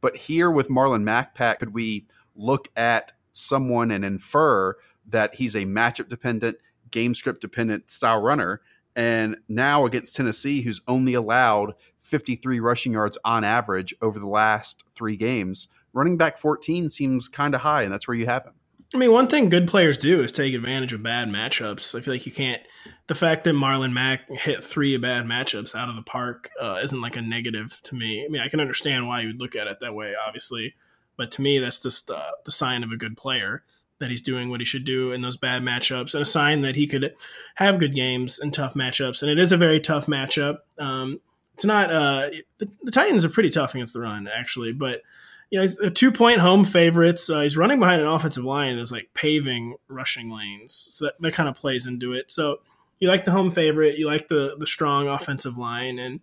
But 0.00 0.16
here 0.16 0.50
with 0.50 0.68
Marlon 0.68 1.02
Mack, 1.02 1.34
Pat, 1.34 1.58
could 1.58 1.74
we 1.74 2.06
look 2.34 2.68
at 2.76 3.12
someone 3.32 3.90
and 3.90 4.04
infer 4.04 4.76
that 5.08 5.34
he's 5.34 5.56
a 5.56 5.64
matchup 5.64 6.08
dependent, 6.08 6.56
game 6.90 7.14
script 7.14 7.40
dependent 7.40 7.90
style 7.90 8.22
runner? 8.22 8.62
And 8.94 9.36
now 9.48 9.86
against 9.86 10.16
Tennessee, 10.16 10.62
who's 10.62 10.80
only 10.86 11.14
allowed 11.14 11.74
53 12.02 12.60
rushing 12.60 12.92
yards 12.92 13.16
on 13.24 13.44
average 13.44 13.94
over 14.02 14.18
the 14.18 14.28
last 14.28 14.84
three 14.94 15.16
games, 15.16 15.68
running 15.92 16.16
back 16.16 16.38
14 16.38 16.90
seems 16.90 17.28
kind 17.28 17.54
of 17.54 17.62
high, 17.62 17.82
and 17.82 17.92
that's 17.92 18.06
where 18.06 18.16
you 18.16 18.26
have 18.26 18.44
him. 18.44 18.54
I 18.94 18.98
mean, 18.98 19.10
one 19.10 19.26
thing 19.26 19.48
good 19.48 19.68
players 19.68 19.96
do 19.96 20.20
is 20.20 20.32
take 20.32 20.52
advantage 20.52 20.92
of 20.92 21.02
bad 21.02 21.28
matchups. 21.28 21.98
I 21.98 22.02
feel 22.02 22.12
like 22.12 22.26
you 22.26 22.32
can't. 22.32 22.60
The 23.06 23.14
fact 23.14 23.44
that 23.44 23.54
Marlon 23.54 23.92
Mack 23.92 24.30
hit 24.30 24.62
three 24.62 24.96
bad 24.98 25.24
matchups 25.24 25.74
out 25.74 25.88
of 25.88 25.96
the 25.96 26.02
park 26.02 26.50
uh, 26.60 26.78
isn't 26.82 27.00
like 27.00 27.16
a 27.16 27.22
negative 27.22 27.80
to 27.84 27.94
me. 27.94 28.22
I 28.22 28.28
mean, 28.28 28.42
I 28.42 28.48
can 28.48 28.60
understand 28.60 29.08
why 29.08 29.22
you 29.22 29.28
would 29.28 29.40
look 29.40 29.56
at 29.56 29.66
it 29.66 29.78
that 29.80 29.94
way, 29.94 30.14
obviously, 30.14 30.74
but 31.16 31.32
to 31.32 31.42
me, 31.42 31.58
that's 31.58 31.78
just 31.78 32.10
uh, 32.10 32.32
the 32.44 32.50
sign 32.50 32.82
of 32.82 32.92
a 32.92 32.98
good 32.98 33.16
player 33.16 33.64
that 34.02 34.10
he's 34.10 34.20
doing 34.20 34.50
what 34.50 34.60
he 34.60 34.66
should 34.66 34.84
do 34.84 35.12
in 35.12 35.22
those 35.22 35.36
bad 35.36 35.62
matchups, 35.62 36.12
and 36.12 36.22
a 36.22 36.26
sign 36.26 36.62
that 36.62 36.74
he 36.74 36.86
could 36.86 37.14
have 37.54 37.78
good 37.78 37.94
games 37.94 38.38
in 38.38 38.50
tough 38.50 38.74
matchups. 38.74 39.22
And 39.22 39.30
it 39.30 39.38
is 39.38 39.52
a 39.52 39.56
very 39.56 39.80
tough 39.80 40.06
matchup. 40.06 40.58
Um, 40.76 41.20
it's 41.54 41.64
not. 41.64 41.90
Uh, 41.90 42.30
the, 42.58 42.76
the 42.82 42.90
Titans 42.90 43.24
are 43.24 43.30
pretty 43.30 43.50
tough 43.50 43.74
against 43.74 43.94
the 43.94 44.00
run, 44.00 44.28
actually, 44.28 44.72
but 44.72 45.02
you 45.50 45.58
know, 45.58 45.62
he's 45.62 45.78
a 45.78 45.90
two 45.90 46.10
point 46.10 46.40
home 46.40 46.64
favorites. 46.64 47.30
Uh, 47.30 47.42
he's 47.42 47.56
running 47.56 47.78
behind 47.78 48.00
an 48.00 48.08
offensive 48.08 48.44
line 48.44 48.76
that's 48.76 48.90
like 48.90 49.10
paving 49.14 49.74
rushing 49.86 50.30
lanes. 50.30 50.72
So 50.72 51.04
that, 51.04 51.14
that 51.20 51.34
kind 51.34 51.48
of 51.48 51.54
plays 51.54 51.86
into 51.86 52.12
it. 52.12 52.30
So 52.30 52.60
you 52.98 53.08
like 53.08 53.24
the 53.24 53.32
home 53.32 53.50
favorite, 53.50 53.98
you 53.98 54.06
like 54.06 54.28
the 54.28 54.56
the 54.58 54.66
strong 54.66 55.08
offensive 55.08 55.58
line, 55.58 55.98
and 55.98 56.20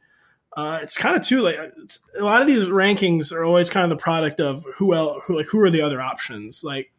uh, 0.58 0.80
it's 0.82 0.98
kind 0.98 1.16
of 1.16 1.24
too 1.26 1.42
like 1.42 1.58
a 2.18 2.24
lot 2.24 2.42
of 2.42 2.48
these 2.48 2.66
rankings 2.66 3.32
are 3.32 3.44
always 3.44 3.70
kind 3.70 3.84
of 3.84 3.90
the 3.92 4.02
product 4.02 4.40
of 4.40 4.66
who 4.76 4.94
else, 4.94 5.22
who 5.26 5.38
like 5.38 5.46
who 5.46 5.60
are 5.60 5.70
the 5.70 5.82
other 5.82 6.02
options. 6.02 6.64
Like 6.64 6.92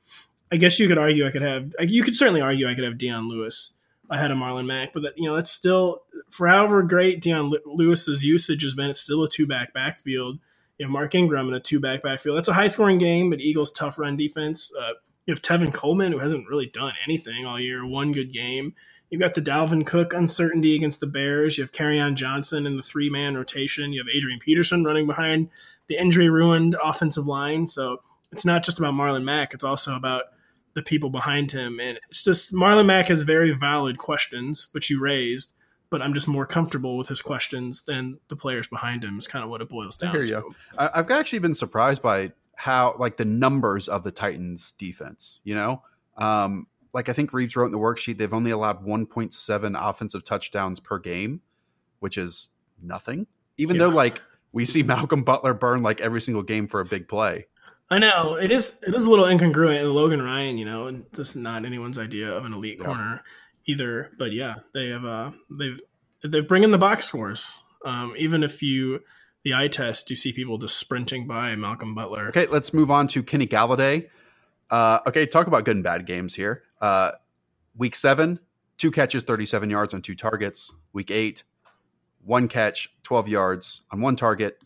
I 0.52 0.56
guess 0.56 0.78
you 0.78 0.88
could 0.88 0.98
argue 0.98 1.26
I 1.26 1.30
could 1.30 1.42
have, 1.42 1.74
you 1.80 2.02
could 2.02 2.16
certainly 2.16 2.40
argue 2.40 2.68
I 2.68 2.74
could 2.74 2.84
have 2.84 2.98
Dion 2.98 3.28
Lewis 3.28 3.74
ahead 4.08 4.30
of 4.30 4.38
Marlon 4.38 4.66
Mack, 4.66 4.92
but 4.92 5.02
that, 5.02 5.16
you 5.16 5.24
know 5.24 5.36
that's 5.36 5.50
still 5.50 6.02
for 6.30 6.48
however 6.48 6.82
great 6.82 7.20
Dion 7.22 7.52
Lewis's 7.64 8.24
usage 8.24 8.62
has 8.62 8.74
been, 8.74 8.90
it's 8.90 9.00
still 9.00 9.22
a 9.22 9.28
two 9.28 9.46
back 9.46 9.72
backfield 9.72 10.40
you 10.80 10.86
have 10.86 10.90
Mark 10.92 11.14
Ingram 11.14 11.46
in 11.48 11.54
a 11.54 11.60
two 11.60 11.78
back 11.78 12.00
backfield. 12.00 12.38
That's 12.38 12.48
a 12.48 12.54
high 12.54 12.68
scoring 12.68 12.96
game, 12.96 13.28
but 13.28 13.40
Eagles 13.40 13.70
tough 13.70 13.98
run 13.98 14.16
defense. 14.16 14.72
Uh, 14.74 14.94
you 15.26 15.34
have 15.34 15.42
Tevin 15.42 15.74
Coleman, 15.74 16.10
who 16.10 16.18
hasn't 16.18 16.48
really 16.48 16.68
done 16.68 16.94
anything 17.04 17.44
all 17.44 17.60
year, 17.60 17.84
one 17.86 18.12
good 18.12 18.32
game. 18.32 18.74
You've 19.10 19.20
got 19.20 19.34
the 19.34 19.42
Dalvin 19.42 19.84
Cook 19.84 20.14
uncertainty 20.14 20.74
against 20.74 21.00
the 21.00 21.06
Bears. 21.06 21.58
You 21.58 21.64
have 21.64 21.72
Kerryon 21.72 22.14
Johnson 22.14 22.64
in 22.64 22.78
the 22.78 22.82
three 22.82 23.10
man 23.10 23.36
rotation. 23.36 23.92
You 23.92 24.00
have 24.00 24.08
Adrian 24.08 24.38
Peterson 24.38 24.82
running 24.82 25.06
behind 25.06 25.50
the 25.88 26.00
injury 26.00 26.30
ruined 26.30 26.76
offensive 26.82 27.26
line. 27.26 27.66
So 27.66 28.00
it's 28.32 28.46
not 28.46 28.64
just 28.64 28.78
about 28.78 28.94
Marlon 28.94 29.24
Mack, 29.24 29.52
it's 29.52 29.64
also 29.64 29.94
about 29.94 30.24
the 30.74 30.82
people 30.82 31.10
behind 31.10 31.52
him. 31.52 31.80
And 31.80 31.98
it's 32.10 32.24
just 32.24 32.52
Marlon 32.52 32.86
Mack 32.86 33.06
has 33.06 33.22
very 33.22 33.52
valid 33.52 33.98
questions, 33.98 34.68
which 34.72 34.90
you 34.90 35.00
raised 35.00 35.54
but 35.90 36.00
I'm 36.00 36.14
just 36.14 36.28
more 36.28 36.46
comfortable 36.46 36.96
with 36.96 37.08
his 37.08 37.20
questions 37.20 37.82
than 37.82 38.18
the 38.28 38.36
players 38.36 38.68
behind 38.68 39.04
him. 39.04 39.18
Is 39.18 39.26
kind 39.26 39.44
of 39.44 39.50
what 39.50 39.60
it 39.60 39.68
boils 39.68 39.96
down 39.96 40.14
to. 40.14 40.24
You. 40.24 40.54
I've 40.78 41.10
actually 41.10 41.40
been 41.40 41.54
surprised 41.54 42.00
by 42.00 42.32
how 42.54 42.94
like 42.98 43.16
the 43.16 43.24
numbers 43.24 43.88
of 43.88 44.04
the 44.04 44.12
Titans 44.12 44.72
defense. 44.72 45.40
You 45.42 45.56
know, 45.56 45.82
um, 46.16 46.68
like 46.94 47.08
I 47.08 47.12
think 47.12 47.32
Reeves 47.32 47.56
wrote 47.56 47.66
in 47.66 47.72
the 47.72 47.78
worksheet 47.78 48.16
they've 48.18 48.32
only 48.32 48.52
allowed 48.52 48.86
1.7 48.86 49.90
offensive 49.90 50.24
touchdowns 50.24 50.80
per 50.80 50.98
game, 50.98 51.40
which 51.98 52.16
is 52.16 52.50
nothing. 52.80 53.26
Even 53.58 53.76
yeah. 53.76 53.84
though 53.84 53.90
like 53.90 54.22
we 54.52 54.64
see 54.64 54.82
Malcolm 54.82 55.22
Butler 55.24 55.54
burn 55.54 55.82
like 55.82 56.00
every 56.00 56.20
single 56.20 56.44
game 56.44 56.68
for 56.68 56.80
a 56.80 56.84
big 56.84 57.08
play. 57.08 57.46
I 57.90 57.98
know 57.98 58.36
it 58.36 58.52
is. 58.52 58.76
It 58.86 58.94
is 58.94 59.04
a 59.04 59.10
little 59.10 59.24
incongruent. 59.24 59.80
And 59.80 59.92
Logan 59.92 60.22
Ryan, 60.22 60.58
you 60.58 60.64
know, 60.64 60.86
and 60.86 61.04
just 61.14 61.36
not 61.36 61.64
anyone's 61.64 61.98
idea 61.98 62.30
of 62.30 62.44
an 62.44 62.52
elite 62.52 62.78
yeah. 62.78 62.84
corner 62.84 63.22
either. 63.66 64.10
But 64.18 64.32
yeah, 64.32 64.56
they 64.72 64.88
have 64.88 65.04
uh 65.04 65.32
they've 65.50 65.80
they 66.22 66.40
bring 66.40 66.62
in 66.62 66.70
the 66.70 66.78
box 66.78 67.06
scores. 67.06 67.62
Um, 67.84 68.14
even 68.16 68.42
if 68.42 68.62
you 68.62 69.00
the 69.42 69.54
eye 69.54 69.68
test, 69.68 70.10
you 70.10 70.16
see 70.16 70.32
people 70.32 70.58
just 70.58 70.76
sprinting 70.76 71.26
by 71.26 71.56
Malcolm 71.56 71.94
Butler. 71.94 72.28
Okay, 72.28 72.46
let's 72.46 72.72
move 72.74 72.90
on 72.90 73.08
to 73.08 73.22
Kenny 73.22 73.46
Golladay. 73.46 74.08
Uh, 74.70 75.00
okay, 75.06 75.26
talk 75.26 75.46
about 75.46 75.64
good 75.64 75.76
and 75.76 75.84
bad 75.84 76.06
games 76.06 76.34
here. 76.34 76.62
Uh, 76.80 77.12
week 77.76 77.96
seven, 77.96 78.38
two 78.76 78.90
catches, 78.90 79.22
37 79.22 79.70
yards 79.70 79.94
on 79.94 80.02
two 80.02 80.14
targets. 80.14 80.72
Week 80.92 81.10
eight, 81.10 81.44
one 82.24 82.48
catch, 82.48 82.88
12 83.02 83.28
yards 83.28 83.82
on 83.90 84.00
one 84.00 84.14
target. 84.14 84.62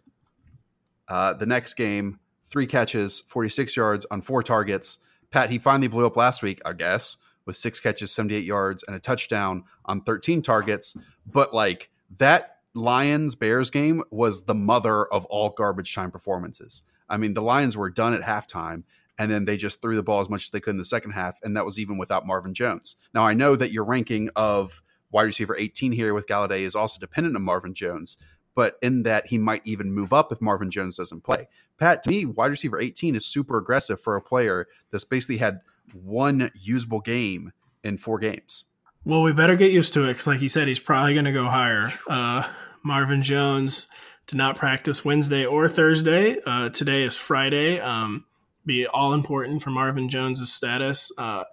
Uh, 1.06 1.32
the 1.34 1.46
next 1.46 1.74
game, 1.74 2.18
three 2.54 2.66
catches, 2.66 3.24
46 3.28 3.76
yards 3.76 4.06
on 4.10 4.22
four 4.22 4.42
targets. 4.42 4.98
Pat, 5.30 5.50
he 5.50 5.58
finally 5.58 5.88
blew 5.88 6.06
up 6.06 6.16
last 6.16 6.40
week, 6.40 6.62
I 6.64 6.72
guess 6.72 7.18
with 7.46 7.56
six 7.56 7.80
catches, 7.80 8.12
78 8.12 8.44
yards, 8.44 8.84
and 8.84 8.96
a 8.96 9.00
touchdown 9.00 9.64
on 9.84 10.00
13 10.02 10.40
targets. 10.40 10.96
But 11.26 11.52
like 11.52 11.90
that 12.18 12.58
Lions 12.74 13.34
Bears 13.34 13.70
game 13.70 14.02
was 14.10 14.44
the 14.44 14.54
mother 14.54 15.04
of 15.06 15.24
all 15.26 15.50
garbage 15.50 15.94
time 15.94 16.10
performances. 16.10 16.82
I 17.08 17.16
mean, 17.16 17.34
the 17.34 17.42
Lions 17.42 17.76
were 17.76 17.90
done 17.90 18.14
at 18.14 18.22
halftime, 18.22 18.84
and 19.18 19.30
then 19.30 19.44
they 19.44 19.56
just 19.56 19.82
threw 19.82 19.96
the 19.96 20.02
ball 20.02 20.20
as 20.20 20.30
much 20.30 20.44
as 20.44 20.50
they 20.50 20.60
could 20.60 20.70
in 20.70 20.78
the 20.78 20.84
second 20.84 21.10
half, 21.10 21.38
and 21.42 21.56
that 21.56 21.64
was 21.64 21.78
even 21.78 21.98
without 21.98 22.26
Marvin 22.26 22.54
Jones. 22.54 22.96
Now, 23.12 23.26
I 23.26 23.34
know 23.34 23.56
that 23.56 23.72
your 23.72 23.84
ranking 23.84 24.30
of 24.36 24.82
wide 25.10 25.24
receiver 25.24 25.56
18 25.56 25.92
here 25.92 26.14
with 26.14 26.26
Golladay 26.26 26.60
is 26.60 26.74
also 26.74 26.98
dependent 26.98 27.36
on 27.36 27.42
Marvin 27.42 27.74
Jones, 27.74 28.16
but 28.54 28.78
in 28.82 29.02
that 29.02 29.26
he 29.26 29.38
might 29.38 29.62
even 29.64 29.92
move 29.92 30.12
up 30.12 30.32
if 30.32 30.40
Marvin 30.40 30.70
Jones 30.70 30.96
doesn't 30.96 31.22
play. 31.22 31.48
Pat, 31.78 32.02
to 32.04 32.10
me, 32.10 32.24
wide 32.24 32.50
receiver 32.50 32.78
18 32.78 33.16
is 33.16 33.26
super 33.26 33.58
aggressive 33.58 34.00
for 34.00 34.16
a 34.16 34.22
player 34.22 34.66
that's 34.90 35.04
basically 35.04 35.38
had– 35.38 35.60
one 35.92 36.50
usable 36.54 37.00
game 37.00 37.52
in 37.82 37.98
four 37.98 38.18
games. 38.18 38.64
Well, 39.04 39.22
we 39.22 39.32
better 39.32 39.56
get 39.56 39.70
used 39.70 39.92
to 39.94 40.04
it 40.04 40.08
because, 40.08 40.26
like 40.26 40.40
you 40.40 40.48
said, 40.48 40.68
he's 40.68 40.78
probably 40.78 41.12
going 41.12 41.26
to 41.26 41.32
go 41.32 41.44
higher. 41.44 41.92
Uh, 42.08 42.48
Marvin 42.82 43.22
Jones 43.22 43.88
did 44.26 44.36
not 44.36 44.56
practice 44.56 45.04
Wednesday 45.04 45.44
or 45.44 45.68
Thursday. 45.68 46.38
Uh, 46.46 46.70
today 46.70 47.02
is 47.02 47.18
Friday. 47.18 47.80
Um, 47.80 48.24
be 48.64 48.86
all 48.86 49.12
important 49.12 49.62
for 49.62 49.70
Marvin 49.70 50.08
Jones's 50.08 50.52
status. 50.52 51.12
Uh, 51.18 51.44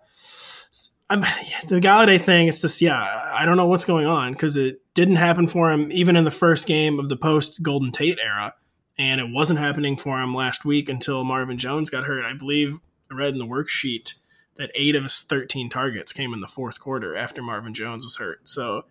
I'm, 1.12 1.20
the 1.68 1.82
Golladay 1.82 2.22
thing, 2.22 2.48
it's 2.48 2.62
just, 2.62 2.82
yeah, 2.82 3.30
I 3.34 3.46
don't 3.46 3.58
know 3.58 3.68
what's 3.68 3.84
going 3.84 4.06
on 4.06 4.32
because 4.32 4.56
it 4.56 4.82
didn't 4.94 5.18
happen 5.18 5.46
for 5.46 5.70
him 5.70 5.92
even 5.92 6.16
in 6.16 6.24
the 6.24 6.32
first 6.32 6.66
game 6.66 7.00
of 7.00 7.10
the 7.10 7.18
post 7.18 7.62
Golden 7.62 7.92
Tate 7.92 8.18
era. 8.24 8.56
And 8.98 9.20
it 9.20 9.30
wasn't 9.30 9.60
happening 9.60 9.98
for 9.98 10.22
him 10.22 10.34
last 10.34 10.64
week 10.64 10.88
until 10.88 11.26
Marvin 11.26 11.58
Jones 11.58 11.90
got 11.90 12.06
hurt. 12.06 12.24
I 12.24 12.34
believe 12.34 12.80
I 13.12 13.16
read 13.16 13.34
in 13.34 13.40
the 13.40 13.46
worksheet 13.46 14.14
that 14.56 14.72
eight 14.74 14.96
of 14.96 15.04
his 15.04 15.20
13 15.22 15.70
targets 15.70 16.14
came 16.14 16.34
in 16.34 16.40
the 16.40 16.48
fourth 16.48 16.80
quarter 16.80 17.18
after 17.18 17.42
Marvin 17.42 17.74
Jones 17.74 18.06
was 18.06 18.16
hurt. 18.16 18.48
So 18.48 18.86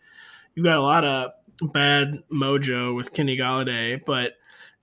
you've 0.54 0.64
got 0.64 0.76
a 0.76 0.82
lot 0.82 1.04
of 1.04 1.32
bad 1.72 2.18
mojo 2.30 2.94
with 2.94 3.14
Kenny 3.14 3.38
Golladay, 3.38 4.04
but 4.04 4.34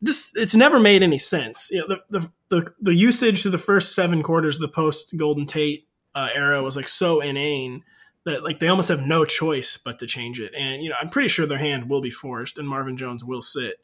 just 0.04 0.36
it's 0.38 0.56
never 0.56 0.80
made 0.80 1.04
any 1.04 1.20
sense. 1.20 1.70
You 1.72 1.82
know, 1.82 1.88
the 1.88 2.20
the 2.20 2.32
the, 2.50 2.74
the 2.82 2.96
usage 2.96 3.42
through 3.42 3.52
the 3.52 3.58
first 3.58 3.94
seven 3.94 4.24
quarters 4.24 4.56
of 4.56 4.62
the 4.62 4.68
post 4.70 5.16
Golden 5.18 5.46
Tate 5.46 5.87
uh, 6.18 6.30
era 6.34 6.64
was 6.64 6.76
like 6.76 6.88
so 6.88 7.22
inane 7.22 7.84
that 8.26 8.44
like 8.44 8.60
they 8.60 8.68
almost 8.68 8.90
have 8.90 9.02
no 9.02 9.24
choice 9.24 9.78
but 9.78 10.00
to 10.00 10.08
change 10.08 10.40
it. 10.40 10.52
And 10.56 10.82
you 10.82 10.90
know, 10.90 10.96
I'm 11.00 11.10
pretty 11.10 11.28
sure 11.28 11.46
their 11.46 11.60
hand 11.60 11.90
will 11.90 12.02
be 12.02 12.10
forced, 12.10 12.58
and 12.58 12.68
Marvin 12.68 12.98
Jones 12.98 13.24
will 13.24 13.42
sit. 13.42 13.76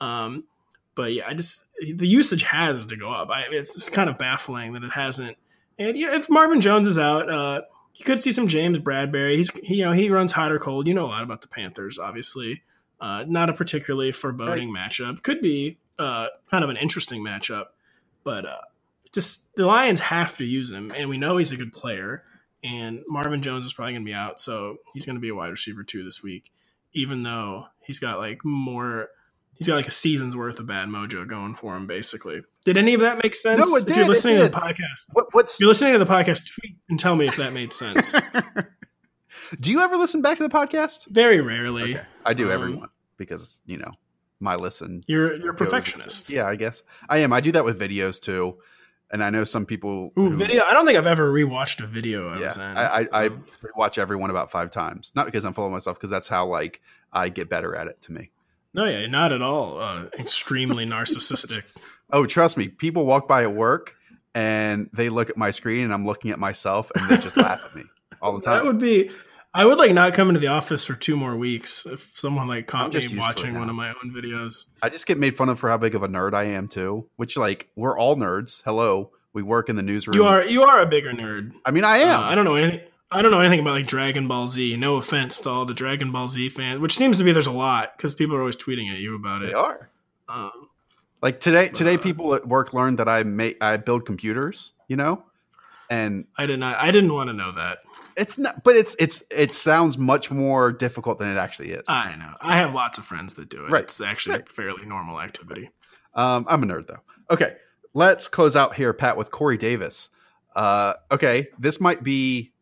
Um, 0.00 0.44
but 0.96 1.12
yeah, 1.12 1.28
I 1.28 1.34
just 1.34 1.66
the 1.80 2.06
usage 2.06 2.42
has 2.42 2.84
to 2.86 2.96
go 2.96 3.10
up. 3.10 3.30
I, 3.30 3.44
it's 3.50 3.74
just 3.74 3.92
kind 3.92 4.10
of 4.10 4.18
baffling 4.18 4.72
that 4.72 4.82
it 4.82 4.92
hasn't. 4.92 5.36
And 5.78 5.96
yeah, 5.96 6.16
if 6.16 6.28
Marvin 6.28 6.60
Jones 6.60 6.88
is 6.88 6.98
out, 6.98 7.30
uh, 7.30 7.62
you 7.94 8.04
could 8.04 8.20
see 8.20 8.32
some 8.32 8.48
James 8.48 8.80
Bradberry. 8.80 9.36
He's 9.36 9.50
he, 9.60 9.76
you 9.76 9.84
know 9.84 9.92
he 9.92 10.10
runs 10.10 10.32
hot 10.32 10.50
or 10.50 10.58
cold. 10.58 10.88
You 10.88 10.94
know 10.94 11.06
a 11.06 11.06
lot 11.06 11.22
about 11.22 11.42
the 11.42 11.48
Panthers, 11.48 11.96
obviously. 11.96 12.64
Uh, 13.00 13.24
not 13.28 13.48
a 13.48 13.52
particularly 13.52 14.10
foreboding 14.10 14.72
right. 14.72 14.90
matchup. 14.90 15.22
Could 15.22 15.40
be 15.40 15.78
uh, 15.96 16.26
kind 16.50 16.64
of 16.64 16.70
an 16.70 16.76
interesting 16.76 17.22
matchup, 17.22 17.66
but 18.24 18.44
uh, 18.44 18.58
just 19.18 19.52
the 19.56 19.66
Lions 19.66 19.98
have 19.98 20.36
to 20.36 20.44
use 20.44 20.70
him, 20.70 20.92
and 20.94 21.08
we 21.08 21.18
know 21.18 21.38
he's 21.38 21.50
a 21.50 21.56
good 21.56 21.72
player. 21.72 22.22
And 22.62 23.02
Marvin 23.08 23.42
Jones 23.42 23.66
is 23.66 23.72
probably 23.72 23.94
going 23.94 24.04
to 24.04 24.08
be 24.08 24.14
out, 24.14 24.40
so 24.40 24.76
he's 24.94 25.04
going 25.06 25.16
to 25.16 25.20
be 25.20 25.28
a 25.28 25.34
wide 25.34 25.48
receiver 25.50 25.82
too 25.82 26.04
this 26.04 26.22
week. 26.22 26.52
Even 26.92 27.24
though 27.24 27.66
he's 27.82 27.98
got 27.98 28.18
like 28.18 28.44
more, 28.44 29.08
he's 29.54 29.66
got 29.66 29.74
like 29.74 29.88
a 29.88 29.92
season's 29.92 30.36
worth 30.36 30.60
of 30.60 30.66
bad 30.66 30.88
mojo 30.88 31.26
going 31.26 31.54
for 31.56 31.76
him. 31.76 31.88
Basically, 31.88 32.42
did 32.64 32.76
any 32.76 32.94
of 32.94 33.00
that 33.00 33.20
make 33.22 33.34
sense? 33.34 33.68
No, 33.68 33.76
it 33.76 33.86
did. 33.86 33.90
If 33.90 33.96
you're 33.96 34.08
listening 34.08 34.36
to 34.36 34.44
the 34.44 34.50
podcast, 34.50 35.06
what, 35.12 35.26
what's 35.32 35.58
you're 35.58 35.68
listening 35.68 35.94
to 35.94 35.98
the 35.98 36.06
podcast? 36.06 36.54
Tweet 36.54 36.76
and 36.88 36.98
tell 36.98 37.16
me 37.16 37.26
if 37.26 37.36
that 37.36 37.52
made 37.52 37.72
sense. 37.72 38.12
do 39.60 39.70
you 39.72 39.80
ever 39.80 39.96
listen 39.96 40.22
back 40.22 40.36
to 40.36 40.44
the 40.44 40.48
podcast? 40.48 41.08
Very 41.08 41.40
rarely. 41.40 41.96
Okay. 41.96 42.06
I 42.24 42.34
do 42.34 42.46
um, 42.46 42.52
everyone 42.52 42.88
because 43.16 43.60
you 43.66 43.78
know 43.78 43.92
my 44.38 44.54
listen. 44.54 45.02
You're 45.08 45.34
you're 45.34 45.52
a 45.52 45.56
perfectionist. 45.56 46.30
Yeah, 46.30 46.46
I 46.46 46.54
guess 46.54 46.84
I 47.08 47.18
am. 47.18 47.32
I 47.32 47.40
do 47.40 47.50
that 47.52 47.64
with 47.64 47.80
videos 47.80 48.20
too. 48.20 48.58
And 49.10 49.24
I 49.24 49.30
know 49.30 49.44
some 49.44 49.64
people. 49.64 50.12
Ooh, 50.18 50.30
who, 50.30 50.36
video! 50.36 50.64
I 50.64 50.74
don't 50.74 50.84
think 50.84 50.98
I've 50.98 51.06
ever 51.06 51.32
rewatched 51.32 51.82
a 51.82 51.86
video 51.86 52.28
I 52.28 52.38
yeah, 52.38 52.44
was 52.44 52.56
in. 52.58 52.62
I, 52.62 53.00
I, 53.00 53.24
I 53.24 53.30
watch 53.74 53.96
everyone 53.96 54.28
about 54.28 54.50
five 54.50 54.70
times, 54.70 55.12
not 55.14 55.24
because 55.24 55.46
I'm 55.46 55.54
full 55.54 55.64
of 55.64 55.72
myself, 55.72 55.96
because 55.96 56.10
that's 56.10 56.28
how 56.28 56.46
like 56.46 56.82
I 57.12 57.30
get 57.30 57.48
better 57.48 57.74
at 57.74 57.86
it. 57.86 58.02
To 58.02 58.12
me, 58.12 58.30
no, 58.74 58.84
yeah, 58.84 59.06
not 59.06 59.32
at 59.32 59.40
all. 59.40 59.80
Uh, 59.80 60.06
extremely 60.18 60.86
narcissistic. 60.86 61.64
Oh, 62.10 62.24
trust 62.24 62.56
me. 62.56 62.68
People 62.68 63.04
walk 63.04 63.28
by 63.28 63.42
at 63.42 63.52
work 63.52 63.94
and 64.34 64.88
they 64.94 65.08
look 65.08 65.28
at 65.30 65.36
my 65.36 65.50
screen, 65.50 65.84
and 65.84 65.92
I'm 65.92 66.06
looking 66.06 66.30
at 66.30 66.38
myself, 66.38 66.90
and 66.94 67.06
they 67.10 67.18
just 67.18 67.36
laugh 67.36 67.60
at 67.62 67.74
me 67.74 67.84
all 68.22 68.32
the 68.32 68.40
time. 68.44 68.56
That 68.56 68.64
would 68.64 68.78
be. 68.78 69.10
I 69.58 69.64
would 69.64 69.76
like 69.76 69.92
not 69.92 70.12
come 70.12 70.28
into 70.28 70.38
the 70.38 70.46
office 70.46 70.84
for 70.84 70.94
two 70.94 71.16
more 71.16 71.36
weeks 71.36 71.84
if 71.84 72.16
someone 72.16 72.46
like 72.46 72.68
caught 72.68 72.94
me 72.94 73.18
watching 73.18 73.58
one 73.58 73.68
of 73.68 73.74
my 73.74 73.88
own 73.88 74.12
videos. 74.14 74.66
I 74.80 74.88
just 74.88 75.04
get 75.04 75.18
made 75.18 75.36
fun 75.36 75.48
of 75.48 75.58
for 75.58 75.68
how 75.68 75.76
big 75.76 75.96
of 75.96 76.04
a 76.04 76.08
nerd 76.08 76.32
I 76.32 76.44
am 76.44 76.68
too. 76.68 77.08
Which 77.16 77.36
like 77.36 77.68
we're 77.74 77.98
all 77.98 78.14
nerds. 78.14 78.62
Hello, 78.64 79.10
we 79.32 79.42
work 79.42 79.68
in 79.68 79.74
the 79.74 79.82
newsroom. 79.82 80.14
You 80.14 80.26
are 80.26 80.44
you 80.44 80.62
are 80.62 80.80
a 80.80 80.86
bigger 80.86 81.10
nerd. 81.12 81.54
I 81.64 81.72
mean, 81.72 81.82
I 81.82 81.96
am. 81.98 82.20
Uh, 82.20 82.22
I 82.22 82.36
don't 82.36 82.44
know 82.44 82.54
anything. 82.54 82.86
I 83.10 83.20
don't 83.20 83.32
know 83.32 83.40
anything 83.40 83.58
about 83.58 83.72
like 83.72 83.88
Dragon 83.88 84.28
Ball 84.28 84.46
Z. 84.46 84.76
No 84.76 84.96
offense 84.96 85.40
to 85.40 85.50
all 85.50 85.64
the 85.64 85.74
Dragon 85.74 86.12
Ball 86.12 86.28
Z 86.28 86.50
fans, 86.50 86.78
which 86.78 86.94
seems 86.94 87.18
to 87.18 87.24
be 87.24 87.32
there's 87.32 87.48
a 87.48 87.50
lot 87.50 87.96
because 87.96 88.14
people 88.14 88.36
are 88.36 88.40
always 88.40 88.54
tweeting 88.54 88.92
at 88.92 89.00
you 89.00 89.16
about 89.16 89.42
it. 89.42 89.48
They 89.48 89.54
are. 89.54 89.90
Um, 90.28 90.68
like 91.20 91.40
today, 91.40 91.66
today 91.66 91.96
uh, 91.96 91.98
people 91.98 92.32
at 92.36 92.46
work 92.46 92.74
learned 92.74 93.00
that 93.00 93.08
I 93.08 93.24
make 93.24 93.60
I 93.60 93.76
build 93.78 94.06
computers. 94.06 94.72
You 94.86 94.94
know, 94.94 95.24
and 95.90 96.26
I 96.36 96.46
did 96.46 96.60
not. 96.60 96.78
I 96.78 96.92
didn't 96.92 97.12
want 97.12 97.26
to 97.26 97.34
know 97.34 97.50
that. 97.50 97.78
It's 98.18 98.36
not, 98.36 98.64
but 98.64 98.76
it's 98.76 98.96
it's 98.98 99.22
it 99.30 99.54
sounds 99.54 99.96
much 99.96 100.30
more 100.30 100.72
difficult 100.72 101.18
than 101.18 101.28
it 101.28 101.38
actually 101.38 101.70
is. 101.70 101.84
I 101.88 102.16
know. 102.16 102.34
I 102.40 102.56
have 102.56 102.74
lots 102.74 102.98
of 102.98 103.04
friends 103.04 103.34
that 103.34 103.48
do 103.48 103.64
it. 103.64 103.70
Right. 103.70 103.84
It's 103.84 104.00
actually 104.00 104.36
right. 104.36 104.48
a 104.48 104.52
fairly 104.52 104.84
normal 104.84 105.20
activity. 105.20 105.70
Um, 106.14 106.44
I'm 106.48 106.62
a 106.62 106.66
nerd 106.66 106.88
though. 106.88 107.00
Okay, 107.30 107.56
let's 107.94 108.26
close 108.26 108.56
out 108.56 108.74
here, 108.74 108.92
Pat, 108.92 109.16
with 109.16 109.30
Corey 109.30 109.56
Davis. 109.56 110.10
Uh, 110.56 110.94
okay, 111.12 111.48
this 111.58 111.80
might 111.80 112.02
be 112.02 112.52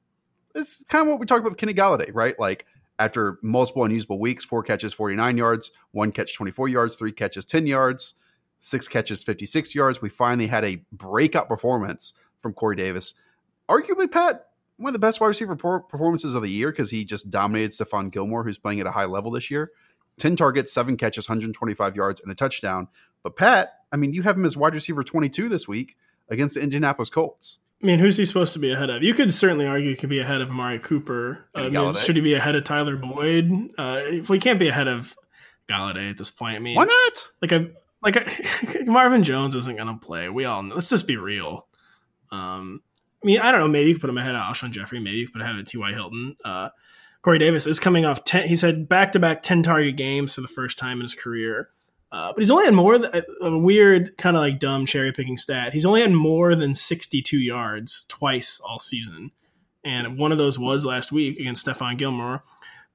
this 0.55 0.81
is 0.81 0.85
kind 0.89 1.03
of 1.03 1.09
what 1.09 1.21
we 1.21 1.27
talked 1.27 1.41
about 1.41 1.53
with 1.53 1.59
Kenny 1.59 1.75
Golladay, 1.75 2.11
right? 2.13 2.39
Like 2.39 2.67
after 2.99 3.39
multiple 3.43 3.85
unusable 3.85 4.19
weeks, 4.19 4.45
four 4.45 4.63
catches, 4.63 4.95
49 4.95 5.37
yards, 5.37 5.71
one 5.93 6.13
catch, 6.13 6.35
24 6.35 6.69
yards, 6.69 6.97
three 6.97 7.13
catches, 7.13 7.45
10 7.45 7.67
yards, 7.67 8.15
six 8.61 8.89
catches, 8.89 9.23
56 9.23 9.75
yards. 9.75 10.01
We 10.01 10.09
finally 10.09 10.47
had 10.47 10.65
a 10.65 10.83
breakout 10.93 11.49
performance 11.49 12.15
from 12.41 12.55
Corey 12.55 12.77
Davis. 12.77 13.15
Arguably, 13.69 14.11
Pat, 14.11 14.46
one 14.77 14.91
of 14.91 14.93
the 14.93 14.99
best 14.99 15.21
wide 15.21 15.29
receiver 15.29 15.57
performances 15.57 16.35
of 16.35 16.43
the 16.43 16.51
year 16.51 16.71
because 16.71 16.91
he 16.91 17.05
just 17.05 17.31
dominated 17.31 17.71
Stephon 17.71 18.11
Gilmore, 18.11 18.45
who's 18.45 18.59
playing 18.59 18.81
at 18.81 18.87
a 18.87 18.91
high 18.91 19.05
level 19.05 19.31
this 19.31 19.51
year. 19.51 19.71
10 20.19 20.37
targets, 20.37 20.73
seven 20.73 20.97
catches, 20.97 21.29
125 21.29 21.97
yards, 21.97 22.21
and 22.21 22.31
a 22.31 22.35
touchdown. 22.35 22.89
But 23.23 23.37
Pat, 23.37 23.81
I 23.93 23.97
mean, 23.97 24.13
you 24.13 24.23
have 24.23 24.37
him 24.37 24.45
as 24.45 24.57
wide 24.57 24.75
receiver 24.75 25.03
22 25.05 25.49
this 25.49 25.69
week 25.69 25.97
against 26.29 26.55
the 26.55 26.63
Indianapolis 26.63 27.11
Colts. 27.11 27.59
I 27.83 27.87
mean, 27.87 27.99
who's 27.99 28.17
he 28.17 28.25
supposed 28.25 28.55
to 28.55 28.59
be 28.59 28.73
ahead 28.73 28.89
of? 28.89 29.03
You 29.03 29.13
could 29.13 29.35
certainly 29.35 29.67
argue 29.67 29.91
he 29.91 29.97
could 29.97 30.09
be 30.09 30.19
ahead 30.19 30.41
of 30.41 30.49
Amari 30.49 30.79
Cooper. 30.79 31.47
I 31.55 31.69
mean, 31.69 31.95
should 31.95 32.17
he 32.17 32.23
be 32.23 32.35
ahead 32.35 32.57
of 32.57 32.65
Tyler 32.65 32.97
Boyd? 32.97 33.51
Uh, 33.77 34.01
if 34.05 34.31
we 34.31 34.39
can't 34.39 34.59
be 34.59 34.69
ahead 34.69 34.89
of 34.89 35.15
Golladay 35.69 36.11
at 36.11 36.17
this 36.17 36.31
point, 36.31 36.57
I 36.57 36.61
mean, 36.61 36.77
why 36.77 36.85
not? 36.85 37.29
Like 37.43 37.53
a 37.53 37.69
like 38.03 38.17
a, 38.17 38.85
Marvin 38.91 39.23
Jones 39.23 39.55
isn't 39.55 39.77
going 39.77 39.93
to 39.93 40.05
play. 40.05 40.31
We 40.31 40.47
all 40.47 40.63
know. 40.63 40.75
Let's 40.75 40.89
just 40.89 41.07
be 41.07 41.17
real. 41.19 41.67
Um, 42.33 42.83
I 43.27 43.29
mean, 43.29 43.41
I 43.41 43.51
don't 43.51 43.61
know. 43.61 43.67
Maybe 43.67 43.89
you 43.89 43.95
could 43.95 44.03
put 44.03 44.11
him 44.11 44.19
ahead 44.19 44.37
of 44.37 44.41
Alshon 44.41 44.71
Jeffery. 44.71 45.01
Maybe 45.01 45.17
you 45.17 45.27
could 45.27 45.33
put 45.33 45.43
him 45.43 45.49
ahead 45.49 45.59
of 45.59 45.67
T.Y. 45.67 45.93
Hilton. 45.93 46.37
Uh, 46.45 46.69
Corey 47.23 47.41
Davis 47.41 47.67
is 47.67 47.81
coming 47.81 48.05
off 48.05 48.23
10. 48.23 48.47
He's 48.47 48.61
had 48.61 48.89
back 48.89 49.11
to 49.13 49.19
back 49.19 49.43
10 49.43 49.65
target 49.65 49.97
games 49.97 50.37
for 50.37 50.43
the 50.43 50.47
first 50.47 50.79
time 50.79 50.99
in 50.99 51.03
his 51.03 51.15
career. 51.15 51.71
Uh, 52.13 52.31
but 52.33 52.39
he's 52.39 52.53
only 52.53 52.67
had 52.67 52.75
more 52.75 52.99
than 52.99 53.25
a 53.41 53.59
weird, 53.59 54.17
kind 54.17 54.37
of 54.37 54.43
like 54.43 54.61
dumb 54.61 54.87
cherry 54.87 55.11
picking 55.11 55.37
stat. 55.37 55.73
He's 55.73 55.85
only 55.85 56.03
had 56.03 56.13
more 56.13 56.55
than 56.55 56.73
62 56.73 57.37
yards 57.37 58.07
twice 58.09 58.61
all 58.65 58.79
season. 58.79 59.33
And 59.85 60.17
one 60.19 60.31
of 60.31 60.39
those 60.39 60.57
was 60.57 60.87
last 60.87 61.11
week 61.11 61.41
against 61.41 61.67
Stephon 61.67 61.99
Gilmore. 61.99 62.45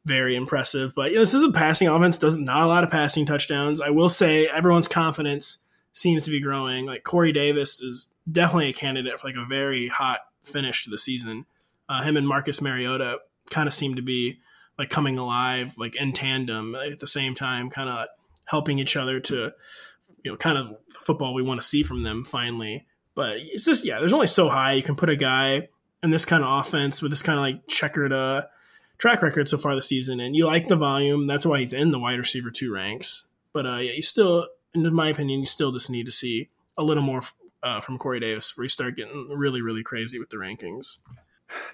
Very 0.05 0.37
impressive. 0.37 0.93
But 0.95 1.09
you 1.09 1.15
know, 1.15 1.23
this 1.23 1.33
is 1.33 1.43
a 1.43 1.51
passing 1.51 1.89
offense, 1.89 2.17
does 2.17 2.37
not 2.37 2.63
a 2.63 2.67
lot 2.67 2.85
of 2.85 2.89
passing 2.89 3.25
touchdowns. 3.25 3.81
I 3.81 3.89
will 3.89 4.07
say 4.07 4.47
everyone's 4.47 4.87
confidence 4.87 5.63
seems 5.91 6.23
to 6.23 6.31
be 6.31 6.39
growing. 6.39 6.85
Like 6.85 7.03
Corey 7.03 7.33
Davis 7.33 7.81
is 7.81 8.07
definitely 8.31 8.69
a 8.69 8.73
candidate 8.73 9.19
for 9.19 9.27
like 9.27 9.35
a 9.37 9.45
very 9.45 9.87
hot 9.87 10.19
finish 10.43 10.83
to 10.83 10.89
the 10.89 10.97
season. 10.97 11.45
Uh, 11.89 12.01
him 12.01 12.17
and 12.17 12.27
Marcus 12.27 12.61
Mariota 12.61 13.19
kind 13.49 13.67
of 13.67 13.73
seem 13.73 13.95
to 13.95 14.01
be 14.01 14.39
like 14.77 14.89
coming 14.89 15.17
alive, 15.17 15.75
like 15.77 15.95
in 15.95 16.13
tandem 16.13 16.75
at 16.75 16.99
the 16.99 17.07
same 17.07 17.35
time, 17.35 17.69
kind 17.69 17.89
of 17.89 18.07
helping 18.45 18.79
each 18.79 18.95
other 18.95 19.19
to, 19.19 19.51
you 20.23 20.31
know, 20.31 20.37
kind 20.37 20.57
of 20.57 20.75
football 20.87 21.33
we 21.33 21.43
want 21.43 21.61
to 21.61 21.67
see 21.67 21.83
from 21.83 22.03
them 22.03 22.23
finally. 22.23 22.85
But 23.13 23.37
it's 23.37 23.65
just 23.65 23.85
yeah, 23.85 23.99
there's 23.99 24.13
only 24.13 24.27
so 24.27 24.49
high 24.49 24.73
you 24.73 24.83
can 24.83 24.95
put 24.95 25.09
a 25.09 25.15
guy 25.15 25.67
in 26.01 26.09
this 26.09 26.25
kind 26.25 26.43
of 26.43 26.65
offense 26.65 27.01
with 27.01 27.11
this 27.11 27.21
kind 27.21 27.37
of 27.37 27.43
like 27.43 27.67
checkered 27.67 28.13
uh, 28.13 28.43
track 28.97 29.21
record 29.21 29.47
so 29.47 29.57
far 29.57 29.75
this 29.75 29.87
season, 29.87 30.19
and 30.19 30.35
you 30.35 30.45
like 30.45 30.67
the 30.67 30.75
volume. 30.75 31.27
That's 31.27 31.45
why 31.45 31.59
he's 31.59 31.73
in 31.73 31.91
the 31.91 31.99
wide 31.99 32.19
receiver 32.19 32.49
two 32.51 32.73
ranks. 32.73 33.27
But 33.53 33.65
uh, 33.65 33.77
yeah, 33.77 33.91
you 33.91 34.01
still, 34.01 34.47
in 34.73 34.93
my 34.93 35.09
opinion, 35.09 35.41
you 35.41 35.45
still 35.45 35.71
just 35.71 35.89
need 35.89 36.05
to 36.05 36.11
see 36.11 36.49
a 36.77 36.83
little 36.83 37.03
more 37.03 37.21
uh, 37.63 37.81
from 37.81 37.97
Corey 37.97 38.19
Davis 38.19 38.55
where 38.57 38.63
you 38.63 38.69
start 38.69 38.95
getting 38.95 39.29
really, 39.29 39.61
really 39.61 39.83
crazy 39.83 40.19
with 40.19 40.29
the 40.29 40.37
rankings. 40.37 40.99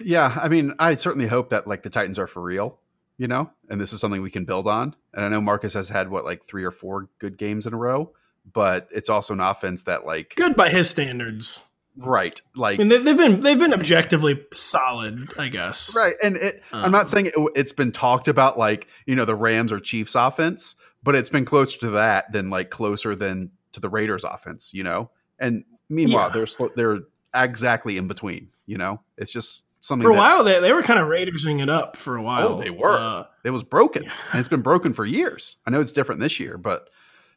Yeah, 0.00 0.36
I 0.40 0.48
mean, 0.48 0.74
I 0.78 0.94
certainly 0.94 1.28
hope 1.28 1.50
that 1.50 1.66
like 1.66 1.82
the 1.82 1.90
Titans 1.90 2.18
are 2.18 2.26
for 2.26 2.42
real, 2.42 2.80
you 3.16 3.28
know, 3.28 3.50
and 3.68 3.80
this 3.80 3.92
is 3.92 4.00
something 4.00 4.22
we 4.22 4.30
can 4.30 4.44
build 4.44 4.66
on. 4.66 4.94
And 5.14 5.24
I 5.24 5.28
know 5.28 5.40
Marcus 5.40 5.74
has 5.74 5.88
had 5.88 6.10
what 6.10 6.24
like 6.24 6.44
three 6.44 6.64
or 6.64 6.70
four 6.70 7.08
good 7.18 7.38
games 7.38 7.66
in 7.66 7.72
a 7.72 7.76
row, 7.76 8.12
but 8.52 8.88
it's 8.90 9.08
also 9.08 9.34
an 9.34 9.40
offense 9.40 9.84
that 9.84 10.04
like 10.04 10.34
good 10.36 10.56
by 10.56 10.70
his 10.70 10.90
standards, 10.90 11.64
right? 11.96 12.40
Like, 12.56 12.80
I 12.80 12.84
mean, 12.84 13.04
they've 13.04 13.16
been 13.16 13.40
they've 13.40 13.58
been 13.58 13.72
objectively 13.72 14.44
solid, 14.52 15.28
I 15.38 15.48
guess, 15.48 15.94
right? 15.96 16.14
And 16.22 16.36
it, 16.36 16.62
um, 16.72 16.86
I'm 16.86 16.92
not 16.92 17.08
saying 17.08 17.26
it, 17.26 17.34
it's 17.54 17.72
been 17.72 17.92
talked 17.92 18.28
about 18.28 18.58
like 18.58 18.88
you 19.06 19.14
know 19.14 19.24
the 19.24 19.36
Rams 19.36 19.70
or 19.70 19.80
Chiefs 19.80 20.14
offense, 20.14 20.74
but 21.02 21.14
it's 21.14 21.30
been 21.30 21.44
closer 21.44 21.78
to 21.80 21.90
that 21.90 22.32
than 22.32 22.50
like 22.50 22.70
closer 22.70 23.14
than 23.14 23.52
to 23.72 23.80
the 23.80 23.88
Raiders 23.88 24.24
offense, 24.24 24.72
you 24.74 24.82
know. 24.82 25.10
And 25.38 25.64
Meanwhile, 25.88 26.30
yeah. 26.34 26.44
they're 26.58 26.68
they're 26.76 27.00
exactly 27.34 27.96
in 27.96 28.08
between. 28.08 28.48
You 28.66 28.78
know, 28.78 29.00
it's 29.16 29.32
just 29.32 29.64
something. 29.80 30.04
For 30.04 30.10
a 30.10 30.14
that, 30.14 30.18
while, 30.18 30.44
they 30.44 30.60
they 30.60 30.72
were 30.72 30.82
kind 30.82 31.00
of 31.00 31.08
Raidersing 31.08 31.60
it 31.60 31.68
up 31.68 31.96
for 31.96 32.16
a 32.16 32.22
while. 32.22 32.48
Oh, 32.48 32.60
they 32.60 32.70
were. 32.70 32.98
Uh, 32.98 33.24
it 33.44 33.50
was 33.50 33.64
broken, 33.64 34.04
yeah. 34.04 34.12
and 34.32 34.40
it's 34.40 34.48
been 34.48 34.62
broken 34.62 34.92
for 34.92 35.04
years. 35.04 35.56
I 35.66 35.70
know 35.70 35.80
it's 35.80 35.92
different 35.92 36.20
this 36.20 36.38
year, 36.38 36.58
but 36.58 36.90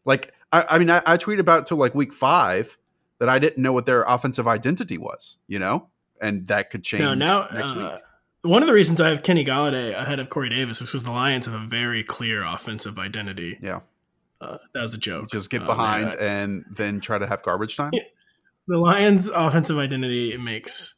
like 0.06 0.34
I, 0.52 0.66
I 0.70 0.78
mean, 0.78 0.90
I, 0.90 1.02
I 1.06 1.18
tweeted 1.18 1.40
about 1.40 1.62
it 1.62 1.66
till 1.68 1.78
like 1.78 1.96
week 1.96 2.14
five 2.14 2.78
that 3.20 3.30
I 3.30 3.40
didn't 3.40 3.62
know 3.62 3.74
what 3.74 3.86
their 3.86 4.04
offensive 4.04 4.48
identity 4.48 4.98
was. 4.98 5.38
You 5.48 5.60
know, 5.60 5.88
and 6.20 6.48
that 6.48 6.70
could 6.70 6.84
change. 6.84 7.04
No, 7.04 7.14
now 7.14 7.48
next 7.54 7.76
uh, 7.76 7.80
week. 7.80 8.02
One 8.52 8.64
of 8.64 8.68
the 8.68 8.74
reasons 8.74 9.00
I 9.00 9.10
have 9.10 9.22
Kenny 9.22 9.46
Golladay 9.46 9.94
ahead 9.94 10.20
of 10.20 10.32
Corey 10.32 10.50
Davis 10.50 10.82
is 10.82 10.90
because 10.90 11.04
the 11.04 11.12
Lions 11.12 11.46
have 11.46 11.54
a 11.54 11.68
very 11.68 12.04
clear 12.04 12.44
offensive 12.44 12.98
identity. 12.98 13.60
Yeah. 13.62 13.82
Uh, 14.42 14.58
that 14.74 14.82
was 14.82 14.96
a 14.96 14.98
joke. 14.98 15.30
Just 15.30 15.52
get 15.52 15.64
behind 15.64 16.08
um, 16.08 16.16
and 16.20 16.66
then 16.72 17.00
try 17.00 17.20
to 17.20 17.28
have 17.28 17.44
garbage 17.44 17.78
time. 17.78 17.92
Yeah 17.94 18.02
the 18.72 18.78
Lions' 18.78 19.28
offensive 19.28 19.78
identity 19.78 20.38
makes 20.38 20.96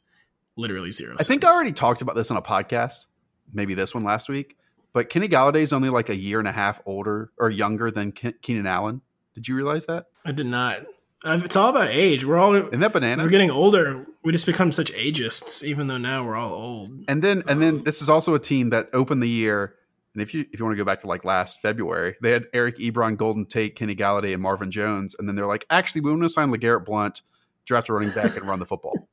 literally 0.56 0.92
zero. 0.92 1.16
I 1.18 1.24
think 1.24 1.44
I 1.44 1.52
already 1.52 1.72
talked 1.72 2.02
about 2.02 2.14
this 2.14 2.30
on 2.30 2.36
a 2.36 2.42
podcast, 2.42 3.06
maybe 3.52 3.74
this 3.74 3.92
one 3.92 4.04
last 4.04 4.28
week. 4.28 4.56
But 4.92 5.10
Kenny 5.10 5.28
Golladay 5.28 5.56
is 5.56 5.72
only 5.72 5.88
like 5.88 6.08
a 6.08 6.14
year 6.14 6.38
and 6.38 6.46
a 6.46 6.52
half 6.52 6.80
older 6.86 7.32
or 7.36 7.50
younger 7.50 7.90
than 7.90 8.12
Ke- 8.12 8.40
Keenan 8.40 8.68
Allen. 8.68 9.00
Did 9.34 9.48
you 9.48 9.56
realize 9.56 9.86
that? 9.86 10.06
I 10.24 10.30
did 10.30 10.46
not. 10.46 10.86
It's 11.24 11.56
all 11.56 11.70
about 11.70 11.88
age. 11.88 12.24
We're 12.24 12.38
all 12.38 12.54
in 12.54 12.78
that 12.78 12.92
banana. 12.92 13.24
We're 13.24 13.28
getting 13.30 13.50
older. 13.50 14.06
We 14.22 14.30
just 14.30 14.46
become 14.46 14.70
such 14.70 14.92
ageists, 14.92 15.64
even 15.64 15.88
though 15.88 15.98
now 15.98 16.24
we're 16.24 16.36
all 16.36 16.52
old. 16.52 16.90
And 17.08 17.22
then, 17.24 17.42
and 17.48 17.60
then, 17.60 17.76
um, 17.78 17.82
this 17.82 18.02
is 18.02 18.08
also 18.08 18.34
a 18.34 18.38
team 18.38 18.70
that 18.70 18.90
opened 18.92 19.20
the 19.20 19.28
year. 19.28 19.74
And 20.12 20.22
if 20.22 20.32
you 20.32 20.42
if 20.52 20.60
you 20.60 20.64
want 20.64 20.76
to 20.76 20.80
go 20.80 20.84
back 20.84 21.00
to 21.00 21.08
like 21.08 21.24
last 21.24 21.60
February, 21.60 22.14
they 22.22 22.30
had 22.30 22.44
Eric 22.52 22.78
Ebron, 22.78 23.16
Golden 23.16 23.46
Tate, 23.46 23.74
Kenny 23.74 23.96
Golladay, 23.96 24.32
and 24.32 24.40
Marvin 24.40 24.70
Jones. 24.70 25.16
And 25.18 25.26
then 25.26 25.34
they're 25.34 25.46
like, 25.46 25.66
actually, 25.70 26.02
we 26.02 26.10
want 26.10 26.22
to 26.22 26.28
sign 26.28 26.50
LeGarrette 26.50 26.84
Blunt, 26.84 27.22
draft 27.64 27.88
a 27.88 27.92
running 27.92 28.10
back, 28.10 28.36
and 28.36 28.46
run 28.46 28.58
the 28.58 28.66
football. 28.66 29.08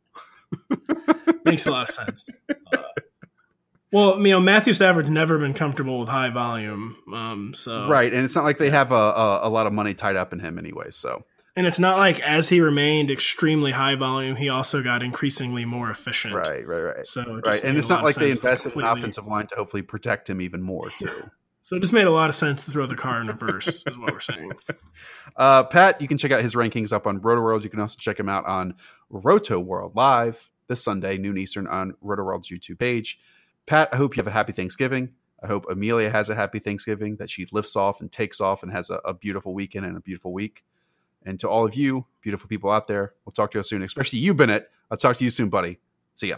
Makes 1.45 1.65
a 1.65 1.71
lot 1.71 1.89
of 1.89 1.95
sense. 1.95 2.25
Uh, 2.49 2.83
well, 3.91 4.19
you 4.19 4.31
know, 4.31 4.39
Matthew 4.39 4.73
Stafford's 4.73 5.11
never 5.11 5.37
been 5.37 5.53
comfortable 5.53 5.99
with 5.99 6.09
high 6.09 6.29
volume, 6.29 6.95
um, 7.13 7.53
so 7.53 7.89
right, 7.89 8.11
and 8.11 8.23
it's 8.23 8.35
not 8.35 8.45
like 8.45 8.57
they 8.57 8.69
have 8.69 8.91
a, 8.91 8.95
a, 8.95 9.47
a 9.47 9.49
lot 9.49 9.67
of 9.67 9.73
money 9.73 9.93
tied 9.93 10.15
up 10.15 10.31
in 10.31 10.39
him 10.39 10.57
anyway. 10.57 10.91
So, 10.91 11.25
and 11.57 11.67
it's 11.67 11.79
not 11.79 11.97
like 11.97 12.21
as 12.21 12.47
he 12.47 12.61
remained 12.61 13.11
extremely 13.11 13.71
high 13.71 13.95
volume, 13.95 14.37
he 14.37 14.47
also 14.47 14.81
got 14.81 15.03
increasingly 15.03 15.65
more 15.65 15.91
efficient. 15.91 16.33
Right, 16.33 16.65
right, 16.65 16.81
right. 16.81 17.07
So, 17.07 17.21
it 17.21 17.47
right, 17.47 17.63
and 17.63 17.77
it's 17.77 17.89
not 17.89 18.03
like 18.03 18.15
they 18.15 18.31
invested 18.31 18.73
in 18.73 18.79
the 18.79 18.91
offensive 18.91 19.27
line 19.27 19.47
to 19.47 19.55
hopefully 19.55 19.83
protect 19.83 20.29
him 20.29 20.39
even 20.39 20.61
more 20.61 20.89
too. 20.91 21.29
So 21.61 21.75
it 21.75 21.81
just 21.81 21.93
made 21.93 22.07
a 22.07 22.11
lot 22.11 22.27
of 22.27 22.35
sense 22.35 22.65
to 22.65 22.71
throw 22.71 22.87
the 22.87 22.95
car 22.95 23.21
in 23.21 23.27
reverse, 23.27 23.83
is 23.87 23.97
what 23.97 24.11
we're 24.11 24.19
saying. 24.19 24.51
Uh, 25.37 25.63
Pat, 25.63 26.01
you 26.01 26.07
can 26.07 26.17
check 26.17 26.31
out 26.31 26.41
his 26.41 26.55
rankings 26.55 26.91
up 26.91 27.07
on 27.07 27.19
Rotoworld. 27.21 27.63
You 27.63 27.69
can 27.69 27.79
also 27.79 27.95
check 27.97 28.19
him 28.19 28.27
out 28.27 28.45
on 28.45 28.75
Rotoworld 29.11 29.95
Live 29.95 30.49
this 30.67 30.83
Sunday, 30.83 31.17
noon 31.17 31.37
Eastern, 31.37 31.67
on 31.67 31.93
Rotoworld's 32.03 32.49
YouTube 32.49 32.79
page. 32.79 33.17
Pat, 33.65 33.87
I 33.93 33.95
hope 33.95 34.15
you 34.15 34.19
have 34.19 34.27
a 34.27 34.31
happy 34.31 34.51
Thanksgiving. 34.51 35.13
I 35.41 35.47
hope 35.47 35.65
Amelia 35.69 36.09
has 36.09 36.29
a 36.29 36.35
happy 36.35 36.59
Thanksgiving, 36.59 37.15
that 37.15 37.29
she 37.29 37.47
lifts 37.51 37.75
off 37.75 38.01
and 38.01 38.11
takes 38.11 38.41
off 38.41 38.61
and 38.61 38.71
has 38.71 38.89
a, 38.89 38.95
a 39.05 39.13
beautiful 39.13 39.53
weekend 39.53 39.85
and 39.85 39.95
a 39.95 40.01
beautiful 40.01 40.33
week. 40.33 40.63
And 41.25 41.39
to 41.39 41.49
all 41.49 41.65
of 41.65 41.75
you, 41.75 42.03
beautiful 42.21 42.47
people 42.47 42.71
out 42.71 42.87
there, 42.87 43.13
we'll 43.25 43.31
talk 43.31 43.51
to 43.51 43.59
you 43.59 43.63
soon, 43.63 43.83
especially 43.83 44.19
you, 44.19 44.33
Bennett. 44.33 44.69
I'll 44.89 44.97
talk 44.97 45.17
to 45.17 45.23
you 45.23 45.29
soon, 45.29 45.49
buddy. 45.49 45.79
See 46.13 46.29
ya. 46.29 46.37